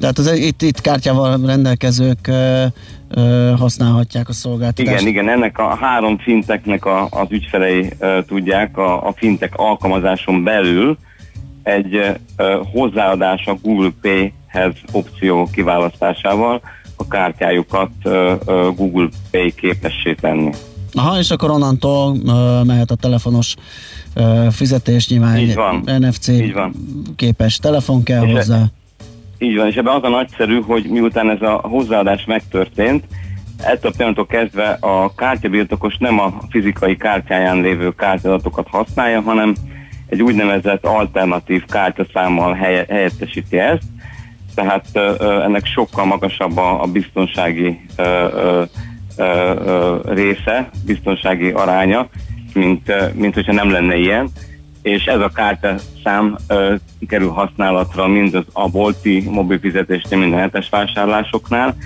Tehát 0.00 0.18
az, 0.18 0.32
itt, 0.32 0.62
itt 0.62 0.80
kártyával 0.80 1.40
rendelkezők 1.46 2.26
ö, 2.26 2.64
ö, 3.08 3.52
használhatják 3.58 4.28
a 4.28 4.32
szolgáltatást. 4.32 5.00
Igen, 5.00 5.06
igen, 5.06 5.28
ennek 5.28 5.58
a 5.58 5.74
három 5.74 6.18
finteknek 6.18 6.84
a, 6.84 7.08
az 7.10 7.26
ügyfelei 7.30 7.90
ö, 7.98 8.18
tudják 8.26 8.76
a, 8.76 9.06
a 9.06 9.12
fintek 9.16 9.52
alkalmazáson 9.56 10.44
belül 10.44 10.98
egy 11.62 11.94
ö, 12.36 12.60
hozzáadás 12.72 13.46
a 13.46 13.54
Google 13.62 13.90
Pay-hez 14.00 14.74
opció 14.92 15.48
kiválasztásával 15.52 16.60
a 16.96 17.08
kártyájukat 17.08 17.90
ö, 18.02 18.34
ö, 18.46 18.68
Google 18.76 19.08
Pay 19.30 19.54
képessé 19.54 20.14
tenni. 20.14 20.50
Aha, 20.96 21.18
és 21.18 21.30
akkor 21.30 21.50
onnantól 21.50 22.16
ö, 22.26 22.60
mehet 22.64 22.90
a 22.90 22.94
telefonos 22.94 23.54
ö, 24.14 24.46
fizetés, 24.50 25.08
nyilván 25.08 25.36
Így 25.38 25.54
van. 25.54 25.82
NFC 25.98 26.28
Így 26.28 26.52
van. 26.52 26.72
képes 27.16 27.56
telefon 27.56 28.02
kell 28.02 28.24
És 28.26 28.30
e- 28.32 28.36
hozzá. 28.36 28.62
Így 29.38 29.56
van, 29.56 29.66
és 29.66 29.74
ebben 29.74 29.94
az 29.94 30.02
a 30.02 30.08
nagyszerű, 30.08 30.60
hogy 30.60 30.84
miután 30.90 31.30
ez 31.30 31.42
a 31.42 31.60
hozzáadás 31.62 32.24
megtörtént, 32.24 33.04
ettől 33.62 33.90
a 33.90 33.94
pillanattól 33.96 34.26
kezdve 34.26 34.76
a 34.80 35.14
kártyabirtokos 35.14 35.96
nem 35.98 36.20
a 36.20 36.38
fizikai 36.50 36.96
kártyáján 36.96 37.60
lévő 37.60 37.94
kártyadatokat 37.94 38.66
használja, 38.70 39.20
hanem 39.20 39.54
egy 40.06 40.22
úgynevezett 40.22 40.84
alternatív 40.84 41.64
kártyaszámmal 41.64 42.54
helye, 42.54 42.86
helyettesíti 42.88 43.58
ezt, 43.58 43.82
tehát 44.54 44.96
ennek 45.44 45.66
sokkal 45.66 46.04
magasabb 46.04 46.56
a, 46.56 46.82
a 46.82 46.86
biztonsági 46.86 47.80
része, 50.04 50.70
biztonsági 50.84 51.50
aránya, 51.50 52.08
mint, 52.54 53.14
mint 53.14 53.34
hogyha 53.34 53.52
nem 53.52 53.70
lenne 53.70 53.96
ilyen, 53.96 54.28
és 54.82 55.04
ez 55.04 55.20
a 55.20 55.30
kártyaszám 55.34 56.36
kerül 57.08 57.30
használatra 57.30 58.06
mind 58.06 58.34
az 58.34 58.44
a 58.52 58.68
bolti 58.68 59.28
mobil 59.30 59.58
fizetésnél, 59.58 60.18
mind 60.18 60.32
a 60.32 60.36
hetes 60.36 60.68
vásárlásoknál, 60.68 61.76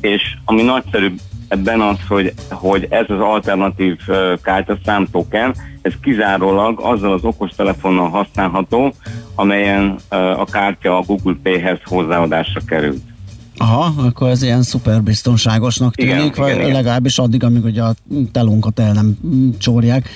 és 0.00 0.22
ami 0.44 0.62
nagyszerűbb 0.62 1.18
ebben 1.48 1.80
az, 1.80 1.96
hogy, 2.08 2.32
hogy 2.50 2.86
ez 2.90 3.04
az 3.08 3.20
alternatív 3.20 3.98
kártyaszám 4.42 5.06
token, 5.12 5.54
ez 5.82 5.92
kizárólag 6.02 6.80
azzal 6.80 7.12
az 7.12 7.24
okostelefonnal 7.24 8.08
használható, 8.08 8.92
amelyen 9.34 9.96
a 10.36 10.44
kártya 10.44 10.96
a 10.96 11.02
Google 11.02 11.36
Pay-hez 11.42 11.78
hozzáadásra 11.84 12.60
került. 12.66 13.09
Aha, 13.62 14.02
akkor 14.06 14.28
ez 14.28 14.42
ilyen 14.42 14.62
szuper 14.62 15.02
biztonságosnak 15.02 15.94
tűnik, 15.94 16.14
Igen, 16.14 16.32
vagy 16.36 16.48
igen, 16.48 16.60
igen. 16.60 16.72
legalábbis 16.72 17.18
addig, 17.18 17.44
amíg 17.44 17.64
ugye 17.64 17.82
a 17.82 17.94
telunkat 18.32 18.78
el 18.78 18.92
nem 18.92 19.18
csórják, 19.58 20.08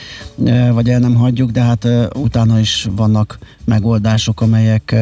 vagy 0.72 0.88
el 0.88 0.98
nem 0.98 1.14
hagyjuk, 1.14 1.50
de 1.50 1.60
hát 1.60 1.88
utána 2.14 2.58
is 2.58 2.86
vannak 2.90 3.38
megoldások, 3.64 4.40
amelyek, 4.40 4.94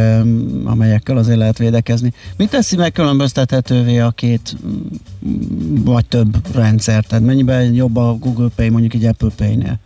amelyekkel 0.65 1.17
azért 1.17 1.39
lehet 1.39 1.59
védekezni. 1.59 2.13
Mi 2.37 2.47
teszi 2.47 2.77
megkülönböztethetővé 2.77 3.99
a 3.99 4.11
két 4.11 4.57
mm, 4.67 5.85
vagy 5.85 6.07
több 6.07 6.55
rendszert? 6.55 7.09
Tehát 7.09 7.25
mennyiben 7.25 7.73
jobb 7.73 7.97
a 7.97 8.15
Google 8.15 8.49
Pay 8.57 8.69
mondjuk 8.69 8.95
egy 8.95 9.05
Apple 9.05 9.31
Pay-nél? 9.37 9.79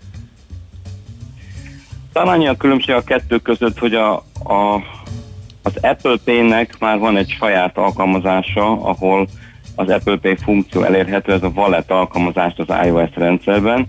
Talán 2.12 2.34
annyi 2.34 2.46
a 2.46 2.57
különbség 2.57 2.94
a 2.94 3.04
kettő 3.04 3.38
között, 3.38 3.78
hogy 3.78 3.94
a, 3.94 4.14
a, 4.44 4.82
az 5.66 5.76
Apple 5.80 6.16
Pay-nek 6.24 6.78
már 6.78 6.98
van 6.98 7.16
egy 7.16 7.34
saját 7.38 7.78
alkalmazása, 7.78 8.82
ahol 8.82 9.26
az 9.74 9.88
Apple 9.88 10.16
Pay 10.16 10.36
funkció 10.36 10.82
elérhető, 10.82 11.32
ez 11.32 11.42
a 11.42 11.52
Wallet 11.54 11.90
alkalmazást 11.90 12.58
az 12.58 12.86
iOS 12.86 13.10
rendszerben. 13.14 13.86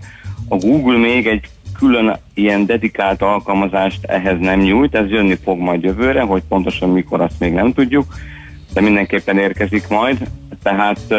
A 0.48 0.56
Google 0.56 0.98
még 0.98 1.26
egy 1.26 1.48
külön 1.78 2.16
ilyen 2.34 2.66
dedikált 2.66 3.22
alkalmazást 3.22 4.04
ehhez 4.04 4.38
nem 4.40 4.60
nyújt, 4.60 4.94
ez 4.94 5.08
jönni 5.10 5.36
fog 5.44 5.58
majd 5.58 5.82
jövőre, 5.82 6.20
hogy 6.20 6.42
pontosan 6.48 6.90
mikor 6.90 7.20
azt 7.20 7.40
még 7.40 7.52
nem 7.52 7.72
tudjuk, 7.72 8.14
de 8.72 8.80
mindenképpen 8.80 9.38
érkezik 9.38 9.88
majd. 9.88 10.28
Tehát 10.62 11.12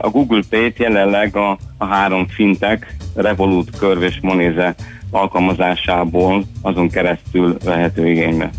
a 0.00 0.08
Google 0.08 0.42
Pay-t 0.50 0.78
jelenleg 0.78 1.36
a, 1.36 1.58
a 1.78 1.84
három 1.84 2.26
fintek, 2.28 2.96
Revolut, 3.14 3.70
Curve 3.70 4.06
és 4.06 4.18
Monéze 4.20 4.74
alkalmazásából 5.10 6.44
azon 6.62 6.88
keresztül 6.88 7.56
vehető 7.64 8.08
igénybe. 8.08 8.50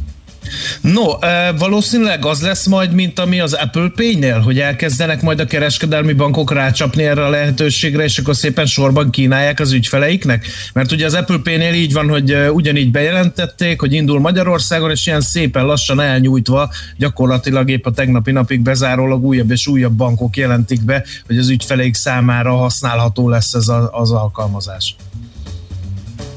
No, 0.81 1.19
e, 1.19 1.51
valószínűleg 1.51 2.25
az 2.25 2.41
lesz 2.41 2.67
majd, 2.67 2.93
mint 2.93 3.19
ami 3.19 3.39
az 3.39 3.53
Apple 3.53 3.91
Pay-nél, 3.95 4.39
hogy 4.39 4.59
elkezdenek 4.59 5.21
majd 5.21 5.39
a 5.39 5.45
kereskedelmi 5.45 6.13
bankok 6.13 6.53
rácsapni 6.53 7.03
erre 7.03 7.25
a 7.25 7.29
lehetőségre, 7.29 8.03
és 8.03 8.17
akkor 8.17 8.35
szépen 8.35 8.65
sorban 8.65 9.09
kínálják 9.09 9.59
az 9.59 9.71
ügyfeleiknek? 9.71 10.45
Mert 10.73 10.91
ugye 10.91 11.05
az 11.05 11.13
Apple 11.13 11.39
Pay-nél 11.43 11.73
így 11.73 11.93
van, 11.93 12.09
hogy 12.09 12.31
e, 12.31 12.51
ugyanígy 12.51 12.91
bejelentették, 12.91 13.79
hogy 13.79 13.93
indul 13.93 14.19
Magyarországon, 14.19 14.91
és 14.91 15.07
ilyen 15.07 15.21
szépen 15.21 15.65
lassan 15.65 15.99
elnyújtva, 15.99 16.69
gyakorlatilag 16.97 17.69
épp 17.69 17.85
a 17.85 17.91
tegnapi 17.91 18.31
napig 18.31 18.61
bezárólag 18.61 19.23
újabb 19.23 19.51
és 19.51 19.67
újabb 19.67 19.93
bankok 19.93 20.37
jelentik 20.37 20.85
be, 20.85 21.03
hogy 21.27 21.37
az 21.37 21.49
ügyfeleik 21.49 21.93
számára 21.93 22.55
használható 22.55 23.29
lesz 23.29 23.53
ez 23.53 23.67
a, 23.67 23.89
az 23.91 24.11
alkalmazás. 24.11 24.95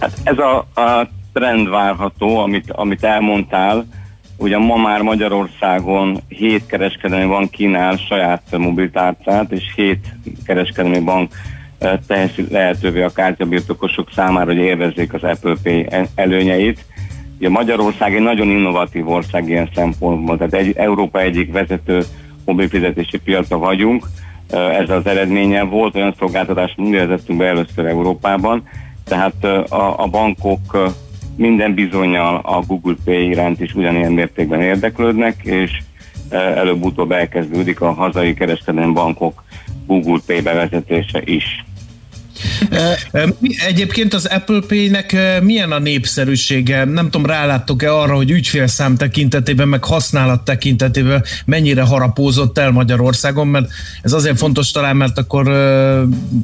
Hát 0.00 0.18
ez 0.22 0.38
a, 0.38 0.58
a 0.80 1.08
trend 1.32 1.68
várható, 1.68 2.38
amit, 2.38 2.70
amit 2.70 3.04
elmondtál. 3.04 3.86
Ugye 4.42 4.58
ma 4.58 4.76
már 4.76 5.02
Magyarországon 5.02 6.20
7 6.28 6.66
kereskedelmi 6.66 7.26
bank 7.26 7.50
kínál 7.50 7.96
saját 7.96 8.42
mobiltárcát, 8.58 9.52
és 9.52 9.72
7 9.74 9.98
kereskedelmi 10.44 10.98
bank 10.98 11.32
eh, 11.78 11.92
teszi 12.06 12.46
lehetővé 12.50 13.02
a 13.02 13.12
kártyabirtokosok 13.12 14.08
számára, 14.14 14.46
hogy 14.46 14.56
élvezzék 14.56 15.12
az 15.14 15.22
Apple 15.22 15.54
Pay 15.62 15.86
el- 15.90 16.08
előnyeit. 16.14 16.84
Ugye 17.38 17.48
Magyarország 17.48 18.14
egy 18.14 18.22
nagyon 18.22 18.48
innovatív 18.48 19.08
ország 19.08 19.48
ilyen 19.48 19.68
szempontból, 19.74 20.36
tehát 20.36 20.54
egy, 20.54 20.76
Európa 20.76 21.20
egyik 21.20 21.52
vezető 21.52 22.02
mobilfizetési 22.44 23.18
piaca 23.18 23.58
vagyunk. 23.58 24.06
Ez 24.50 24.90
az 24.90 25.06
eredménye 25.06 25.62
volt 25.62 25.94
olyan 25.96 26.14
szolgáltatást, 26.18 26.76
mi 26.76 26.90
vezettünk 26.90 27.38
be 27.38 27.46
először 27.46 27.86
Európában, 27.86 28.68
tehát 29.04 29.34
eh, 29.40 29.72
a, 29.72 29.94
a 29.98 30.06
bankok 30.06 30.92
minden 31.40 31.74
bizonyal 31.74 32.36
a 32.36 32.60
Google 32.66 32.94
Pay 33.04 33.28
iránt 33.28 33.60
is 33.60 33.74
ugyanilyen 33.74 34.12
mértékben 34.12 34.60
érdeklődnek, 34.60 35.42
és 35.42 35.82
eh, 36.28 36.56
előbb-utóbb 36.56 37.12
elkezdődik 37.12 37.80
a 37.80 37.92
hazai 37.92 38.34
kereskedelmi 38.34 38.92
bankok 38.92 39.44
Google 39.86 40.18
Pay 40.26 40.40
bevezetése 40.40 41.22
is. 41.24 41.64
Egyébként 43.66 44.14
az 44.14 44.26
Apple 44.26 44.60
Pay-nek 44.68 45.16
milyen 45.42 45.72
a 45.72 45.78
népszerűsége? 45.78 46.84
Nem 46.84 47.04
tudom, 47.04 47.26
ráláttok-e 47.26 47.94
arra, 47.94 48.14
hogy 48.14 48.30
ügyfélszám 48.30 48.96
tekintetében, 48.96 49.68
meg 49.68 49.84
használat 49.84 50.44
tekintetében 50.44 51.24
mennyire 51.44 51.82
harapózott 51.82 52.58
el 52.58 52.70
Magyarországon, 52.70 53.46
mert 53.46 53.68
ez 54.02 54.12
azért 54.12 54.38
fontos 54.38 54.70
talán, 54.70 54.96
mert 54.96 55.18
akkor 55.18 55.48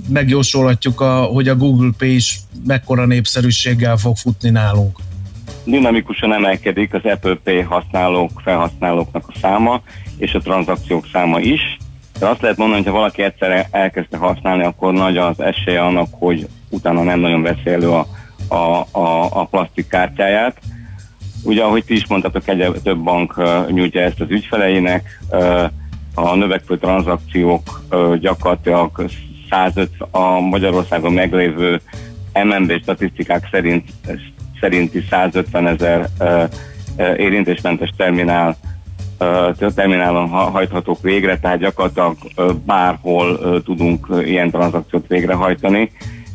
megjósolhatjuk, 0.09 1.01
a, 1.01 1.23
hogy 1.23 1.49
a 1.49 1.57
Google 1.57 1.91
Pay 1.99 2.15
is 2.15 2.41
mekkora 2.67 3.07
népszerűséggel 3.07 3.97
fog 3.97 4.17
futni 4.17 4.51
nálunk. 4.51 4.99
Dinamikusan 5.65 6.33
emelkedik 6.33 6.95
az 6.95 7.05
Apple 7.05 7.39
Pay 7.45 7.61
használók, 7.61 8.41
felhasználóknak 8.45 9.25
a 9.29 9.39
száma, 9.41 9.83
és 10.17 10.33
a 10.35 10.41
tranzakciók 10.41 11.07
száma 11.13 11.39
is. 11.41 11.61
De 12.19 12.27
azt 12.27 12.41
lehet 12.41 12.57
mondani, 12.57 12.83
hogy 12.83 12.93
ha 12.93 12.99
valaki 12.99 13.23
egyszer 13.23 13.69
elkezdte 13.71 14.17
használni, 14.17 14.65
akkor 14.65 14.93
nagy 14.93 15.17
az 15.17 15.41
esélye 15.41 15.83
annak, 15.83 16.09
hogy 16.11 16.49
utána 16.71 17.03
nem 17.03 17.21
nagyon 17.21 17.43
veszi 17.43 17.71
elő 17.71 17.91
a, 17.91 18.07
a, 18.49 18.87
a, 18.91 19.41
a 19.41 19.45
plastik 19.45 19.89
kártyáját. 19.89 20.59
Ugye, 21.45 21.63
ahogy 21.63 21.85
ti 21.85 21.95
is 21.95 22.07
mondtatok, 22.07 22.49
egyre 22.49 22.71
több 22.71 22.99
bank 22.99 23.43
nyújtja 23.71 24.01
ezt 24.01 24.21
az 24.21 24.31
ügyfeleinek. 24.31 25.21
A 26.15 26.35
növekvő 26.35 26.79
tranzakciók 26.79 27.83
uh, 27.91 28.17
gyakorlatilag 28.17 29.05
105 29.51 29.91
a 30.11 30.41
Magyarországon 30.41 31.13
meglévő 31.13 31.81
MNB 32.45 32.81
statisztikák 32.83 33.49
szerint 33.51 33.89
szerinti 34.61 35.05
150 35.11 35.67
ezer 35.67 36.09
érintésmentes 37.17 37.91
terminál 37.97 38.57
terminálon 39.75 40.29
ha- 40.29 40.51
hajthatók 40.51 41.03
végre, 41.03 41.39
tehát 41.39 41.59
gyakorlatilag 41.59 42.17
bárhol 42.65 43.63
tudunk 43.63 44.07
ilyen 44.25 44.51
tranzakciót 44.51 45.07
végrehajtani. 45.09 45.91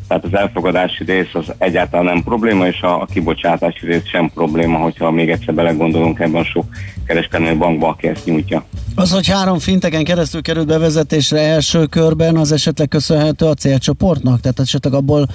tehát 0.08 0.24
az 0.26 0.34
elfogadási 0.34 1.04
rész 1.04 1.34
az 1.34 1.54
egyáltalán 1.58 2.06
nem 2.06 2.24
probléma, 2.24 2.68
és 2.68 2.82
a, 2.82 3.02
a 3.02 3.06
kibocsátási 3.06 3.86
rész 3.86 4.06
sem 4.06 4.32
probléma, 4.34 4.78
hogyha 4.78 5.12
még 5.12 5.30
egyszer 5.30 5.54
belegondolunk 5.54 6.20
ebben 6.20 6.44
sok 6.44 6.66
kereskedelmi 7.06 7.58
bankba, 7.58 7.88
aki 7.88 8.08
ezt 8.08 8.26
nyújtja. 8.26 8.64
Az, 8.96 9.12
hogy 9.12 9.28
három 9.28 9.60
finteken 9.60 10.04
keresztül 10.04 10.42
került 10.42 10.68
bevezetésre 10.68 11.40
első 11.40 11.86
körben, 11.86 12.38
az 12.38 12.52
esetleg 12.52 12.88
köszönhető 12.88 13.46
a 13.46 13.54
célcsoportnak? 13.54 14.40
Tehát 14.40 14.60
esetleg 14.60 14.94
abból 14.94 15.28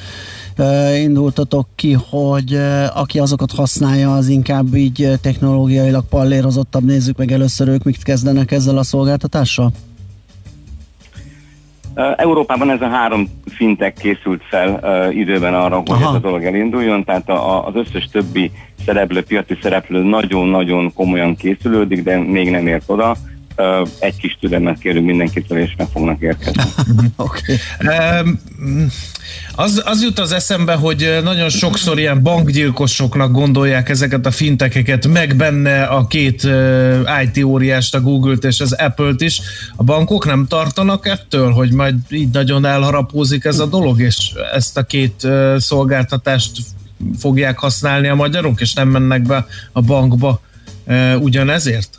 indultatok 1.03 1.67
ki, 1.75 1.97
hogy 2.11 2.59
aki 2.95 3.19
azokat 3.19 3.53
használja, 3.53 4.15
az 4.15 4.29
inkább 4.29 4.75
így 4.75 5.11
technológiailag 5.23 6.05
pallérozottabb. 6.09 6.85
Nézzük 6.85 7.17
meg 7.17 7.33
először 7.33 7.69
ők, 7.69 7.83
mit 7.83 8.03
kezdenek 8.03 8.51
ezzel 8.51 8.79
a 8.79 8.83
szolgáltatással? 8.83 9.73
Európában 12.17 12.71
ez 12.71 12.81
a 12.81 12.89
három 12.89 13.29
fintek 13.47 13.95
készült 13.95 14.43
fel 14.49 14.81
uh, 14.83 15.17
időben 15.17 15.55
arra, 15.55 15.77
hogy 15.77 15.91
Aha. 15.91 16.09
ez 16.09 16.15
a 16.15 16.19
dolog 16.19 16.45
elinduljon, 16.45 17.05
tehát 17.05 17.29
a, 17.29 17.57
a, 17.57 17.67
az 17.67 17.75
összes 17.75 18.09
többi 18.13 18.51
szereplő, 18.85 19.23
piaci 19.23 19.59
szereplő 19.63 20.03
nagyon-nagyon 20.03 20.93
komolyan 20.95 21.37
készülődik, 21.37 22.03
de 22.03 22.19
még 22.19 22.51
nem 22.51 22.67
ért 22.67 22.85
oda. 22.87 23.17
Uh, 23.57 23.89
egy 23.99 24.17
kis 24.17 24.37
türelmet 24.41 24.79
kérünk 24.79 25.07
mindenkitől, 25.07 25.59
és 25.59 25.75
meg 25.77 25.87
fognak 25.93 26.21
érkezni. 26.21 26.63
okay. 27.17 27.57
um, 28.23 28.41
az, 29.55 29.83
az 29.85 30.03
jut 30.03 30.19
az 30.19 30.33
eszembe, 30.33 30.75
hogy 30.75 31.19
nagyon 31.23 31.49
sokszor 31.49 31.99
ilyen 31.99 32.23
bankgyilkosoknak 32.23 33.33
gondolják 33.33 33.89
ezeket 33.89 34.27
a 34.27 34.31
fintekeket, 34.31 35.07
meg 35.07 35.37
benne 35.37 35.83
a 35.83 36.07
két 36.07 36.49
IT 37.25 37.45
óriást, 37.45 37.95
a 37.95 38.01
Google-t 38.01 38.45
és 38.45 38.61
az 38.61 38.73
Apple-t 38.73 39.21
is. 39.21 39.41
A 39.77 39.83
bankok 39.83 40.27
nem 40.27 40.47
tartanak 40.47 41.07
ettől, 41.07 41.53
hogy 41.53 41.73
majd 41.73 41.95
így 42.11 42.31
nagyon 42.33 42.65
elharapózik 42.65 43.45
ez 43.45 43.59
a 43.59 43.67
dolog, 43.67 44.01
és 44.01 44.33
ezt 44.55 44.77
a 44.77 44.83
két 44.83 45.29
szolgáltatást 45.57 46.51
fogják 47.19 47.59
használni 47.59 48.09
a 48.09 48.15
magyarok, 48.15 48.61
és 48.61 48.73
nem 48.73 48.89
mennek 48.89 49.23
be 49.23 49.47
a 49.73 49.81
bankba 49.81 50.41
ugyanezért? 51.19 51.99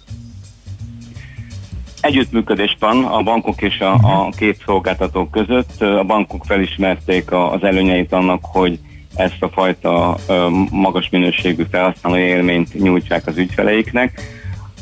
Együttműködés 2.08 2.78
van 2.80 3.04
a 3.04 3.22
bankok 3.22 3.62
és 3.62 3.80
a, 3.80 3.94
a 3.94 4.30
két 4.38 4.62
szolgáltató 4.66 5.28
között. 5.28 5.82
A 5.82 6.04
bankok 6.04 6.46
felismerték 6.46 7.32
az 7.32 7.64
előnyeit 7.64 8.14
annak, 8.14 8.40
hogy 8.42 8.80
ezt 9.16 9.38
a 9.40 9.50
fajta 9.50 10.18
magas 10.72 11.10
minőségű 11.10 11.64
felhasználói 11.72 12.22
élményt 12.22 12.74
nyújtsák 12.74 13.28
az 13.28 13.38
ügyfeleiknek. 13.38 14.22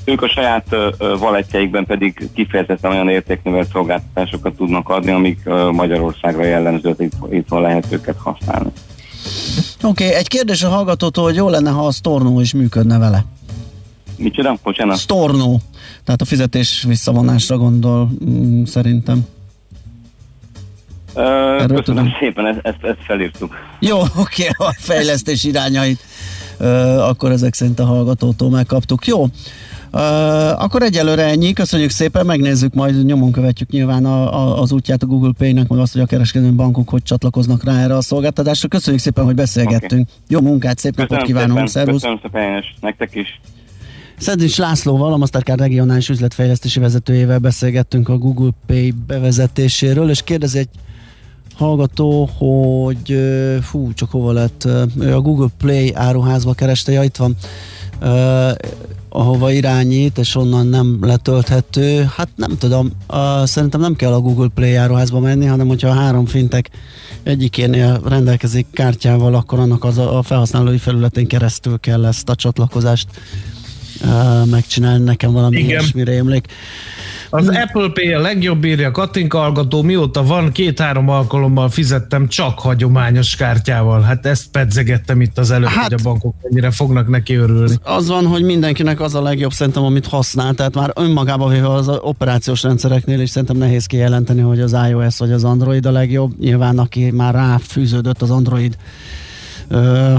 Ők 0.03 0.21
a 0.21 0.29
saját 0.29 0.75
valetjeikben 1.19 1.85
pedig 1.85 2.29
kifejezetten 2.33 2.91
olyan 2.91 3.09
értéknövelt 3.09 3.71
szolgáltatásokat 3.71 4.55
tudnak 4.55 4.89
adni, 4.89 5.11
amik 5.11 5.39
Magyarországra 5.71 6.43
jellemző, 6.43 6.95
itt, 6.97 7.13
itthon 7.31 7.61
lehet 7.61 7.87
őket 7.91 8.17
használni. 8.23 8.69
Oké, 9.83 10.05
okay, 10.05 10.17
egy 10.17 10.27
kérdés 10.27 10.63
a 10.63 10.69
hallgatótól, 10.69 11.23
hogy 11.23 11.35
jó 11.35 11.49
lenne, 11.49 11.69
ha 11.69 11.85
a 11.85 11.91
Storno 11.91 12.39
is 12.39 12.53
működne 12.53 12.97
vele. 12.97 13.25
Micsoda? 14.17 14.57
Bocsánat. 14.63 14.97
Storno. 14.97 15.57
Tehát 16.03 16.21
a 16.21 16.25
fizetés 16.25 16.83
visszavonásra 16.87 17.57
gondol 17.57 18.09
mm, 18.25 18.63
szerintem. 18.63 19.25
Uh, 21.15 21.57
köszönöm 21.57 21.83
tudom. 21.83 22.13
szépen, 22.19 22.45
ezt, 22.45 22.59
ezt, 22.61 22.83
ezt 22.83 23.03
felírtuk. 23.05 23.55
Jó, 23.79 23.99
oké, 24.23 24.47
okay, 24.49 24.67
a 24.67 24.75
fejlesztés 24.77 25.43
irányait 25.43 25.99
akkor 26.99 27.31
ezek 27.31 27.53
szerint 27.53 27.79
a 27.79 27.85
hallgatótól 27.85 28.49
megkaptuk. 28.49 29.07
Jó, 29.07 29.25
Uh, 29.95 30.63
akkor 30.63 30.81
egyelőre 30.81 31.23
ennyi, 31.23 31.53
köszönjük 31.53 31.89
szépen, 31.89 32.25
megnézzük, 32.25 32.73
majd 32.73 33.05
nyomon 33.05 33.31
követjük 33.31 33.69
nyilván 33.69 34.05
a, 34.05 34.33
a, 34.33 34.61
az 34.61 34.71
útját 34.71 35.03
a 35.03 35.05
Google 35.05 35.31
Pay-nek, 35.37 35.67
meg 35.67 35.79
azt, 35.79 35.93
hogy 35.93 36.01
a 36.01 36.05
kereskedő 36.05 36.53
bankok 36.53 36.89
hogy 36.89 37.03
csatlakoznak 37.03 37.63
rá 37.63 37.83
erre 37.83 37.95
a 37.95 38.01
szolgáltatásra. 38.01 38.67
Köszönjük 38.67 39.01
szépen, 39.01 39.23
hogy 39.23 39.35
beszélgettünk. 39.35 40.07
Okay. 40.09 40.21
Jó 40.27 40.41
munkát, 40.41 40.77
szép 40.77 40.95
Köszönöm 40.95 41.17
napot 41.17 41.27
kívánunk, 41.27 41.67
szervusz! 41.67 42.01
Köszönöm 42.01 42.19
szépen, 42.21 42.63
nektek 42.81 43.15
is! 43.15 43.39
Szedrics 44.17 44.57
Lászlóval, 44.57 45.13
a 45.13 45.17
Mastercard 45.17 45.59
regionális 45.59 46.09
üzletfejlesztési 46.09 46.79
vezetőjével 46.79 47.39
beszélgettünk 47.39 48.09
a 48.09 48.17
Google 48.17 48.51
Pay 48.65 48.93
bevezetéséről, 49.07 50.09
és 50.09 50.21
kérdezi 50.23 50.57
egy 50.57 50.69
hallgató, 51.55 52.29
hogy 52.37 53.19
fú, 53.61 53.93
csak 53.93 54.11
hova 54.11 54.31
lett, 54.31 54.67
ő 54.99 55.15
a 55.15 55.21
Google 55.21 55.49
Play 55.57 55.93
áruházba 55.93 56.53
kereste, 56.53 56.91
ja 56.91 57.03
itt 57.03 57.15
van, 57.15 57.35
uh, 58.01 58.51
ahova 59.09 59.51
irányít, 59.51 60.17
és 60.17 60.35
onnan 60.35 60.67
nem 60.67 60.97
letölthető. 61.01 62.09
Hát 62.15 62.29
nem 62.35 62.57
tudom, 62.57 62.91
uh, 63.09 63.45
szerintem 63.45 63.79
nem 63.79 63.95
kell 63.95 64.13
a 64.13 64.19
Google 64.19 64.49
Play 64.55 64.75
áruházba 64.75 65.19
menni, 65.19 65.45
hanem 65.45 65.67
hogyha 65.67 65.89
a 65.89 65.93
három 65.93 66.25
fintek 66.25 66.69
egyikénél 67.23 68.01
rendelkezik 68.05 68.67
kártyával, 68.71 69.35
akkor 69.35 69.59
annak 69.59 69.83
az 69.83 69.97
a 69.97 70.21
felhasználói 70.23 70.77
felületén 70.77 71.27
keresztül 71.27 71.79
kell 71.79 72.05
ezt 72.05 72.29
a 72.29 72.35
csatlakozást 72.35 73.07
megcsinálni, 74.45 75.03
nekem 75.03 75.31
valami 75.31 75.57
Igen. 75.57 75.69
ilyesmire 75.69 76.11
emlék. 76.11 76.45
Az 77.29 77.47
hmm. 77.47 77.55
Apple 77.55 77.89
Pay 77.93 78.13
a 78.13 78.19
legjobb 78.19 78.65
írja 78.65 78.91
hallgató, 79.29 79.81
mióta 79.81 80.23
van, 80.23 80.51
két-három 80.51 81.09
alkalommal 81.09 81.69
fizettem 81.69 82.27
csak 82.27 82.59
hagyományos 82.59 83.35
kártyával. 83.35 84.01
Hát 84.01 84.25
ezt 84.25 84.47
pedzegettem 84.51 85.21
itt 85.21 85.37
az 85.37 85.51
előtt, 85.51 85.69
hát, 85.69 85.83
hogy 85.83 85.93
a 85.99 86.03
bankok 86.03 86.35
mennyire 86.41 86.71
fognak 86.71 87.07
neki 87.09 87.35
örülni. 87.35 87.75
Az 87.83 88.07
van, 88.07 88.27
hogy 88.27 88.43
mindenkinek 88.43 89.01
az 89.01 89.15
a 89.15 89.21
legjobb 89.21 89.51
szerintem, 89.51 89.83
amit 89.83 90.07
használ, 90.07 90.53
tehát 90.53 90.75
már 90.75 90.91
önmagában 90.95 91.51
véve 91.51 91.71
az 91.71 91.87
operációs 91.87 92.63
rendszereknél 92.63 93.19
is 93.19 93.29
szerintem 93.29 93.57
nehéz 93.57 93.85
kijelenteni, 93.85 94.41
hogy 94.41 94.59
az 94.59 94.75
iOS 94.89 95.17
vagy 95.17 95.31
az 95.31 95.43
Android 95.43 95.85
a 95.85 95.91
legjobb. 95.91 96.39
Nyilván 96.39 96.79
aki 96.79 97.11
már 97.11 97.33
ráfűződött 97.33 98.21
az 98.21 98.31
Android 98.31 98.75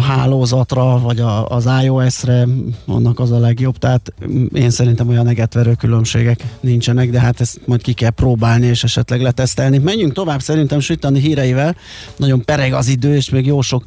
hálózatra, 0.00 0.98
vagy 0.98 1.20
a, 1.20 1.48
az 1.48 1.68
iOS-re, 1.82 2.46
annak 2.86 3.20
az 3.20 3.30
a 3.30 3.38
legjobb, 3.38 3.76
tehát 3.78 4.12
én 4.52 4.70
szerintem 4.70 5.08
olyan 5.08 5.28
egetverő 5.28 5.74
különbségek 5.74 6.44
nincsenek, 6.60 7.10
de 7.10 7.20
hát 7.20 7.40
ezt 7.40 7.60
majd 7.64 7.82
ki 7.82 7.92
kell 7.92 8.10
próbálni, 8.10 8.66
és 8.66 8.84
esetleg 8.84 9.20
letesztelni. 9.20 9.78
Menjünk 9.78 10.12
tovább 10.12 10.40
szerintem 10.40 10.80
Sütani 10.80 11.20
híreivel, 11.20 11.76
nagyon 12.16 12.44
pereg 12.44 12.72
az 12.72 12.88
idő, 12.88 13.14
és 13.14 13.30
még 13.30 13.46
jó 13.46 13.60
sok 13.60 13.84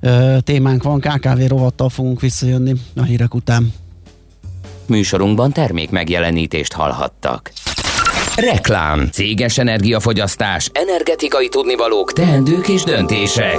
ö, 0.00 0.36
témánk 0.44 0.82
van, 0.82 1.00
KKV 1.00 1.40
rovattal 1.48 1.88
fogunk 1.88 2.20
visszajönni 2.20 2.74
a 2.96 3.02
hírek 3.02 3.34
után. 3.34 3.72
Műsorunkban 4.86 5.52
termék 5.52 5.90
megjelenítést 5.90 6.72
hallhattak. 6.72 7.52
Reklám, 8.36 9.08
céges 9.12 9.58
energiafogyasztás, 9.58 10.70
energetikai 10.72 11.48
tudnivalók, 11.48 12.12
teendők 12.12 12.68
és 12.68 12.82
döntések. 12.82 13.58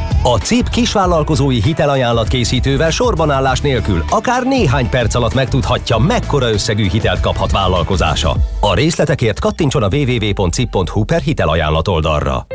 A 0.23 0.37
CIP 0.37 0.69
kisvállalkozói 0.69 1.61
hitelajánlat 1.61 2.27
készítővel 2.27 2.89
sorbanállás 2.89 3.61
nélkül 3.61 4.03
akár 4.09 4.43
néhány 4.43 4.89
perc 4.89 5.15
alatt 5.15 5.33
megtudhatja, 5.33 5.97
mekkora 5.97 6.51
összegű 6.51 6.89
hitelt 6.89 7.19
kaphat 7.19 7.51
vállalkozása. 7.51 8.35
A 8.59 8.73
részletekért 8.73 9.39
kattintson 9.39 9.83
a 9.83 9.87
www.cip.hu 9.91 11.03
per 11.03 11.21
hitelajánlat 11.21 11.87
oldalra. 11.87 12.45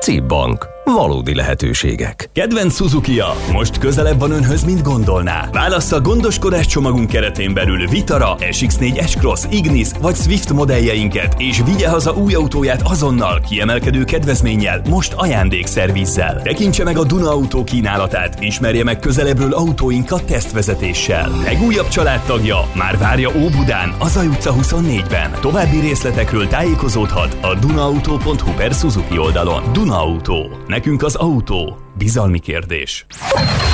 CIP 0.00 0.24
Bank. 0.24 0.71
Valódi 0.84 1.34
lehetőségek. 1.34 2.30
Kedvenc 2.32 2.74
suzuki 2.74 3.22
most 3.52 3.78
közelebb 3.78 4.18
van 4.18 4.30
önhöz, 4.30 4.64
mint 4.64 4.82
gondolná. 4.82 5.48
Válassza 5.52 6.00
gondoskodás 6.00 6.66
csomagunk 6.66 7.08
keretén 7.08 7.54
belül 7.54 7.86
Vitara, 7.86 8.36
SX4 8.38 9.08
S-Cross, 9.08 9.44
Ignis 9.50 9.88
vagy 10.00 10.14
Swift 10.14 10.52
modelljeinket, 10.52 11.34
és 11.38 11.62
vigye 11.64 11.88
haza 11.88 12.12
új 12.12 12.34
autóját 12.34 12.82
azonnal, 12.84 13.40
kiemelkedő 13.40 14.04
kedvezménnyel, 14.04 14.82
most 14.88 15.12
ajándékszervizzel. 15.12 16.42
Tekintse 16.42 16.84
meg 16.84 16.98
a 16.98 17.04
Duna 17.04 17.30
Autó 17.30 17.64
kínálatát, 17.64 18.42
ismerje 18.42 18.84
meg 18.84 18.98
közelebbről 18.98 19.52
autóinkat 19.52 20.24
tesztvezetéssel. 20.24 21.30
Legújabb 21.44 21.88
családtagja 21.88 22.56
már 22.74 22.98
várja 22.98 23.30
Óbudán, 23.36 23.94
az 23.98 24.16
utca 24.16 24.54
24-ben. 24.60 25.30
További 25.40 25.80
részletekről 25.80 26.46
tájékozódhat 26.46 27.36
a 27.40 27.54
dunaauto.hu 27.54 28.52
per 28.56 28.72
Suzuki 28.72 29.18
oldalon. 29.18 29.72
Duna 29.72 30.00
Auto. 30.00 30.46
Nekünk 30.82 31.02
az 31.02 31.14
autó. 31.14 31.76
Bizalmi 31.98 32.38
kérdés. 32.38 33.06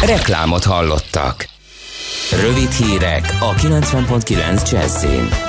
Reklámot 0.04 0.64
hallottak. 0.64 1.48
Rövid 2.40 2.70
hírek 2.70 3.36
a 3.40 3.54
90.9 3.54 4.70
Jazzin. 4.70 5.47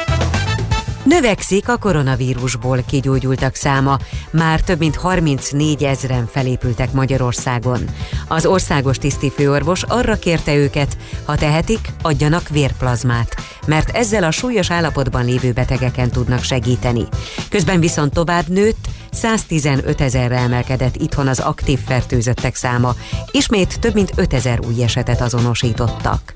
Növekszik 1.03 1.69
a 1.69 1.77
koronavírusból 1.77 2.84
kigyógyultak 2.88 3.55
száma, 3.55 3.97
már 4.31 4.61
több 4.61 4.80
mint 4.80 4.95
34 4.95 5.84
ezren 5.84 6.27
felépültek 6.31 6.91
Magyarországon. 6.91 7.80
Az 8.27 8.45
országos 8.45 8.97
tisztifőorvos 8.97 9.84
arra 9.84 10.15
kérte 10.15 10.55
őket, 10.55 10.97
ha 11.26 11.35
tehetik, 11.35 11.80
adjanak 12.01 12.49
vérplazmát, 12.49 13.35
mert 13.65 13.89
ezzel 13.89 14.23
a 14.23 14.31
súlyos 14.31 14.71
állapotban 14.71 15.26
lévő 15.26 15.51
betegeken 15.51 16.09
tudnak 16.09 16.43
segíteni. 16.43 17.03
Közben 17.49 17.80
viszont 17.80 18.13
tovább 18.13 18.47
nőtt, 18.47 18.88
115 19.11 20.01
ezerre 20.01 20.38
emelkedett 20.38 20.95
itthon 20.95 21.27
az 21.27 21.39
aktív 21.39 21.80
fertőzöttek 21.80 22.55
száma, 22.55 22.95
ismét 23.31 23.80
több 23.80 23.93
mint 23.93 24.11
5000 24.15 24.59
új 24.67 24.84
esetet 24.84 25.21
azonosítottak. 25.21 26.34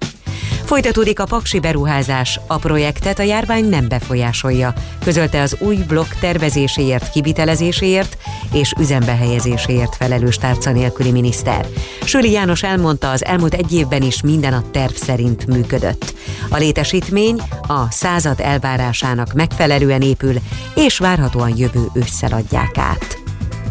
Folytatódik 0.74 1.20
a 1.20 1.26
paksi 1.26 1.60
beruházás, 1.60 2.40
a 2.48 2.58
projektet 2.58 3.20
a 3.20 3.24
járvány 3.24 3.66
nem 3.66 3.88
befolyásolja, 3.88 4.74
közölte 5.04 5.42
az 5.42 5.56
új 5.60 5.76
blokk 5.88 6.08
tervezéséért, 6.20 7.10
kivitelezéséért 7.10 8.18
és 8.54 8.74
üzembe 8.80 9.16
helyezéséért 9.16 9.96
felelős 9.96 10.38
tárca 10.38 10.72
nélküli 10.72 11.12
miniszter. 11.12 11.68
Söli 12.04 12.32
János 12.32 12.64
elmondta, 12.64 13.12
az 13.12 13.26
elmúlt 13.26 13.54
egy 13.54 13.74
évben 13.74 14.02
is 14.02 14.22
minden 14.22 14.54
a 14.54 14.64
terv 14.72 14.94
szerint 14.94 15.48
működött. 15.48 16.14
A 16.50 16.58
létesítmény 16.58 17.42
a 17.68 17.92
század 17.92 18.40
elvárásának 18.40 19.34
megfelelően 19.34 20.02
épül, 20.02 20.36
és 20.76 20.98
várhatóan 20.98 21.58
jövő 21.58 21.86
ősszel 21.94 22.32
adják 22.32 22.78
át. 22.78 23.23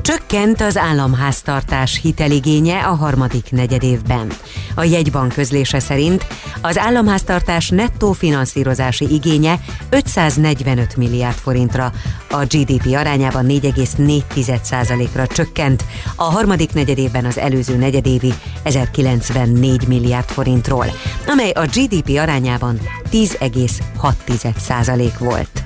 Csökkent 0.02 0.60
az 0.60 0.76
államháztartás 0.76 2.00
hiteligénye 2.00 2.84
a 2.84 2.94
harmadik 2.94 3.50
negyedévben. 3.50 4.32
A 4.74 4.82
jegybank 4.82 5.32
közlése 5.32 5.78
szerint 5.78 6.26
az 6.60 6.78
államháztartás 6.78 7.68
nettó 7.68 8.12
finanszírozási 8.12 9.12
igénye 9.12 9.60
545 9.90 10.96
milliárd 10.96 11.36
forintra, 11.36 11.92
a 12.30 12.44
GDP 12.44 12.94
arányában 12.94 13.46
4,4%-ra 13.48 15.26
csökkent, 15.26 15.84
a 16.16 16.24
harmadik 16.24 16.72
negyedévben 16.72 17.24
az 17.24 17.38
előző 17.38 17.76
negyedévi 17.76 18.34
1094 18.62 19.88
milliárd 19.88 20.28
forintról, 20.28 20.86
amely 21.26 21.50
a 21.50 21.64
GDP 21.64 22.18
arányában 22.18 22.78
10,6% 23.10 25.10
volt. 25.18 25.62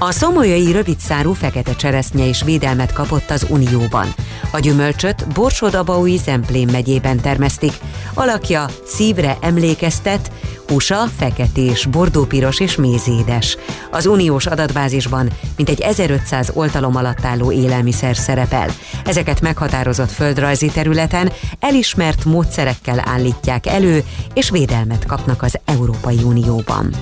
A 0.00 0.10
szomolyai 0.10 0.72
rövidszárú 0.72 1.32
fekete 1.32 1.74
cseresznye 1.74 2.24
is 2.24 2.42
védelmet 2.42 2.92
kapott 2.92 3.30
az 3.30 3.46
Unióban. 3.48 4.14
A 4.52 4.58
gyümölcsöt 4.58 5.32
Borsod-Abaúj 5.34 6.16
Zemplén 6.24 6.68
megyében 6.72 7.20
termesztik. 7.20 7.72
Alakja 8.14 8.66
szívre 8.84 9.36
emlékeztet, 9.40 10.32
húsa 10.68 11.04
feketés, 11.16 11.86
bordópiros 11.86 12.60
és 12.60 12.76
mézédes. 12.76 13.56
Az 13.90 14.06
uniós 14.06 14.46
adatbázisban 14.46 15.30
mintegy 15.56 15.80
1500 15.80 16.50
oltalom 16.54 16.96
alatt 16.96 17.24
álló 17.24 17.52
élelmiszer 17.52 18.16
szerepel. 18.16 18.68
Ezeket 19.04 19.40
meghatározott 19.40 20.10
földrajzi 20.10 20.66
területen 20.66 21.32
elismert 21.60 22.24
módszerekkel 22.24 23.02
állítják 23.04 23.66
elő, 23.66 24.04
és 24.34 24.50
védelmet 24.50 25.06
kapnak 25.06 25.42
az 25.42 25.58
Európai 25.64 26.18
Unióban. 26.24 26.94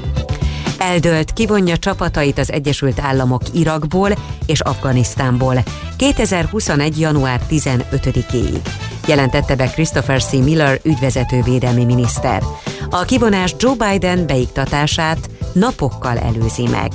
Eldölt, 0.79 1.33
kivonja 1.33 1.77
csapatait 1.77 2.39
az 2.39 2.53
Egyesült 2.53 3.01
Államok 3.01 3.43
Irakból 3.53 4.11
és 4.47 4.61
Afganisztánból 4.61 5.63
2021. 5.97 7.01
január 7.01 7.41
15-éig. 7.51 8.61
Jelentette 9.07 9.57
be 9.57 9.67
Christopher 9.67 10.23
C. 10.23 10.33
Miller 10.33 10.81
ügyvezető 10.83 11.43
védelmi 11.43 11.85
miniszter. 11.85 12.43
A 12.91 13.05
kivonás 13.05 13.55
Joe 13.59 13.91
Biden 13.91 14.27
beiktatását 14.27 15.31
napokkal 15.53 16.19
előzi 16.19 16.69
meg. 16.69 16.93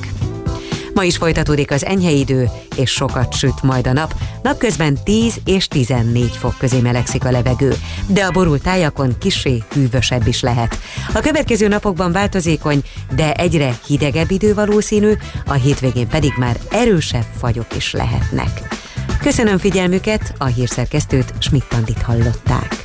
Ma 0.93 1.03
is 1.03 1.17
folytatódik 1.17 1.71
az 1.71 1.85
enyhe 1.85 2.09
idő, 2.09 2.49
és 2.75 2.91
sokat 2.91 3.33
süt 3.33 3.63
majd 3.63 3.87
a 3.87 3.93
nap. 3.93 4.13
Napközben 4.43 4.97
10 5.03 5.35
és 5.45 5.67
14 5.67 6.29
fok 6.37 6.57
közé 6.57 6.79
melegszik 6.79 7.25
a 7.25 7.31
levegő, 7.31 7.73
de 8.07 8.23
a 8.23 8.31
borult 8.31 8.61
tájakon 8.61 9.17
kisé 9.19 9.63
hűvösebb 9.73 10.27
is 10.27 10.41
lehet. 10.41 10.79
A 11.13 11.19
következő 11.19 11.67
napokban 11.67 12.11
változékony, 12.11 12.83
de 13.15 13.33
egyre 13.33 13.79
hidegebb 13.85 14.31
idő 14.31 14.53
valószínű, 14.53 15.13
a 15.45 15.53
hétvégén 15.53 16.07
pedig 16.07 16.33
már 16.37 16.59
erősebb 16.71 17.25
fagyok 17.37 17.75
is 17.75 17.91
lehetnek. 17.91 18.79
Köszönöm 19.21 19.57
figyelmüket, 19.57 20.33
a 20.37 20.45
hírszerkesztőt 20.45 21.33
Schmidt-Tandit 21.39 22.01
hallották. 22.01 22.81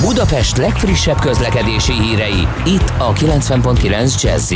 Budapest 0.00 0.56
legfrissebb 0.56 1.20
közlekedési 1.20 1.92
hírei, 1.92 2.46
itt 2.66 2.92
a 2.98 3.12
90.9 3.12 4.22
jazz 4.22 4.52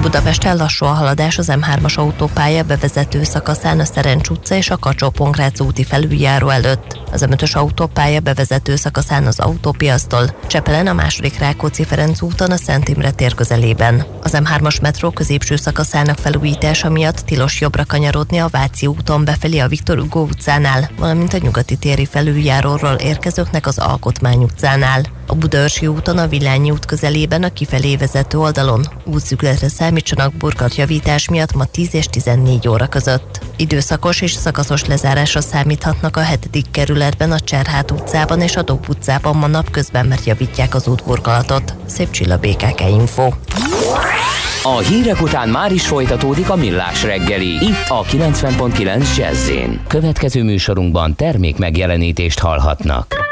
Budapesten 0.00 0.56
lassú 0.56 0.84
a 0.84 0.88
haladás 0.88 1.38
az 1.38 1.52
M3-as 1.52 1.94
autópálya 1.94 2.62
bevezető 2.62 3.22
szakaszán 3.22 3.80
a 3.80 3.84
Szerencs 3.84 4.28
utca 4.28 4.54
és 4.54 4.70
a 4.70 4.76
kacsó 4.76 5.12
úti 5.58 5.84
felüljáró 5.84 6.48
előtt. 6.48 7.00
Az 7.12 7.26
M5-ös 7.30 7.52
autópálya 7.52 8.20
bevezető 8.20 8.76
szakaszán 8.76 9.26
az 9.26 9.40
autópiasztól, 9.40 10.34
Csepelen 10.46 10.86
a 10.86 10.92
második 10.92 11.38
Rákóczi-Ferenc 11.38 12.22
úton 12.22 12.50
a 12.50 12.56
Szent 12.56 12.88
Imre 12.88 13.10
tér 13.10 13.34
közelében. 13.34 14.04
Az 14.22 14.32
M3-as 14.34 14.80
metró 14.80 15.10
középső 15.10 15.56
szakaszának 15.56 16.18
felújítása 16.18 16.90
miatt 16.90 17.18
tilos 17.18 17.60
jobbra 17.60 17.84
kanyarodni 17.84 18.38
a 18.38 18.48
Váci 18.48 18.86
úton 18.86 19.24
befelé 19.24 19.58
a 19.58 19.68
Viktor 19.68 19.98
Hugo 19.98 20.20
utcánál, 20.20 20.90
valamint 20.98 21.32
a 21.32 21.38
nyugati 21.42 21.76
téri 21.76 22.06
felüljáróról 22.06 22.94
érkezőknek 22.94 23.66
az 23.66 23.78
Alkotmány 23.78 24.42
utcánál. 24.42 25.02
A 25.32 25.34
Budaörsi 25.34 25.86
úton 25.86 26.18
a 26.18 26.26
Villányi 26.26 26.70
út 26.70 26.84
közelében 26.84 27.42
a 27.42 27.52
kifelé 27.52 27.96
vezető 27.96 28.38
oldalon 28.38 28.86
útszükletre 29.04 29.68
számítsanak 29.68 30.34
burkolatjavítás 30.34 31.28
miatt 31.28 31.54
ma 31.54 31.64
10 31.64 31.94
és 31.94 32.06
14 32.06 32.68
óra 32.68 32.86
között. 32.86 33.40
Időszakos 33.56 34.20
és 34.20 34.32
szakaszos 34.32 34.84
lezárásra 34.84 35.40
számíthatnak 35.40 36.16
a 36.16 36.20
hetedik 36.20 36.70
kerületben, 36.70 37.32
a 37.32 37.40
Cserhát 37.40 37.90
utcában 37.90 38.40
és 38.40 38.56
a 38.56 38.62
Dob 38.62 38.88
utcában 38.88 39.36
ma 39.36 39.46
napközben, 39.46 40.06
mert 40.06 40.24
javítják 40.24 40.74
az 40.74 40.86
útburkolatot. 40.86 41.74
Szép 41.86 42.10
csilla 42.10 42.38
BKK 42.38 42.80
Info. 42.80 43.30
A 44.62 44.78
hírek 44.78 45.22
után 45.22 45.48
már 45.48 45.72
is 45.72 45.86
folytatódik 45.86 46.50
a 46.50 46.56
millás 46.56 47.02
reggeli, 47.02 47.48
itt 47.48 47.88
a 47.88 48.02
90.9 48.02 49.16
jazz 49.16 49.50
Következő 49.86 50.42
műsorunkban 50.42 51.14
termék 51.14 51.58
megjelenítést 51.58 52.38
hallhatnak. 52.38 53.31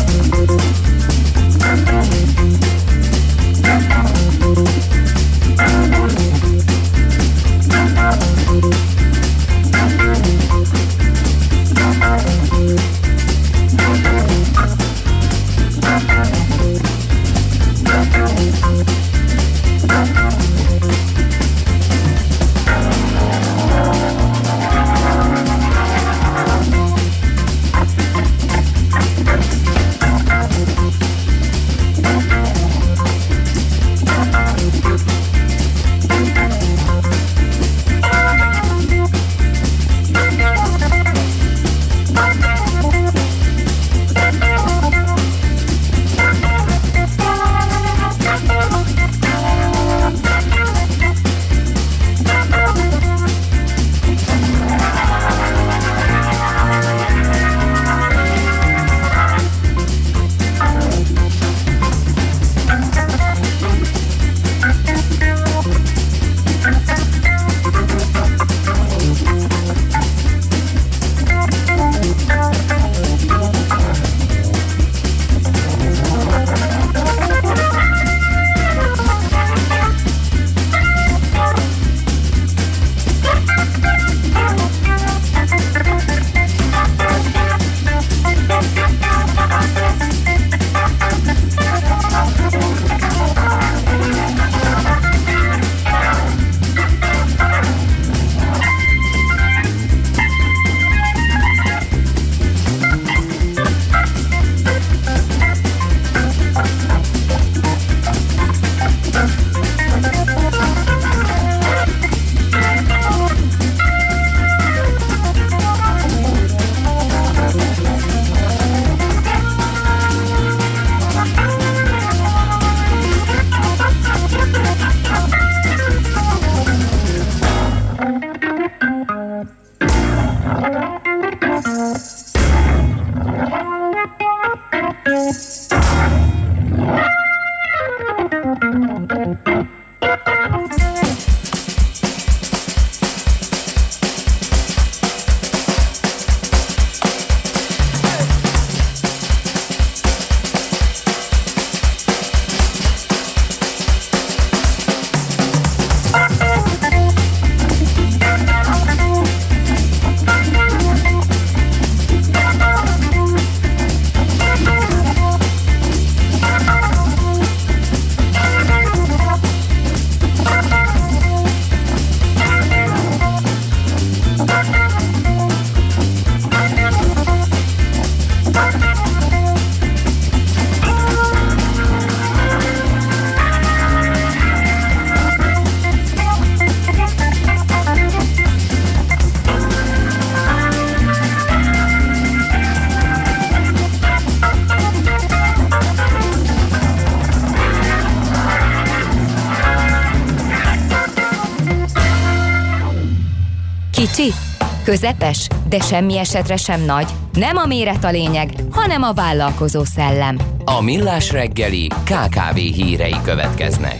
De 205.71 205.79
semmi 205.79 206.17
esetre 206.17 206.55
sem 206.55 206.81
nagy. 206.85 207.07
Nem 207.33 207.57
a 207.57 207.65
méret 207.65 208.03
a 208.03 208.11
lényeg, 208.11 208.49
hanem 208.71 209.03
a 209.03 209.13
vállalkozó 209.13 209.83
szellem. 209.83 210.37
A 210.65 210.81
Millás 210.81 211.31
reggeli 211.31 211.87
KKV 211.87 212.55
hírei 212.55 213.15
következnek. 213.23 213.99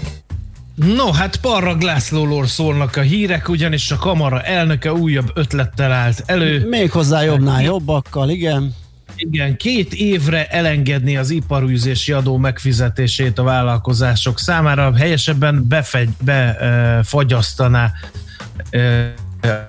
No, 0.75 1.11
hát 1.11 1.35
Parrag 1.35 1.81
Lászlóról 1.81 2.47
szólnak 2.47 2.95
a 2.95 3.01
hírek, 3.01 3.49
ugyanis 3.49 3.91
a 3.91 3.97
kamara 3.97 4.41
elnöke 4.41 4.93
újabb 4.93 5.31
ötlettel 5.33 5.91
állt 5.91 6.23
elő. 6.25 6.67
Méghozzá 6.67 7.21
jobbnál 7.21 7.61
jobbakkal, 7.63 8.29
igen. 8.29 8.75
Igen, 9.15 9.57
két 9.57 9.93
évre 9.93 10.47
elengedni 10.47 11.17
az 11.17 11.29
iparűzési 11.29 12.11
adó 12.11 12.37
megfizetését 12.37 13.39
a 13.39 13.43
vállalkozások 13.43 14.39
számára, 14.39 14.95
helyesebben 14.95 15.65
befegy, 15.67 16.09
befagyasztaná 16.19 17.91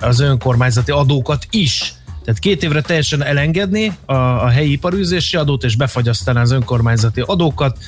az 0.00 0.20
önkormányzati 0.20 0.90
adókat 0.90 1.46
is. 1.50 1.91
Tehát 2.24 2.40
két 2.40 2.62
évre 2.62 2.80
teljesen 2.80 3.22
elengedni 3.22 3.96
a, 4.04 4.14
a 4.14 4.48
helyi 4.48 4.72
iparűzési 4.72 5.36
adót, 5.36 5.64
és 5.64 5.76
befagyasztaná 5.76 6.40
az 6.40 6.50
önkormányzati 6.50 7.20
adókat. 7.26 7.78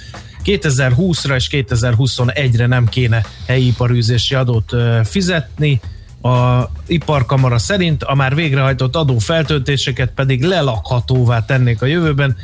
2020-ra 0.45 1.35
és 1.35 1.49
2021-re 1.51 2.67
nem 2.67 2.87
kéne 2.87 3.25
helyi 3.47 3.67
iparűzési 3.67 4.35
adót 4.35 4.73
fizetni. 5.05 5.81
A 6.23 6.69
iparkamara 6.87 7.59
szerint 7.59 8.03
a 8.03 8.15
már 8.15 8.35
végrehajtott 8.35 8.97
adó 8.97 9.19
feltöltéseket 9.19 10.11
pedig 10.15 10.43
lelakhatóvá 10.43 11.45
tennék 11.45 11.83
a 11.83 11.87
jövőben, 11.87 12.37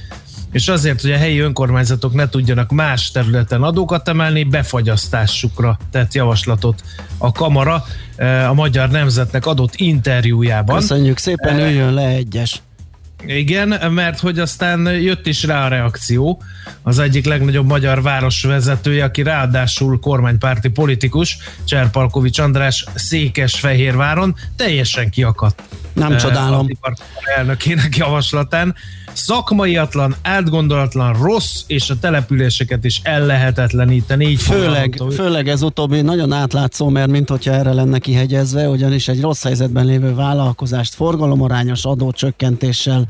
és 0.52 0.68
azért, 0.68 1.00
hogy 1.00 1.12
a 1.12 1.16
helyi 1.16 1.38
önkormányzatok 1.38 2.14
ne 2.14 2.28
tudjanak 2.28 2.70
más 2.70 3.10
területen 3.10 3.62
adókat 3.62 4.08
emelni, 4.08 4.44
befagyasztásukra 4.44 5.78
tett 5.90 6.14
javaslatot 6.14 6.82
a 7.18 7.32
kamara 7.32 7.84
eh, 8.16 8.50
a 8.50 8.54
Magyar 8.54 8.88
Nemzetnek 8.88 9.46
adott 9.46 9.72
interjújában. 9.76 10.76
Köszönjük 10.78 11.18
szépen, 11.18 11.58
Eh, 11.58 11.66
üljön 11.70 11.94
le 11.94 12.06
egyes. 12.06 12.62
igen, 13.26 13.92
mert 13.92 14.20
hogy 14.20 14.38
aztán 14.38 14.80
jött 15.00 15.26
is 15.26 15.44
rá 15.44 15.64
a 15.64 15.68
reakció. 15.68 16.42
Az 16.82 16.98
egyik 16.98 17.26
legnagyobb 17.26 17.66
magyar 17.66 18.02
városvezetője, 18.02 19.04
aki 19.04 19.22
ráadásul 19.22 19.98
kormánypárti 20.00 20.68
politikus, 20.68 21.38
Cserpalkovics 21.64 22.38
András 22.38 22.84
Székesfehérváron 22.94 24.34
teljesen 24.56 25.10
kiakadt. 25.10 25.62
Nem 25.92 26.12
eh, 26.12 26.18
csodálom. 26.18 26.66
Elnökének 27.36 27.96
javaslatán. 27.96 28.74
Szakmaiatlan, 29.12 30.14
átgondolatlan, 30.22 31.22
rossz, 31.22 31.62
és 31.66 31.90
a 31.90 31.98
településeket 31.98 32.84
is 32.84 33.00
ellehetetleníteni. 33.02 34.26
Így 34.26 34.42
Főleg, 34.42 34.94
fogalmazta 34.96 35.22
ő. 35.22 35.26
főleg 35.26 35.48
ez 35.48 35.62
utóbbi 35.62 36.00
nagyon 36.00 36.32
átlátszó, 36.32 36.88
mert 36.88 37.10
mint 37.10 37.28
hogyha 37.28 37.52
erre 37.52 37.72
lenne 37.72 37.98
kihegyezve, 37.98 38.68
ugyanis 38.68 39.08
egy 39.08 39.20
rossz 39.20 39.42
helyzetben 39.42 39.86
lévő 39.86 40.14
vállalkozást 40.14 40.94
forgalomarányos 40.94 41.84
adócsökkentéssel 41.84 43.08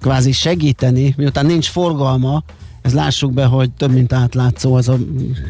kvázi 0.00 0.32
segíteni, 0.32 1.14
miután 1.16 1.46
nincs 1.46 1.68
forgalma, 1.68 2.42
ez 2.88 2.94
lássuk 2.94 3.32
be, 3.32 3.44
hogy 3.44 3.70
több 3.70 3.92
mint 3.92 4.12
átlátszó 4.12 4.76
ez 4.76 4.88
a 4.88 4.96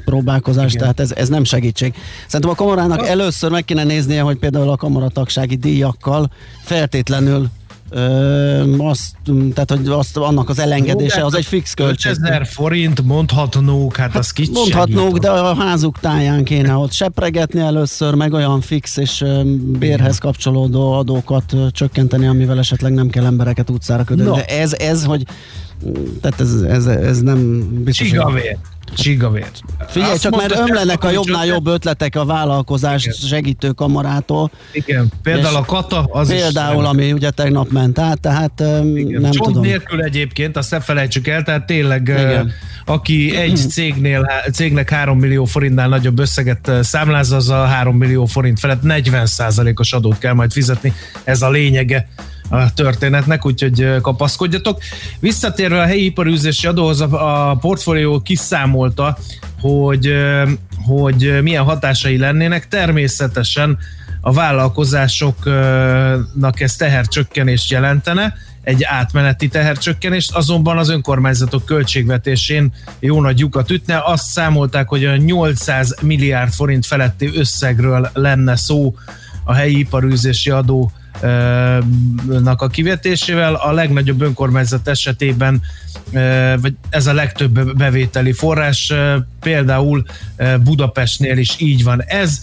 próbálkozás, 0.05 0.69
Igen. 0.73 0.81
tehát 0.81 1.01
ez, 1.01 1.13
ez 1.13 1.29
nem 1.29 1.45
segítség. 1.45 1.95
Szerintem 2.27 2.51
a 2.51 2.55
kamarának 2.55 3.07
először 3.07 3.51
meg 3.51 3.65
kéne 3.65 3.85
néznie, 3.85 4.23
hogy 4.23 4.37
például 4.39 4.71
a 4.71 4.77
kamaratagsági 4.77 5.57
díjakkal 5.57 6.31
feltétlenül 6.63 7.49
Ö, 7.91 8.77
azt, 8.79 9.17
tehát, 9.55 9.71
hogy 9.71 9.89
azt, 9.89 10.17
annak 10.17 10.49
az 10.49 10.59
elengedése, 10.59 11.25
az 11.25 11.35
egy 11.35 11.45
fix 11.45 11.75
költség. 11.75 12.13
5000 12.13 12.47
forint 12.47 13.03
mondhatnók, 13.03 13.97
hát 13.97 14.17
az 14.17 14.31
kicsit 14.31 14.55
Mondhatnók, 14.55 15.07
segít. 15.07 15.21
de 15.23 15.31
a 15.31 15.55
házuk 15.55 15.99
táján 15.99 16.45
kéne 16.45 16.75
ott 16.75 16.93
sepregetni 16.93 17.61
először, 17.61 18.15
meg 18.15 18.33
olyan 18.33 18.61
fix 18.61 18.97
és 18.97 19.25
bérhez 19.79 20.19
kapcsolódó 20.19 20.93
adókat 20.93 21.57
csökkenteni, 21.71 22.27
amivel 22.27 22.59
esetleg 22.59 22.93
nem 22.93 23.09
kell 23.09 23.25
embereket 23.25 23.71
utcára 23.71 24.05
kötni. 24.05 24.25
No. 24.25 24.35
De 24.35 24.45
ez, 24.45 24.73
ez, 24.73 25.05
hogy 25.05 25.23
tehát 26.21 26.41
ez, 26.41 26.55
ez, 26.63 26.87
ez 26.87 27.21
nem 27.21 27.69
biztos. 27.85 28.11
hogy- 28.11 28.19
Csigavér. 28.19 28.57
Csigavér. 28.95 29.47
Figyelj, 29.89 30.13
Azt 30.13 30.23
csak 30.23 30.37
mert 30.37 30.59
ömlenek 30.59 31.05
a 31.05 31.11
jobbnál 31.11 31.47
jobb 31.47 31.67
ötletek 31.67 32.17
a 32.17 32.25
vállalkozás 32.25 33.09
segítő 33.29 33.71
kamarától. 33.71 34.51
Igen, 34.73 35.09
például 35.23 35.57
a 35.57 35.65
kata, 35.65 36.09
az 36.13 36.31
is 36.31 36.41
Például, 36.41 36.85
ami 36.87 37.13
ugye 37.13 37.31
tegnap 37.31 37.71
ment 37.71 37.99
át, 37.99 38.21
tehát 38.21 38.61
öm, 38.61 38.87
nem 38.93 39.23
Csont 39.23 39.37
tudom. 39.37 39.63
nélkül 39.63 40.03
egyébként, 40.03 40.57
azt 40.57 40.71
ne 40.71 40.81
felejtsük 40.81 41.27
el, 41.29 41.43
tehát 41.43 41.67
tényleg, 41.67 42.03
Igen. 42.09 42.53
aki 42.85 43.37
egy 43.37 43.57
cégnél, 43.71 44.31
cégnek 44.53 44.91
3 44.91 45.19
millió 45.19 45.45
forintnál 45.45 45.89
nagyobb 45.89 46.19
összeget 46.19 46.71
számláz, 46.81 47.31
az 47.31 47.49
a 47.49 47.65
3 47.65 47.97
millió 47.97 48.25
forint 48.25 48.59
felett 48.59 48.83
40%-os 48.85 49.93
adót 49.93 50.19
kell 50.19 50.33
majd 50.33 50.53
fizetni. 50.53 50.93
Ez 51.25 51.43
a 51.43 51.51
lényege 51.51 52.09
a 52.49 52.75
történetnek, 52.75 53.47
úgyhogy 53.47 54.01
kapaszkodjatok. 54.03 54.79
Visszatérve 55.21 55.81
a 55.81 55.87
helyi 55.87 56.05
iparűzési 56.05 56.67
adóhoz, 56.67 57.01
a, 57.01 57.57
portfólió 57.61 58.21
kiszámolta, 58.21 59.19
hogy, 59.61 60.13
hogy 60.87 61.39
milyen 61.43 61.65
hatásai 61.65 62.19
lennének. 62.19 62.69
Természetesen 62.69 63.79
a 64.21 64.33
vállalkozásoknak 64.33 66.61
ez 66.61 66.77
tehercsökkenést 66.77 67.71
jelentene, 67.71 68.35
egy 68.63 68.85
átmeneti 68.85 69.49
tehercsökkenést, 69.49 70.35
azonban 70.35 70.79
az 70.79 70.89
önkormányzatok 70.89 71.65
költségvetésén 71.65 72.73
jó 72.99 73.21
nagy 73.21 73.39
lyukat 73.39 73.71
ütne. 73.71 74.03
Azt 74.05 74.25
számolták, 74.25 74.89
hogy 74.89 75.05
a 75.05 75.17
800 75.17 75.97
milliárd 76.03 76.53
forint 76.53 76.87
feletti 76.87 77.31
összegről 77.35 78.11
lenne 78.15 78.57
szó 78.57 78.95
a 79.45 79.53
helyi 79.53 79.79
iparűzési 79.79 80.51
adó 80.51 80.91
nak 82.43 82.63
a 82.63 82.67
kivetésével. 82.67 83.55
A 83.55 83.73
legnagyobb 83.73 84.21
önkormányzat 84.21 84.89
esetében 84.89 85.63
vagy 86.61 86.75
ez 86.91 87.07
a 87.07 87.13
legtöbb 87.13 87.77
bevételi 87.77 88.33
forrás, 88.33 88.93
például 89.41 90.05
Budapestnél 90.63 91.39
is 91.39 91.55
így 91.59 91.85
van 91.85 92.03
ez. 92.03 92.41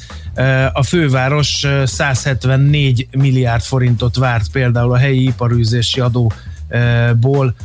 A 0.74 0.84
főváros 0.84 1.64
ö, 1.64 1.86
174 1.86 3.08
milliárd 3.12 3.62
forintot 3.62 4.18
várt 4.18 4.52
például 4.52 4.92
a 4.92 4.98
helyi 4.98 5.24
iparűzési 5.24 6.00
adóból, 6.00 7.56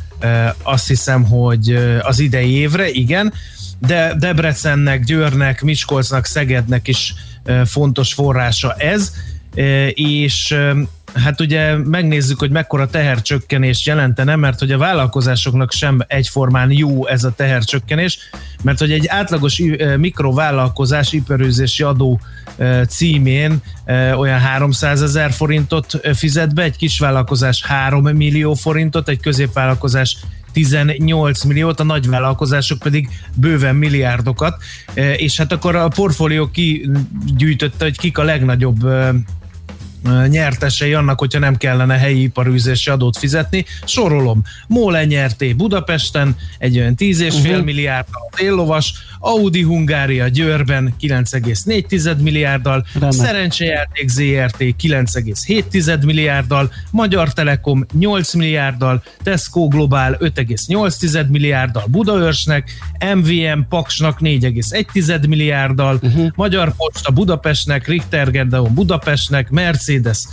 azt 0.63 0.87
hiszem, 0.87 1.23
hogy 1.23 1.77
az 2.01 2.19
idei 2.19 2.51
évre, 2.51 2.89
igen, 2.89 3.33
de 3.79 4.13
Debrecennek, 4.19 5.03
Győrnek, 5.03 5.61
Miskolcnak, 5.61 6.25
Szegednek 6.25 6.87
is 6.87 7.13
fontos 7.65 8.13
forrása 8.13 8.73
ez, 8.73 9.13
és 9.93 10.55
hát 11.13 11.41
ugye 11.41 11.75
megnézzük, 11.77 12.39
hogy 12.39 12.51
mekkora 12.51 12.87
tehercsökkenést 12.87 13.85
jelentene, 13.85 14.35
mert 14.35 14.59
hogy 14.59 14.71
a 14.71 14.77
vállalkozásoknak 14.77 15.71
sem 15.71 15.99
egyformán 16.07 16.71
jó 16.71 17.07
ez 17.07 17.23
a 17.23 17.33
tehercsökkenés, 17.35 18.17
mert 18.63 18.79
hogy 18.79 18.91
egy 18.91 19.07
átlagos 19.07 19.61
mikrovállalkozás 19.97 21.13
iparőzési 21.13 21.83
adó 21.83 22.19
címén 22.87 23.61
olyan 24.15 24.39
300 24.39 25.01
ezer 25.01 25.31
forintot 25.31 25.99
fizet 26.13 26.53
be, 26.53 26.63
egy 26.63 26.77
kisvállalkozás 26.77 27.63
3 27.65 28.03
millió 28.03 28.53
forintot, 28.53 29.09
egy 29.09 29.19
középvállalkozás 29.19 30.17
18 30.51 31.43
milliót, 31.43 31.79
a 31.79 31.83
nagyvállalkozások 31.83 32.79
pedig 32.79 33.09
bőven 33.35 33.75
milliárdokat, 33.75 34.63
és 34.93 35.37
hát 35.37 35.51
akkor 35.51 35.75
a 35.75 35.87
portfólió 35.87 36.49
kigyűjtötte, 36.49 37.83
hogy 37.83 37.97
kik 37.97 38.17
a 38.17 38.23
legnagyobb 38.23 38.87
nyertesei 40.27 40.93
annak, 40.93 41.19
hogyha 41.19 41.39
nem 41.39 41.57
kellene 41.57 41.97
helyi 41.97 42.21
iparűzési 42.21 42.89
adót 42.89 43.17
fizetni. 43.17 43.65
Sorolom. 43.85 44.43
Móle 44.67 45.05
nyerté 45.05 45.53
Budapesten 45.53 46.35
egy 46.57 46.77
olyan 46.77 46.95
10,5 46.95 47.33
Mhm. 47.43 47.49
uh-huh. 47.51 47.65
milliárd 47.65 48.05
téllovas, 48.35 48.93
Audi 49.19 49.61
Hungária 49.61 50.27
Győrben 50.27 50.93
9,4 50.99 52.21
milliárddal, 52.21 52.85
Remek. 52.93 53.11
Szerencsejáték 53.11 54.07
ZRT 54.09 54.75
9,7 54.77 56.05
milliárddal, 56.05 56.71
Magyar 56.91 57.33
Telekom 57.33 57.85
8 57.99 58.33
milliárddal, 58.33 59.03
Tesco 59.23 59.67
Global 59.67 60.17
5,8 60.19 61.27
milliárddal, 61.29 61.83
Budaörsnek, 61.87 62.71
MVM 63.15 63.59
Paksnak 63.69 64.19
4,1 64.19 65.27
milliárddal, 65.27 65.99
uh-huh. 66.01 66.27
Magyar 66.35 66.73
Posta 66.75 67.11
Budapestnek, 67.11 67.87
Richter 67.87 68.31
Gedeon 68.31 68.73
Budapestnek, 68.73 69.49
Mercedes 69.91 70.27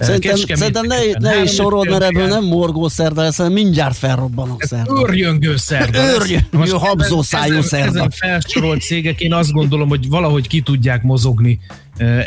Szerintem, 0.00 0.56
szerintem 0.56 0.86
ne, 0.86 0.96
ne 1.18 1.42
is 1.42 1.50
3,5 1.50 1.54
sorold, 1.54 1.90
mert 1.90 2.02
ebből 2.02 2.26
nem 2.26 2.44
morgó 2.44 2.88
szerda 2.88 3.22
lesz, 3.22 3.36
hanem 3.36 3.52
mindjárt 3.52 3.96
felrobbanok 3.96 4.62
szerda. 4.62 5.06
Őrjöngő 5.08 5.56
szerda. 5.56 5.98
Őrjöngő, 5.98 6.70
habzó 6.70 7.22
szájú 7.22 7.60
szerda. 7.60 7.98
Ezen 7.98 8.10
felsorolt 8.10 8.80
cégek, 8.80 9.20
én 9.20 9.32
azt 9.32 9.52
gondolom, 9.52 9.88
hogy 9.88 10.08
valahogy 10.08 10.48
ki 10.48 10.60
tudják 10.60 11.02
mozogni 11.02 11.60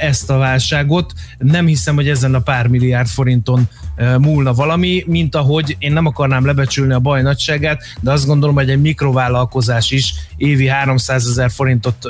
ezt 0.01 0.29
a 0.29 0.37
válságot. 0.37 1.13
Nem 1.37 1.65
hiszem, 1.65 1.95
hogy 1.95 2.09
ezen 2.09 2.33
a 2.33 2.39
pár 2.39 2.67
milliárd 2.67 3.07
forinton 3.07 3.69
múlna 4.17 4.53
valami, 4.53 5.03
mint 5.07 5.35
ahogy 5.35 5.75
én 5.79 5.93
nem 5.93 6.05
akarnám 6.05 6.45
lebecsülni 6.45 6.93
a 6.93 6.99
baj 6.99 7.21
nagyságát, 7.21 7.83
de 8.01 8.11
azt 8.11 8.25
gondolom, 8.25 8.55
hogy 8.55 8.69
egy 8.69 8.81
mikrovállalkozás 8.81 9.91
is 9.91 10.13
évi 10.37 10.67
300 10.67 11.27
ezer 11.27 11.51
forintot 11.51 12.07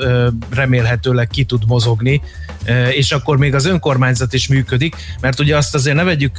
remélhetőleg 0.50 1.28
ki 1.28 1.44
tud 1.44 1.62
mozogni, 1.66 2.20
és 2.92 3.12
akkor 3.12 3.38
még 3.38 3.54
az 3.54 3.66
önkormányzat 3.66 4.32
is 4.32 4.48
működik, 4.48 4.96
mert 5.20 5.40
ugye 5.40 5.56
azt 5.56 5.74
azért 5.74 5.96
ne 5.96 6.04
vegyük 6.04 6.38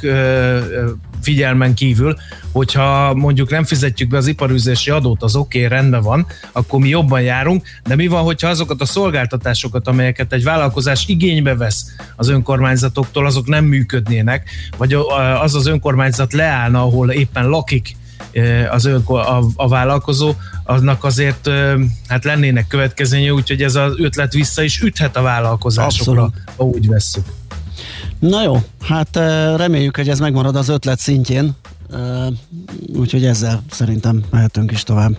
figyelmen 1.22 1.74
kívül, 1.74 2.16
hogyha 2.52 3.14
mondjuk 3.14 3.50
nem 3.50 3.64
fizetjük 3.64 4.08
be 4.08 4.16
az 4.16 4.26
iparűzési 4.26 4.90
adót, 4.90 5.22
az 5.22 5.36
oké, 5.36 5.64
okay, 5.64 5.76
rendben 5.76 6.02
van, 6.02 6.26
akkor 6.52 6.80
mi 6.80 6.88
jobban 6.88 7.20
járunk, 7.20 7.66
de 7.86 7.94
mi 7.94 8.06
van, 8.06 8.22
hogyha 8.22 8.48
azokat 8.48 8.80
a 8.80 8.84
szolgáltatásokat, 8.84 9.88
amelyeket 9.88 10.32
egy 10.32 10.44
vállalkozás 10.44 11.04
igénybe 11.06 11.56
vesz 11.56 11.84
az 12.16 12.28
önkormányzatoktól, 12.28 13.26
azok 13.26 13.46
nem 13.46 13.64
működnének, 13.64 14.50
vagy 14.76 14.96
az 15.40 15.54
az 15.54 15.66
önkormányzat 15.66 16.32
leállna, 16.32 16.82
ahol 16.82 17.10
éppen 17.10 17.48
lakik 17.48 17.96
az 18.70 18.84
ön, 18.84 19.02
a, 19.04 19.42
a 19.56 19.68
vállalkozó, 19.68 20.34
annak 20.64 21.04
azért 21.04 21.50
hát 22.08 22.24
lennének 22.24 22.66
következménye, 22.66 23.32
úgyhogy 23.32 23.62
ez 23.62 23.74
az 23.74 23.92
ötlet 23.96 24.32
vissza 24.32 24.62
is 24.62 24.80
üthet 24.80 25.16
a 25.16 25.22
vállalkozásokra, 25.22 26.22
Abszolút. 26.22 26.42
ha 26.56 26.64
úgy 26.64 26.88
vesszük. 26.88 27.24
Na 28.18 28.42
jó, 28.42 28.56
hát 28.82 29.16
reméljük, 29.56 29.96
hogy 29.96 30.08
ez 30.08 30.18
megmarad 30.18 30.56
az 30.56 30.68
ötlet 30.68 30.98
szintjén, 30.98 31.50
úgyhogy 32.96 33.24
ezzel 33.24 33.62
szerintem 33.70 34.24
mehetünk 34.30 34.70
is 34.70 34.82
tovább. 34.82 35.18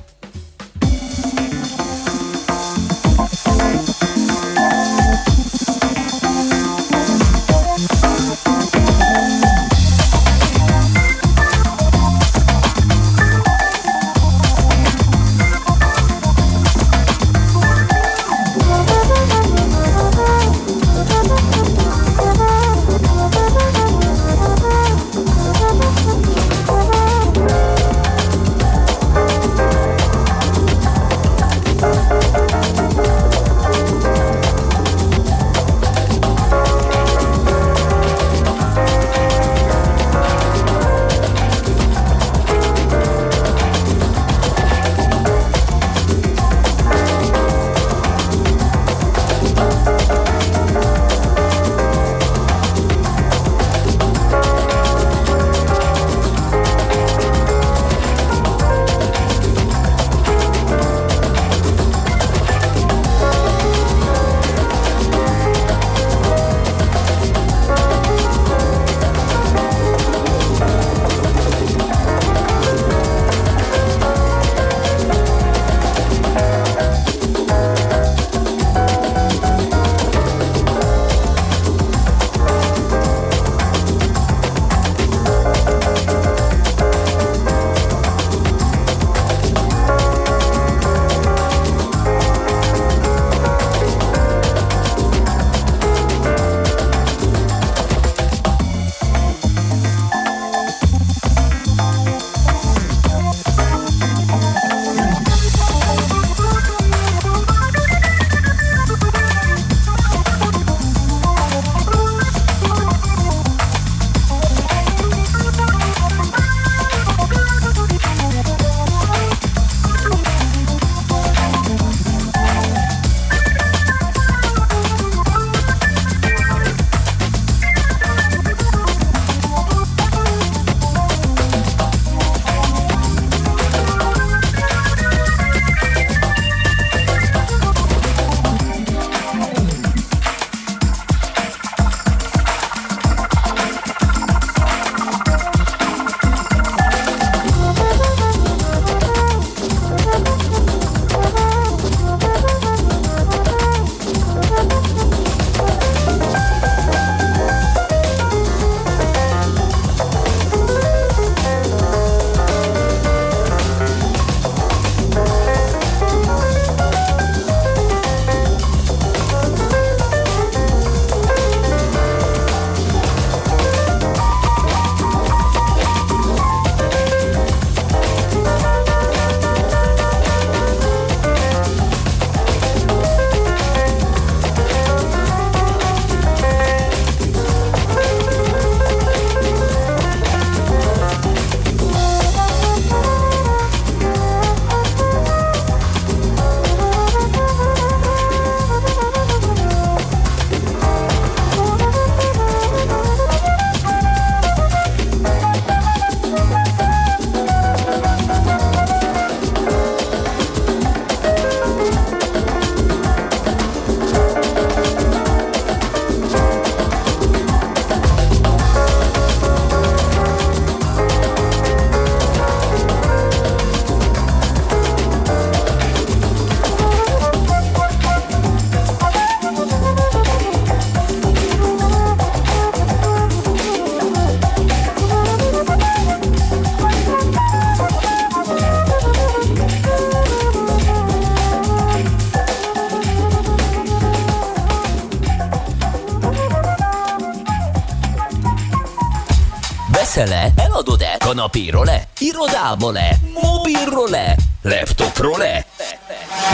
Kanapéról-e? 251.32 252.08
Irodából-e? 252.20 253.18
Mobilról-e? 253.42 254.38
Laptopról-e? 254.62 255.66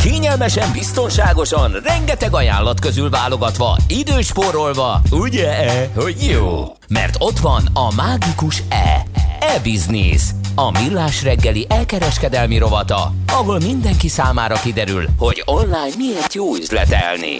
Kényelmesen, 0.02 0.72
biztonságosan, 0.72 1.72
rengeteg 1.84 2.34
ajánlat 2.34 2.80
közül 2.80 3.10
válogatva, 3.10 3.78
időspórolva, 3.88 5.02
ugye, 5.12 5.88
hogy 5.96 6.16
jó? 6.30 6.76
Mert 6.88 7.16
ott 7.20 7.40
van 7.40 7.70
a 7.74 7.94
mágikus 7.96 8.64
E. 8.70 9.04
E-Business. 9.40 10.22
A 10.56 10.72
millás 10.72 11.24
reggeli 11.24 11.66
elkereskedelmi 11.70 12.58
rovata, 12.58 13.14
ahol 13.28 13.60
mindenki 13.60 14.08
számára 14.08 14.56
kiderül, 14.56 15.08
hogy 15.18 15.44
online 15.46 15.96
miért 15.98 16.34
jó 16.34 16.56
üzletelni. 16.56 17.36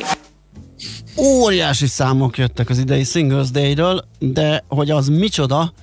Óriási 1.18 1.88
számok 1.88 2.38
jöttek 2.38 2.70
az 2.70 2.78
idei 2.78 3.04
Singles 3.04 3.52
Day-ről, 3.52 4.06
de 4.20 4.64
hogy 4.68 4.90
az 4.92 5.08
micsoda, 5.08 5.74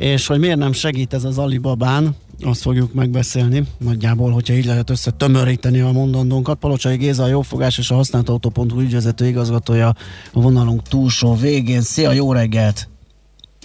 és 0.00 0.26
hogy 0.26 0.38
miért 0.38 0.58
nem 0.58 0.72
segít 0.72 1.14
ez 1.14 1.24
az 1.24 1.38
Alibabán, 1.38 2.16
azt 2.42 2.62
fogjuk 2.62 2.92
megbeszélni. 2.92 3.62
Nagyjából, 3.78 4.30
hogyha 4.30 4.54
így 4.54 4.64
lehet 4.64 4.90
összetömöríteni 4.90 5.80
a 5.80 5.92
mondandónkat. 5.92 6.58
Palocsai 6.58 6.96
Géza, 6.96 7.22
a 7.22 7.26
Jófogás 7.26 7.78
és 7.78 7.90
a 7.90 7.94
Használt 7.94 8.28
Autó.hu 8.28 8.80
ügyvezető 8.80 9.26
igazgatója 9.26 9.88
a 10.32 10.40
vonalunk 10.40 10.82
túlsó 10.82 11.34
végén. 11.34 11.80
Szia, 11.80 12.12
jó 12.12 12.32
reggelt! 12.32 12.88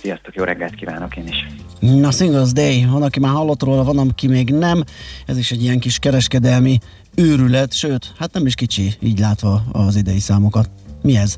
Sziasztok, 0.02 0.36
jó 0.36 0.44
reggelt 0.44 0.76
kívánok 0.76 1.18
én 1.18 1.28
is. 1.28 1.48
Na, 1.80 2.12
Singles 2.12 2.52
Day, 2.52 2.86
van, 2.86 3.04
aki 3.04 3.20
már 3.20 3.32
hallott 3.32 3.64
róla, 3.64 3.84
van, 3.84 3.98
aki 3.98 4.28
még 4.28 4.50
nem. 4.50 4.84
Ez 5.26 5.38
is 5.38 5.52
egy 5.52 5.64
ilyen 5.64 5.80
kis 5.80 6.00
kereskedelmi 6.00 6.80
őrület, 7.16 7.74
sőt, 7.74 8.14
hát 8.18 8.34
nem 8.34 8.46
is 8.46 8.56
kicsi, 8.56 8.94
így 9.00 9.20
látva 9.20 9.64
az 9.72 9.96
idei 9.96 10.20
számokat. 10.20 10.70
Mi 11.02 11.18
ez? 11.18 11.36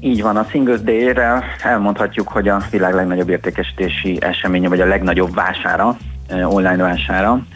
Így 0.00 0.22
van, 0.22 0.36
a 0.36 0.46
Singles 0.50 0.80
Day-re 0.80 1.44
elmondhatjuk, 1.62 2.28
hogy 2.28 2.48
a 2.48 2.62
világ 2.70 2.94
legnagyobb 2.94 3.28
értékesítési 3.28 4.18
eseménye, 4.20 4.68
vagy 4.68 4.80
a 4.80 4.86
legnagyobb 4.86 5.34
vására, 5.34 5.96
online 6.30 6.76
vására. 6.76 7.46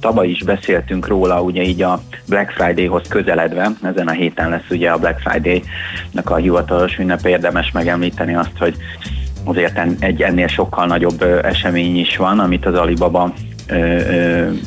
Tavaly 0.00 0.28
is 0.28 0.42
beszéltünk 0.42 1.06
róla, 1.06 1.42
ugye 1.42 1.62
így 1.62 1.82
a 1.82 2.00
Black 2.28 2.50
Friday-hoz 2.50 3.08
közeledve, 3.08 3.70
ezen 3.82 4.08
a 4.08 4.12
héten 4.12 4.48
lesz 4.48 4.70
ugye 4.70 4.90
a 4.90 4.98
Black 4.98 5.18
Friday-nak 5.18 6.30
a 6.30 6.36
hivatalos 6.36 6.98
ünnepe, 6.98 7.28
érdemes 7.28 7.70
megemlíteni 7.70 8.34
azt, 8.34 8.58
hogy 8.58 8.76
azért 9.44 9.80
egy 9.98 10.22
ennél 10.22 10.48
sokkal 10.48 10.86
nagyobb 10.86 11.22
esemény 11.42 11.98
is 11.98 12.16
van, 12.16 12.38
amit 12.38 12.66
az 12.66 12.74
Alibaba 12.74 13.32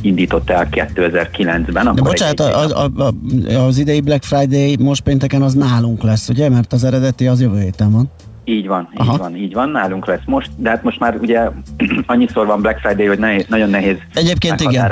indított 0.01 0.49
el 0.49 0.67
2009-ben. 0.71 1.95
De 1.95 2.01
bocsánat, 2.01 2.39
egy- 2.39 2.71
a, 2.71 2.85
a, 2.85 3.11
a, 3.53 3.57
az 3.57 3.77
idei 3.77 4.01
Black 4.01 4.23
Friday 4.23 4.75
most 4.79 5.01
pénteken 5.01 5.41
az 5.41 5.53
nálunk 5.53 6.03
lesz, 6.03 6.29
ugye? 6.29 6.49
Mert 6.49 6.73
az 6.73 6.83
eredeti 6.83 7.27
az 7.27 7.41
jövő 7.41 7.59
héten 7.59 7.91
van. 7.91 8.09
Így 8.45 8.67
van, 8.67 8.89
így 8.93 8.99
Aha. 8.99 9.17
van, 9.17 9.35
így 9.35 9.53
van, 9.53 9.69
nálunk 9.69 10.05
lesz 10.05 10.19
most, 10.25 10.49
de 10.57 10.69
hát 10.69 10.83
most 10.83 10.99
már 10.99 11.15
ugye 11.21 11.49
annyiszor 12.05 12.45
van 12.45 12.61
Black 12.61 12.79
Friday, 12.79 13.05
hogy 13.05 13.19
nehéz, 13.19 13.45
nagyon 13.47 13.69
nehéz 13.69 13.95
Egyébként 14.13 14.61
igen. 14.61 14.91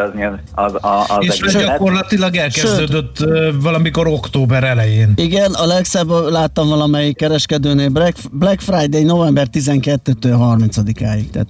az, 0.53 0.73
az, 0.73 1.05
az, 1.07 1.17
És 1.19 1.39
hogy 1.39 1.49
egészet. 1.49 1.67
gyakorlatilag 1.67 2.35
elkezdődött 2.35 3.19
ö, 3.19 3.49
valamikor 3.61 4.07
október 4.07 4.63
elején. 4.63 5.13
Igen, 5.15 5.51
a 5.53 5.65
legszebb 5.65 6.09
láttam 6.09 6.67
valamelyik 6.67 7.15
kereskedőnél 7.17 7.89
Black, 7.89 8.17
Black 8.31 8.59
Friday 8.59 9.03
november 9.03 9.47
12-től 9.53 10.35
30-áig. 10.39 11.29
Tehát 11.31 11.47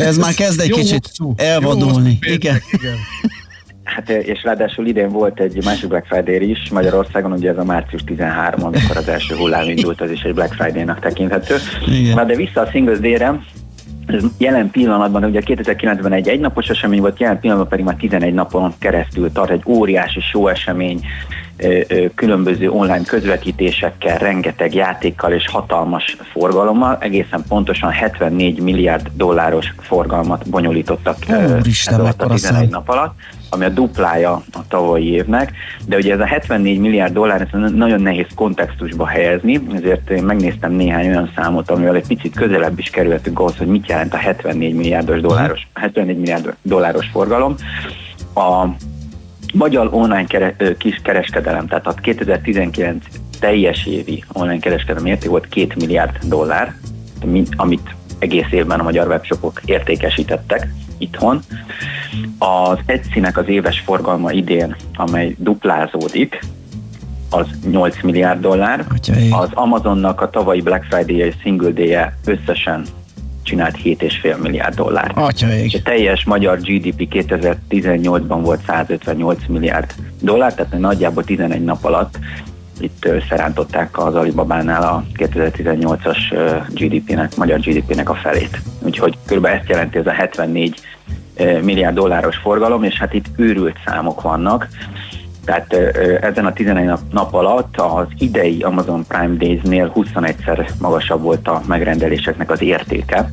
ez 0.00 0.18
már 0.18 0.34
kezd 0.34 0.60
egy 0.60 0.70
kicsit 0.70 1.06
hosszú. 1.06 1.34
elvadulni. 1.36 2.18
Igen. 2.20 2.56
Hát 3.94 4.10
és 4.10 4.42
ráadásul 4.42 4.86
idén 4.86 5.08
volt 5.08 5.40
egy 5.40 5.64
másik 5.64 5.88
Black 5.88 6.06
Friday 6.06 6.50
is 6.50 6.70
Magyarországon, 6.70 7.32
ugye 7.32 7.50
ez 7.50 7.58
a 7.58 7.64
március 7.64 8.04
13, 8.04 8.64
amikor 8.64 8.96
az 8.96 9.08
első 9.08 9.34
hullám 9.36 9.68
indult, 9.68 10.00
az 10.00 10.10
is 10.10 10.22
egy 10.22 10.34
Black 10.34 10.52
Friday-nak 10.52 11.00
tekinthető. 11.00 11.54
Igen. 11.86 12.14
Na 12.14 12.24
de 12.24 12.34
vissza 12.34 12.60
a 12.60 12.66
Singles 12.70 12.98
Day-re, 12.98 13.40
ez 14.06 14.24
jelen 14.38 14.70
pillanatban, 14.70 15.24
ugye 15.24 15.40
2009-ben 15.44 16.12
egy 16.12 16.28
egynapos 16.28 16.68
esemény 16.68 17.00
volt, 17.00 17.20
jelen 17.20 17.40
pillanatban 17.40 17.70
pedig 17.70 17.84
már 17.84 17.94
11 17.94 18.34
napon 18.34 18.72
keresztül 18.78 19.32
tart 19.32 19.50
egy 19.50 19.62
óriási 19.66 20.20
show 20.20 20.48
esemény, 20.48 21.00
különböző 22.14 22.70
online 22.70 23.04
közvetítésekkel, 23.04 24.18
rengeteg 24.18 24.74
játékkal 24.74 25.32
és 25.32 25.48
hatalmas 25.48 26.16
forgalommal, 26.32 26.98
egészen 27.00 27.44
pontosan 27.48 27.90
74 27.90 28.60
milliárd 28.60 29.10
dolláros 29.14 29.74
forgalmat 29.78 30.48
bonyolítottak 30.50 31.16
Úristen, 31.58 31.94
ez 31.94 32.00
alatt 32.00 32.22
a 32.22 32.28
mekkora 32.28 32.34
11 32.34 32.60
szám. 32.60 32.68
nap 32.70 32.88
alatt, 32.88 33.14
ami 33.50 33.64
a 33.64 33.68
duplája 33.68 34.32
a 34.52 34.66
tavalyi 34.68 35.12
évnek, 35.12 35.52
de 35.86 35.96
ugye 35.96 36.12
ez 36.12 36.20
a 36.20 36.26
74 36.26 36.78
milliárd 36.78 37.12
dollár, 37.12 37.40
ezt 37.40 37.74
nagyon 37.74 38.02
nehéz 38.02 38.26
kontextusba 38.34 39.06
helyezni, 39.06 39.60
ezért 39.74 40.10
én 40.10 40.22
megnéztem 40.22 40.72
néhány 40.72 41.06
olyan 41.06 41.32
számot, 41.36 41.70
amivel 41.70 41.94
egy 41.94 42.06
picit 42.06 42.34
közelebb 42.34 42.78
is 42.78 42.90
kerültünk 42.90 43.38
ahhoz, 43.38 43.56
hogy 43.56 43.66
mit 43.66 43.88
jelent 43.88 44.14
a 44.14 44.16
74 44.16 44.74
milliárdos 44.74 45.20
dolláros, 45.20 45.68
74 45.74 46.16
milliárd 46.16 46.54
dolláros 46.62 47.06
forgalom. 47.12 47.54
A 48.34 48.66
magyar 49.52 49.88
online 49.90 50.24
kere, 50.24 50.56
kis 50.78 51.00
kereskedelem, 51.02 51.66
tehát 51.66 51.86
a 51.86 51.92
2019 51.92 53.04
teljes 53.40 53.86
évi 53.86 54.24
online 54.32 54.58
kereskedelem 54.58 55.06
érték 55.06 55.30
volt 55.30 55.48
2 55.48 55.66
milliárd 55.76 56.18
dollár, 56.24 56.74
mi- 57.24 57.46
amit 57.56 57.94
egész 58.18 58.50
évben 58.50 58.80
a 58.80 58.82
magyar 58.82 59.06
webshopok 59.08 59.60
értékesítettek 59.64 60.68
itthon. 60.98 61.40
Az 62.38 62.78
Etsy-nek 62.86 63.36
az 63.36 63.48
éves 63.48 63.80
forgalma 63.80 64.32
idén, 64.32 64.76
amely 64.94 65.34
duplázódik, 65.38 66.38
az 67.30 67.46
8 67.70 68.02
milliárd 68.02 68.40
dollár. 68.40 68.84
Az 69.30 69.48
Amazonnak 69.54 70.20
a 70.20 70.30
tavalyi 70.30 70.60
Black 70.60 70.84
Friday 70.84 71.16
és 71.16 71.34
Single 71.42 71.70
day 71.70 71.96
összesen 72.24 72.84
csinált 73.50 73.76
7,5 73.84 74.38
milliárd 74.38 74.74
dollár. 74.74 75.12
Atyaég. 75.14 75.64
És 75.64 75.74
a 75.74 75.82
teljes 75.82 76.24
magyar 76.24 76.58
GDP 76.60 77.08
2018-ban 77.10 78.38
volt 78.42 78.60
158 78.66 79.38
milliárd 79.48 79.94
dollár, 80.20 80.54
tehát 80.54 80.78
nagyjából 80.78 81.24
11 81.24 81.64
nap 81.64 81.84
alatt 81.84 82.18
itt 82.80 83.04
összerántották 83.04 83.98
az 83.98 84.14
Alibabánál 84.14 84.82
a 84.82 85.04
2018-as 85.16 86.32
ö, 86.32 86.56
GDP-nek, 86.68 87.36
magyar 87.36 87.58
GDP-nek 87.60 88.10
a 88.10 88.14
felét. 88.14 88.60
Úgyhogy 88.82 89.18
kb. 89.26 89.44
ezt 89.44 89.68
jelenti 89.68 89.98
ez 89.98 90.06
a 90.06 90.12
74 90.12 90.80
ö, 91.36 91.60
milliárd 91.60 91.94
dolláros 91.94 92.36
forgalom, 92.36 92.82
és 92.84 92.98
hát 92.98 93.14
itt 93.14 93.26
őrült 93.36 93.76
számok 93.86 94.22
vannak. 94.22 94.68
Tehát 95.44 95.72
ezen 96.20 96.46
a 96.46 96.52
11 96.52 96.90
nap, 97.10 97.34
alatt 97.34 97.76
az 97.76 98.06
idei 98.18 98.62
Amazon 98.62 99.06
Prime 99.06 99.36
Days-nél 99.36 99.92
21-szer 99.94 100.68
magasabb 100.80 101.22
volt 101.22 101.48
a 101.48 101.62
megrendeléseknek 101.66 102.50
az 102.50 102.62
értéke. 102.62 103.30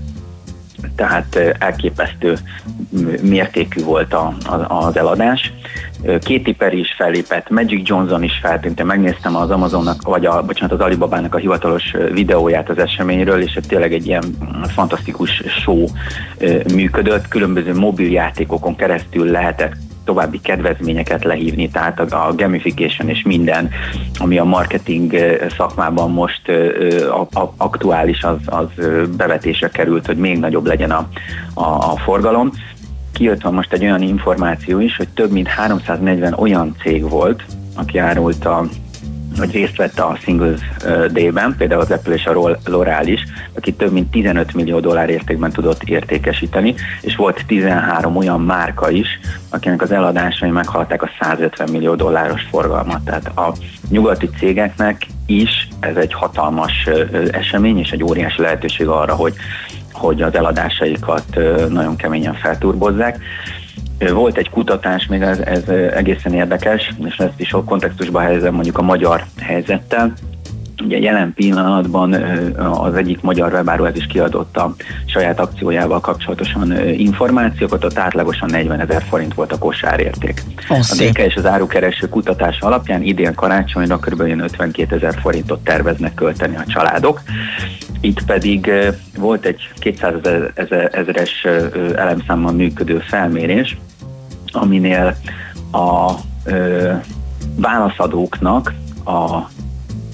Tehát 0.95 1.55
elképesztő 1.59 2.37
mértékű 3.21 3.83
volt 3.83 4.13
a, 4.13 4.33
a, 4.45 4.85
az 4.85 4.97
eladás. 4.97 5.53
Katy 6.03 6.55
Perry 6.57 6.79
is 6.79 6.93
fellépett, 6.97 7.49
Magic 7.49 7.87
Johnson 7.87 8.23
is 8.23 8.39
feltűnt, 8.41 8.79
Én 8.79 8.85
megnéztem 8.85 9.35
az 9.35 9.49
Amazonnak, 9.49 10.01
vagy 10.01 10.25
a, 10.25 10.43
bocsánat, 10.43 10.73
az 10.73 10.85
Alibabának 10.85 11.35
a 11.35 11.37
hivatalos 11.37 11.95
videóját 12.11 12.69
az 12.69 12.77
eseményről, 12.77 13.41
és 13.41 13.59
tényleg 13.67 13.93
egy 13.93 14.07
ilyen 14.07 14.23
fantasztikus 14.67 15.43
show 15.47 15.85
működött, 16.73 17.27
különböző 17.27 17.75
mobiljátékokon 17.75 18.75
keresztül 18.75 19.31
lehetett 19.31 19.75
további 20.07 20.41
kedvezményeket 20.41 21.23
lehívni, 21.23 21.69
tehát 21.69 21.99
a, 21.99 22.27
a 22.27 22.35
gamification 22.35 23.09
és 23.09 23.21
minden, 23.21 23.69
ami 24.17 24.37
a 24.37 24.43
marketing 24.43 25.15
szakmában 25.57 26.11
most 26.11 26.49
a, 27.11 27.39
a, 27.39 27.53
aktuális, 27.57 28.23
az, 28.23 28.37
az 28.45 28.67
bevetésre 29.17 29.69
került, 29.69 30.05
hogy 30.05 30.17
még 30.17 30.39
nagyobb 30.39 30.65
legyen 30.65 30.91
a, 30.91 31.07
a, 31.53 31.91
a 31.91 31.97
forgalom. 32.03 32.51
Kijött 33.13 33.41
van 33.41 33.53
most 33.53 33.73
egy 33.73 33.83
olyan 33.83 34.01
információ 34.01 34.79
is, 34.79 34.97
hogy 34.97 35.07
több 35.07 35.31
mint 35.31 35.47
340 35.47 36.33
olyan 36.33 36.75
cég 36.81 37.09
volt, 37.09 37.43
aki 37.75 37.97
árult 37.97 38.45
a 38.45 38.65
hogy 39.37 39.51
részt 39.51 39.75
vett 39.75 39.99
a 39.99 40.17
Singles 40.21 40.59
Day-ben, 41.11 41.55
például 41.57 41.81
az 41.81 41.91
Apple 41.91 42.13
és 42.13 42.25
a 42.25 42.31
L'Oreal 42.65 43.03
is, 43.05 43.23
aki 43.53 43.73
több 43.73 43.91
mint 43.91 44.11
15 44.11 44.53
millió 44.53 44.79
dollár 44.79 45.09
értékben 45.09 45.51
tudott 45.51 45.83
értékesíteni, 45.83 46.75
és 47.01 47.15
volt 47.15 47.43
13 47.47 48.15
olyan 48.15 48.41
márka 48.41 48.89
is, 48.89 49.07
akinek 49.49 49.81
az 49.81 49.91
eladásai 49.91 50.49
meghaladták 50.49 51.01
a 51.01 51.09
150 51.19 51.69
millió 51.71 51.95
dolláros 51.95 52.41
forgalmat. 52.49 53.03
Tehát 53.03 53.27
a 53.37 53.53
nyugati 53.89 54.29
cégeknek 54.37 55.05
is 55.25 55.67
ez 55.79 55.95
egy 55.95 56.13
hatalmas 56.13 56.89
esemény, 57.31 57.79
és 57.79 57.91
egy 57.91 58.03
óriási 58.03 58.41
lehetőség 58.41 58.87
arra, 58.87 59.15
hogy 59.15 59.33
hogy 59.91 60.21
az 60.21 60.35
eladásaikat 60.35 61.25
nagyon 61.69 61.95
keményen 61.95 62.33
felturbozzák. 62.33 63.19
Volt 64.13 64.37
egy 64.37 64.49
kutatás, 64.49 65.05
még 65.05 65.21
ez, 65.21 65.39
ez 65.39 65.69
egészen 65.69 66.33
érdekes, 66.33 66.93
és 67.05 67.17
ezt 67.17 67.39
is 67.39 67.47
sok 67.47 67.65
kontextusba 67.65 68.19
helyezem 68.19 68.53
mondjuk 68.53 68.77
a 68.77 68.81
magyar 68.81 69.23
helyzettel. 69.39 70.13
Ugye 70.83 70.99
jelen 70.99 71.33
pillanatban 71.33 72.13
az 72.57 72.93
egyik 72.93 73.21
magyar 73.21 73.53
webáruház 73.53 73.95
is 73.95 74.05
kiadott 74.05 74.57
a 74.57 74.75
saját 75.05 75.39
akciójával 75.39 75.99
kapcsolatosan 75.99 76.89
információkat, 76.89 77.83
ott 77.83 77.97
átlagosan 77.97 78.49
40 78.51 78.79
ezer 78.79 79.03
forint 79.09 79.33
volt 79.33 79.51
a 79.51 79.57
kosárérték. 79.57 80.43
Az 80.69 81.01
a. 81.01 81.03
DK 81.03 81.17
és 81.17 81.35
az 81.35 81.45
árukereső 81.45 82.09
kutatása 82.09 82.65
alapján 82.65 83.03
idén 83.03 83.33
karácsonyra 83.33 83.97
kb. 83.97 84.21
ilyen 84.25 84.39
52 84.39 84.95
ezer 84.95 85.19
forintot 85.21 85.63
terveznek 85.63 86.13
költeni 86.13 86.55
a 86.55 86.63
családok. 86.67 87.21
Itt 88.01 88.25
pedig 88.25 88.71
volt 89.17 89.45
egy 89.45 89.69
200 89.79 90.13
ezer- 90.23 90.59
ezer- 90.59 90.95
ezeres 90.95 91.47
elemszámmal 91.95 92.51
működő 92.51 92.99
felmérés, 93.07 93.77
aminél 94.51 95.15
a 95.71 96.11
ö, 96.45 96.91
válaszadóknak 97.55 98.73
a 99.05 99.39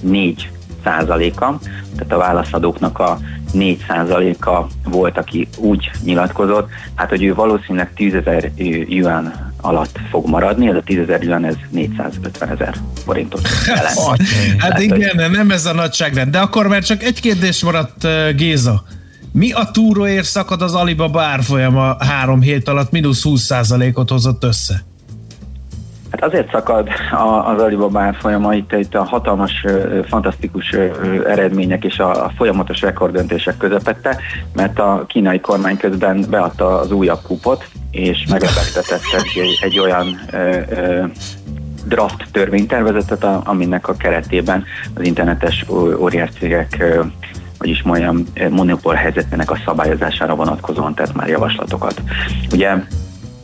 4 0.01 0.51
százaléka, 0.83 1.59
tehát 1.97 2.13
a 2.13 2.17
válaszadóknak 2.17 2.99
a 2.99 3.19
4 3.51 3.85
százaléka 3.87 4.67
volt, 4.83 5.17
aki 5.17 5.47
úgy 5.57 5.91
nyilatkozott, 6.03 6.69
hát 6.95 7.09
hogy 7.09 7.23
ő 7.23 7.33
valószínűleg 7.33 7.93
10 7.93 8.13
ezer 8.13 8.51
yuan 8.87 9.51
alatt 9.61 9.99
fog 10.09 10.27
maradni, 10.29 10.67
ez 10.69 10.75
a 10.75 10.81
10 10.85 10.97
ezer 10.97 11.23
yuan, 11.23 11.45
ez 11.45 11.55
450 11.69 12.49
ezer 12.49 12.75
forintot 13.05 13.47
jelent. 13.67 13.97
Hát 14.57 14.69
Tehát, 14.69 14.89
hogy- 14.89 14.99
igen, 14.99 15.31
nem 15.31 15.51
ez 15.51 15.65
a 15.65 15.73
nagyságrend. 15.73 16.31
De 16.31 16.39
akkor 16.39 16.67
már 16.67 16.83
csak 16.83 17.03
egy 17.03 17.21
kérdés 17.21 17.63
maradt, 17.63 18.03
ö, 18.03 18.29
Géza. 18.35 18.83
Mi 19.31 19.51
a 19.51 19.69
túróért 19.71 20.25
szakad 20.25 20.61
az 20.61 20.73
Alibaba 20.73 21.21
árfolyama 21.21 21.95
három 21.99 22.41
hét 22.41 22.67
alatt, 22.67 22.91
mínusz 22.91 23.21
20%-ot 23.23 24.09
hozott 24.09 24.43
össze? 24.43 24.83
Hát 26.13 26.23
azért 26.23 26.51
szakad 26.51 26.89
az 27.45 27.61
Alibaba 27.61 27.99
árfolyama 27.99 28.53
itt, 28.53 28.71
itt 28.71 28.95
a 28.95 29.03
hatalmas, 29.03 29.65
fantasztikus 30.07 30.75
eredmények 31.25 31.83
és 31.83 31.99
a, 31.99 32.31
folyamatos 32.37 32.81
rekorddöntések 32.81 33.57
közepette, 33.57 34.17
mert 34.55 34.79
a 34.79 35.03
kínai 35.07 35.39
kormány 35.39 35.77
közben 35.77 36.25
beadta 36.29 36.79
az 36.79 36.91
újabb 36.91 37.21
kupot, 37.21 37.67
és 37.91 38.25
meglebegtetett 38.29 39.01
egy, 39.17 39.57
egy 39.61 39.79
olyan 39.79 40.19
ö, 40.31 40.59
ö, 40.69 41.03
draft 41.85 42.27
törvénytervezetet, 42.31 43.23
aminek 43.43 43.87
a 43.87 43.95
keretében 43.95 44.63
az 44.95 45.05
internetes 45.05 45.65
óriás 45.99 46.29
ö, 46.41 47.01
hogy 47.57 47.69
is 47.69 47.81
mondjam, 47.81 48.23
monopól 48.49 48.93
helyzetének 48.93 49.51
a 49.51 49.59
szabályozására 49.65 50.35
vonatkozóan 50.35 50.93
tett 50.93 51.13
már 51.13 51.27
javaslatokat. 51.27 52.01
Ugye 52.51 52.75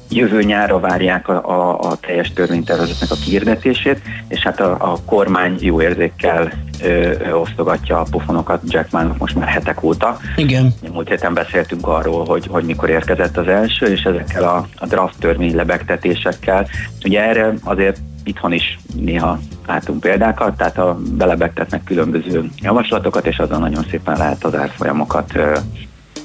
jövő 0.10 0.44
nyára 0.44 0.80
várják 0.80 1.28
a, 1.28 1.50
a, 1.50 1.80
a 1.80 1.96
teljes 1.96 2.34
törvénytervezetnek 2.34 3.12
a 3.12 3.16
kihirdetését, 3.24 4.02
és 4.28 4.40
hát 4.40 4.60
a, 4.60 4.92
a 4.92 4.98
kormány 5.06 5.56
jó 5.60 5.82
érzékkel 5.82 6.52
ö, 6.84 6.88
ö, 6.88 7.32
osztogatja 7.32 8.00
a 8.00 8.06
pofonokat 8.12 8.62
Jack 8.68 9.18
most 9.18 9.36
már 9.36 9.48
hetek 9.48 9.84
óta. 9.84 10.18
Igen. 10.36 10.74
Múlt 10.94 11.10
héten 11.10 11.34
beszéltünk 11.34 11.88
arról, 11.88 12.26
hogy, 12.26 12.48
hogy 12.50 12.64
mikor 12.64 12.90
érkezett 12.90 13.38
az 13.38 13.48
első, 13.48 13.86
és 13.86 14.02
ezekkel 14.02 14.44
a, 14.44 14.68
a 14.76 14.86
draft 14.86 15.20
törvény 15.20 15.56
lebegtetésekkel. 15.56 16.68
Ugye 17.06 17.24
erre 17.24 17.54
azért 17.64 17.98
itthon 18.24 18.52
is 18.52 18.80
néha 18.96 19.40
látunk 19.68 20.00
példákat, 20.00 20.58
tehát 20.58 20.78
a 20.78 20.98
belebegtetnek 21.18 21.84
különböző 21.84 22.50
javaslatokat, 22.62 23.28
és 23.28 23.38
azon 23.38 23.60
nagyon 23.60 23.86
szépen 23.90 24.18
lehet 24.18 24.44
az 24.44 24.56
árfolyamokat 24.56 25.40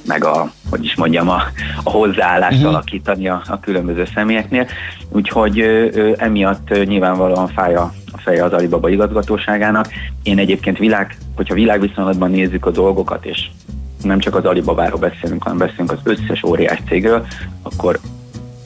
meg 0.07 0.25
a, 0.25 0.53
hogy 0.71 0.85
is 0.85 0.95
mondjam, 0.95 1.29
a, 1.29 1.43
a 1.83 1.91
hozzáállást 1.91 2.57
uh-huh. 2.57 2.71
alakítani 2.71 3.29
a, 3.29 3.43
a 3.47 3.61
különböző 3.61 4.09
személyeknél. 4.15 4.67
Úgyhogy 5.09 5.61
ö, 5.61 5.89
ö, 5.93 6.13
emiatt 6.17 6.71
ö, 6.71 6.85
nyilvánvalóan 6.85 7.49
fáj 7.49 7.75
a, 7.75 7.93
a 8.13 8.19
feje 8.19 8.45
az 8.45 8.53
Alibaba 8.53 8.89
igazgatóságának. 8.89 9.89
Én 10.23 10.39
egyébként 10.39 10.79
világ, 10.79 11.17
hogyha 11.37 11.55
világviszonylatban 11.55 12.31
nézzük 12.31 12.67
a 12.67 12.71
dolgokat, 12.71 13.25
és 13.25 13.51
nem 14.03 14.19
csak 14.19 14.35
az 14.35 14.45
Alibabáról 14.45 14.99
beszélünk, 14.99 15.43
hanem 15.43 15.59
beszélünk 15.59 15.93
az 15.93 15.99
összes 16.03 16.43
óriás 16.43 16.79
cégről, 16.89 17.27
akkor 17.63 17.99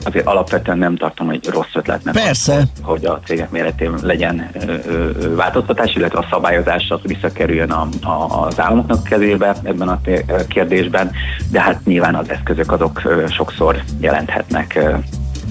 azért 0.03 0.25
alapvetően 0.25 0.77
nem 0.77 0.95
tartom, 0.95 1.27
hogy 1.27 1.47
rossz 1.47 1.73
ötletnek. 1.73 2.13
Persze. 2.13 2.55
Az, 2.55 2.67
hogy 2.81 3.05
a 3.05 3.19
cégek 3.25 3.49
méretén 3.49 3.93
legyen 4.01 4.49
ö, 4.53 4.73
ö, 4.87 5.35
változtatás, 5.35 5.95
illetve 5.95 6.19
a 6.19 6.27
szabályozás 6.31 6.89
az 6.89 6.99
visszakerüljön 7.03 7.71
a, 7.71 7.87
a, 8.01 8.45
az 8.45 8.59
államoknak 8.59 9.03
kezébe 9.03 9.55
ebben 9.63 9.87
a 9.87 10.01
kérdésben, 10.47 11.11
de 11.51 11.61
hát 11.61 11.85
nyilván 11.85 12.15
az 12.15 12.29
eszközök 12.29 12.71
azok 12.71 13.01
ö, 13.03 13.25
sokszor 13.27 13.83
jelenthetnek, 13.99 14.75
ö, 14.75 14.93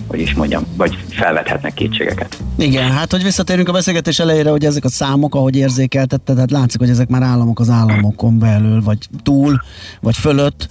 hogy 0.08 0.20
is 0.20 0.34
mondjam, 0.34 0.66
vagy 0.76 0.98
felvethetnek 1.10 1.74
kétségeket. 1.74 2.38
Igen, 2.56 2.90
hát 2.90 3.10
hogy 3.10 3.22
visszatérünk 3.22 3.68
a 3.68 3.72
beszélgetés 3.72 4.18
elejére, 4.18 4.50
hogy 4.50 4.64
ezek 4.64 4.84
a 4.84 4.88
számok, 4.88 5.34
ahogy 5.34 5.56
érzékeltetted, 5.56 6.34
tehát 6.34 6.50
látszik, 6.50 6.80
hogy 6.80 6.90
ezek 6.90 7.08
már 7.08 7.22
államok 7.22 7.60
az 7.60 7.68
államokon 7.68 8.38
belül, 8.38 8.82
vagy 8.82 8.98
túl, 9.22 9.60
vagy 10.00 10.16
fölött. 10.16 10.68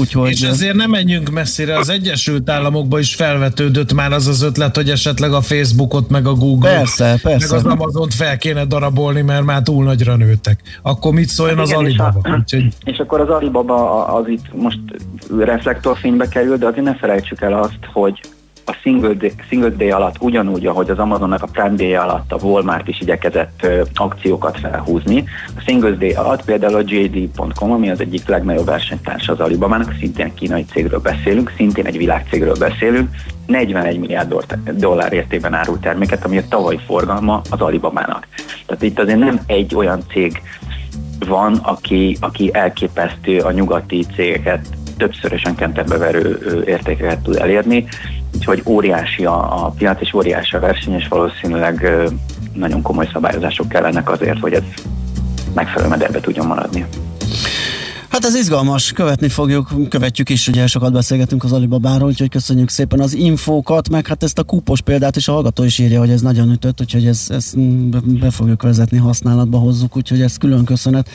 Úgyhogy... 0.00 0.30
És 0.30 0.40
ezért 0.42 0.74
nem 0.74 0.90
menjünk 0.90 1.30
messzire, 1.30 1.78
az 1.78 1.88
Egyesült 1.88 2.50
Államokban 2.50 3.00
is 3.00 3.14
felvetődött 3.14 3.92
már 3.92 4.12
az 4.12 4.26
az 4.26 4.42
ötlet, 4.42 4.76
hogy 4.76 4.90
esetleg 4.90 5.32
a 5.32 5.40
Facebookot, 5.40 6.08
meg 6.08 6.26
a 6.26 6.34
Google, 6.34 6.70
Persze, 6.70 7.18
persze. 7.22 7.54
meg 7.54 7.64
az 7.64 7.72
Amazont 7.72 8.14
fel 8.14 8.38
kéne 8.38 8.64
darabolni, 8.64 9.20
mert 9.22 9.44
már 9.44 9.62
túl 9.62 9.84
nagyra 9.84 10.16
nőttek. 10.16 10.60
Akkor 10.82 11.12
mit 11.12 11.28
szóljon 11.28 11.58
az 11.58 11.70
Hát 11.72 11.80
Igen, 11.80 11.90
és 11.92 11.98
a- 11.98 12.02
Alibaba? 12.04 12.36
Úgyhogy 12.38 12.68
És 12.84 12.98
akkor 12.98 13.20
az 13.20 13.28
Alibaba 13.28 14.04
az 14.06 14.28
itt 14.28 14.54
most 14.54 14.80
reflektorfénybe 15.38 16.28
kerül, 16.28 16.56
de 16.56 16.66
azért 16.66 16.84
ne 16.84 16.94
felejtsük 16.94 17.40
el 17.40 17.52
azt, 17.62 17.78
hogy 17.92 18.20
a 18.70 18.76
single 18.82 19.14
day, 19.14 19.32
single 19.48 19.70
day 19.70 19.90
alatt 19.90 20.16
ugyanúgy, 20.20 20.66
ahogy 20.66 20.90
az 20.90 20.98
Amazonnak 20.98 21.42
a 21.42 21.46
Prime 21.46 21.74
Day 21.74 21.94
alatt 21.94 22.32
a 22.32 22.36
Walmart 22.36 22.88
is 22.88 23.00
igyekezett 23.00 23.60
ö, 23.62 23.82
akciókat 23.94 24.58
felhúzni. 24.58 25.24
A 25.56 25.60
single 25.66 25.90
day 25.90 26.12
alatt 26.12 26.44
például 26.44 26.74
a 26.74 26.82
JD.com, 26.84 27.72
ami 27.72 27.90
az 27.90 28.00
egyik 28.00 28.28
legnagyobb 28.28 28.64
versenytársa 28.64 29.32
az 29.32 29.40
Alibabának, 29.40 29.94
szintén 29.98 30.34
kínai 30.34 30.64
cégről 30.64 31.00
beszélünk, 31.00 31.52
szintén 31.56 31.86
egy 31.86 31.96
világcégről 31.96 32.56
beszélünk, 32.58 33.08
41 33.46 33.98
milliárd 33.98 34.28
doll- 34.28 34.74
dollár 34.76 35.12
értében 35.12 35.54
árult 35.54 35.80
terméket, 35.80 36.24
ami 36.24 36.38
a 36.38 36.48
tavalyi 36.48 36.80
forgalma 36.86 37.40
az 37.50 37.60
Alibabának. 37.60 38.26
Tehát 38.66 38.82
itt 38.82 38.98
azért 38.98 39.18
nem 39.18 39.40
egy 39.46 39.74
olyan 39.74 40.02
cég 40.12 40.42
van, 41.26 41.54
aki, 41.54 42.16
aki 42.20 42.50
elképesztő 42.52 43.38
a 43.38 43.50
nyugati 43.50 44.06
cégeket 44.14 44.66
többszörösen 44.96 45.54
kenterbe 45.54 45.96
verő 45.96 46.38
ö, 46.42 46.62
értékeket 46.64 47.18
tud 47.18 47.36
elérni, 47.36 47.86
úgyhogy 48.40 48.62
óriási 48.66 49.24
a, 49.24 49.64
a 49.64 49.68
piac 49.68 50.00
és 50.00 50.14
óriási 50.14 50.56
a 50.56 50.60
verseny, 50.60 50.94
és 50.94 51.08
valószínűleg 51.08 51.90
nagyon 52.54 52.82
komoly 52.82 53.08
szabályozások 53.12 53.68
kellenek 53.68 54.10
azért, 54.10 54.38
hogy 54.38 54.52
ez 54.52 54.62
megfelelő 55.54 55.88
mederbe 55.88 56.20
tudjon 56.20 56.46
maradni. 56.46 56.86
Hát 58.08 58.24
ez 58.24 58.34
izgalmas, 58.34 58.92
követni 58.92 59.28
fogjuk, 59.28 59.70
követjük 59.88 60.28
is, 60.28 60.48
ugye 60.48 60.66
sokat 60.66 60.92
beszélgetünk 60.92 61.44
az 61.44 61.52
Alibabáról, 61.52 62.08
úgyhogy 62.08 62.28
köszönjük 62.28 62.68
szépen 62.68 63.00
az 63.00 63.14
infókat, 63.14 63.88
meg 63.88 64.06
hát 64.06 64.22
ezt 64.22 64.38
a 64.38 64.42
kúpos 64.42 64.80
példát 64.80 65.16
is 65.16 65.28
a 65.28 65.32
hallgató 65.32 65.64
is 65.64 65.78
írja, 65.78 65.98
hogy 65.98 66.10
ez 66.10 66.20
nagyon 66.20 66.50
ütött, 66.50 66.80
úgyhogy 66.80 67.06
ezt, 67.06 67.30
ezt 67.30 67.58
be, 67.88 67.98
be 68.04 68.30
fogjuk 68.30 68.62
vezetni, 68.62 68.98
használatba 68.98 69.58
hozzuk, 69.58 69.96
úgyhogy 69.96 70.20
ez 70.20 70.36
külön 70.36 70.64
köszönet. 70.64 71.08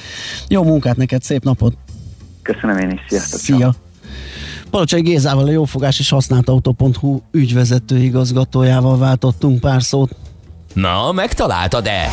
Jó 0.47 0.63
munkát 0.63 0.97
neked, 0.97 1.23
szép 1.23 1.43
napot! 1.43 1.73
Köszönöm 2.41 2.77
én 2.77 2.89
is, 2.89 2.99
sziasztok! 3.07 3.39
Szia! 3.39 3.75
Palocsai 4.69 5.01
Gézával, 5.01 5.45
a 5.45 5.51
Jófogás 5.51 5.99
és 5.99 6.09
Használt 6.09 6.49
Autó.hu 6.49 7.19
ügyvezető 7.31 7.97
igazgatójával 7.97 8.97
váltottunk 8.97 9.59
pár 9.59 9.83
szót. 9.83 10.15
Na, 10.73 11.11
megtaláltad-e? 11.11 12.11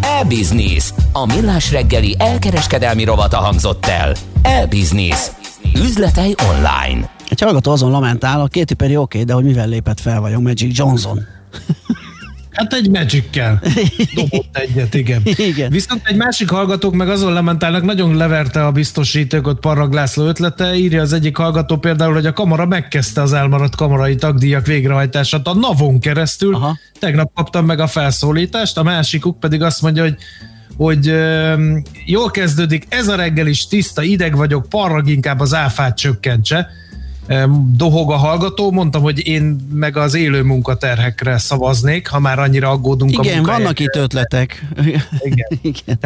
E-Business. 0.00 0.92
A 1.12 1.26
millás 1.26 1.70
reggeli 1.70 2.16
elkereskedelmi 2.18 3.04
rovata 3.04 3.36
hangzott 3.36 3.86
el. 3.86 4.14
E-Business. 4.42 5.30
Üzletei 5.74 6.34
online. 6.48 7.10
Egy 7.28 7.40
hallgató 7.40 7.70
azon 7.72 7.90
lamentál, 7.90 8.40
a 8.40 8.46
két 8.46 8.70
oké, 8.70 8.96
okay, 8.96 9.24
de 9.24 9.32
hogy 9.32 9.44
mivel 9.44 9.68
lépett 9.68 10.00
fel 10.00 10.20
vajon 10.20 10.42
Magic 10.42 10.78
Johnson? 10.78 11.26
Hát 12.56 12.72
egy 12.72 12.90
magic 12.90 13.24
dobott 14.14 14.56
egyet, 14.56 14.94
igen. 14.94 15.22
igen. 15.52 15.70
Viszont 15.70 16.00
egy 16.04 16.16
másik 16.16 16.50
hallgatók 16.50 16.94
meg 16.94 17.08
azon 17.08 17.32
lementálnak, 17.32 17.84
nagyon 17.84 18.16
leverte 18.16 18.66
a 18.66 18.72
biztosítékot 18.72 19.60
Parrag 19.60 19.92
László 19.92 20.26
ötlete. 20.26 20.74
Írja 20.74 21.00
az 21.00 21.12
egyik 21.12 21.36
hallgató 21.36 21.76
például, 21.76 22.12
hogy 22.12 22.26
a 22.26 22.32
kamara 22.32 22.66
megkezdte 22.66 23.22
az 23.22 23.32
elmaradt 23.32 23.76
kamarai 23.76 24.14
tagdíjak 24.14 24.66
végrehajtását 24.66 25.46
a 25.46 25.54
NAVon 25.54 26.00
keresztül. 26.00 26.54
Aha. 26.54 26.78
Tegnap 26.98 27.32
kaptam 27.34 27.64
meg 27.64 27.80
a 27.80 27.86
felszólítást, 27.86 28.78
a 28.78 28.82
másikuk 28.82 29.40
pedig 29.40 29.62
azt 29.62 29.82
mondja, 29.82 30.02
hogy 30.02 30.16
hogy 30.76 31.08
ö, 31.08 31.54
jól 32.04 32.30
kezdődik, 32.30 32.86
ez 32.88 33.08
a 33.08 33.16
reggel 33.16 33.46
is 33.46 33.66
tiszta, 33.66 34.02
ideg 34.02 34.36
vagyok, 34.36 34.68
parrag 34.68 35.08
inkább 35.08 35.40
az 35.40 35.54
áfát 35.54 35.96
csökkentse. 35.96 36.68
Dohog 37.72 38.10
a 38.10 38.16
hallgató, 38.16 38.70
mondtam, 38.70 39.02
hogy 39.02 39.26
én 39.26 39.56
meg 39.72 39.96
az 39.96 40.14
élő 40.14 40.42
munkaterhekre 40.42 41.38
szavaznék, 41.38 42.08
ha 42.08 42.18
már 42.18 42.38
annyira 42.38 42.70
aggódunk 42.70 43.12
Igen, 43.12 43.44
a 43.44 43.46
vannak 43.46 43.80
itt 43.80 43.96
ötletek. 43.96 44.66
Igen. 45.22 45.46
Igen. 45.72 45.98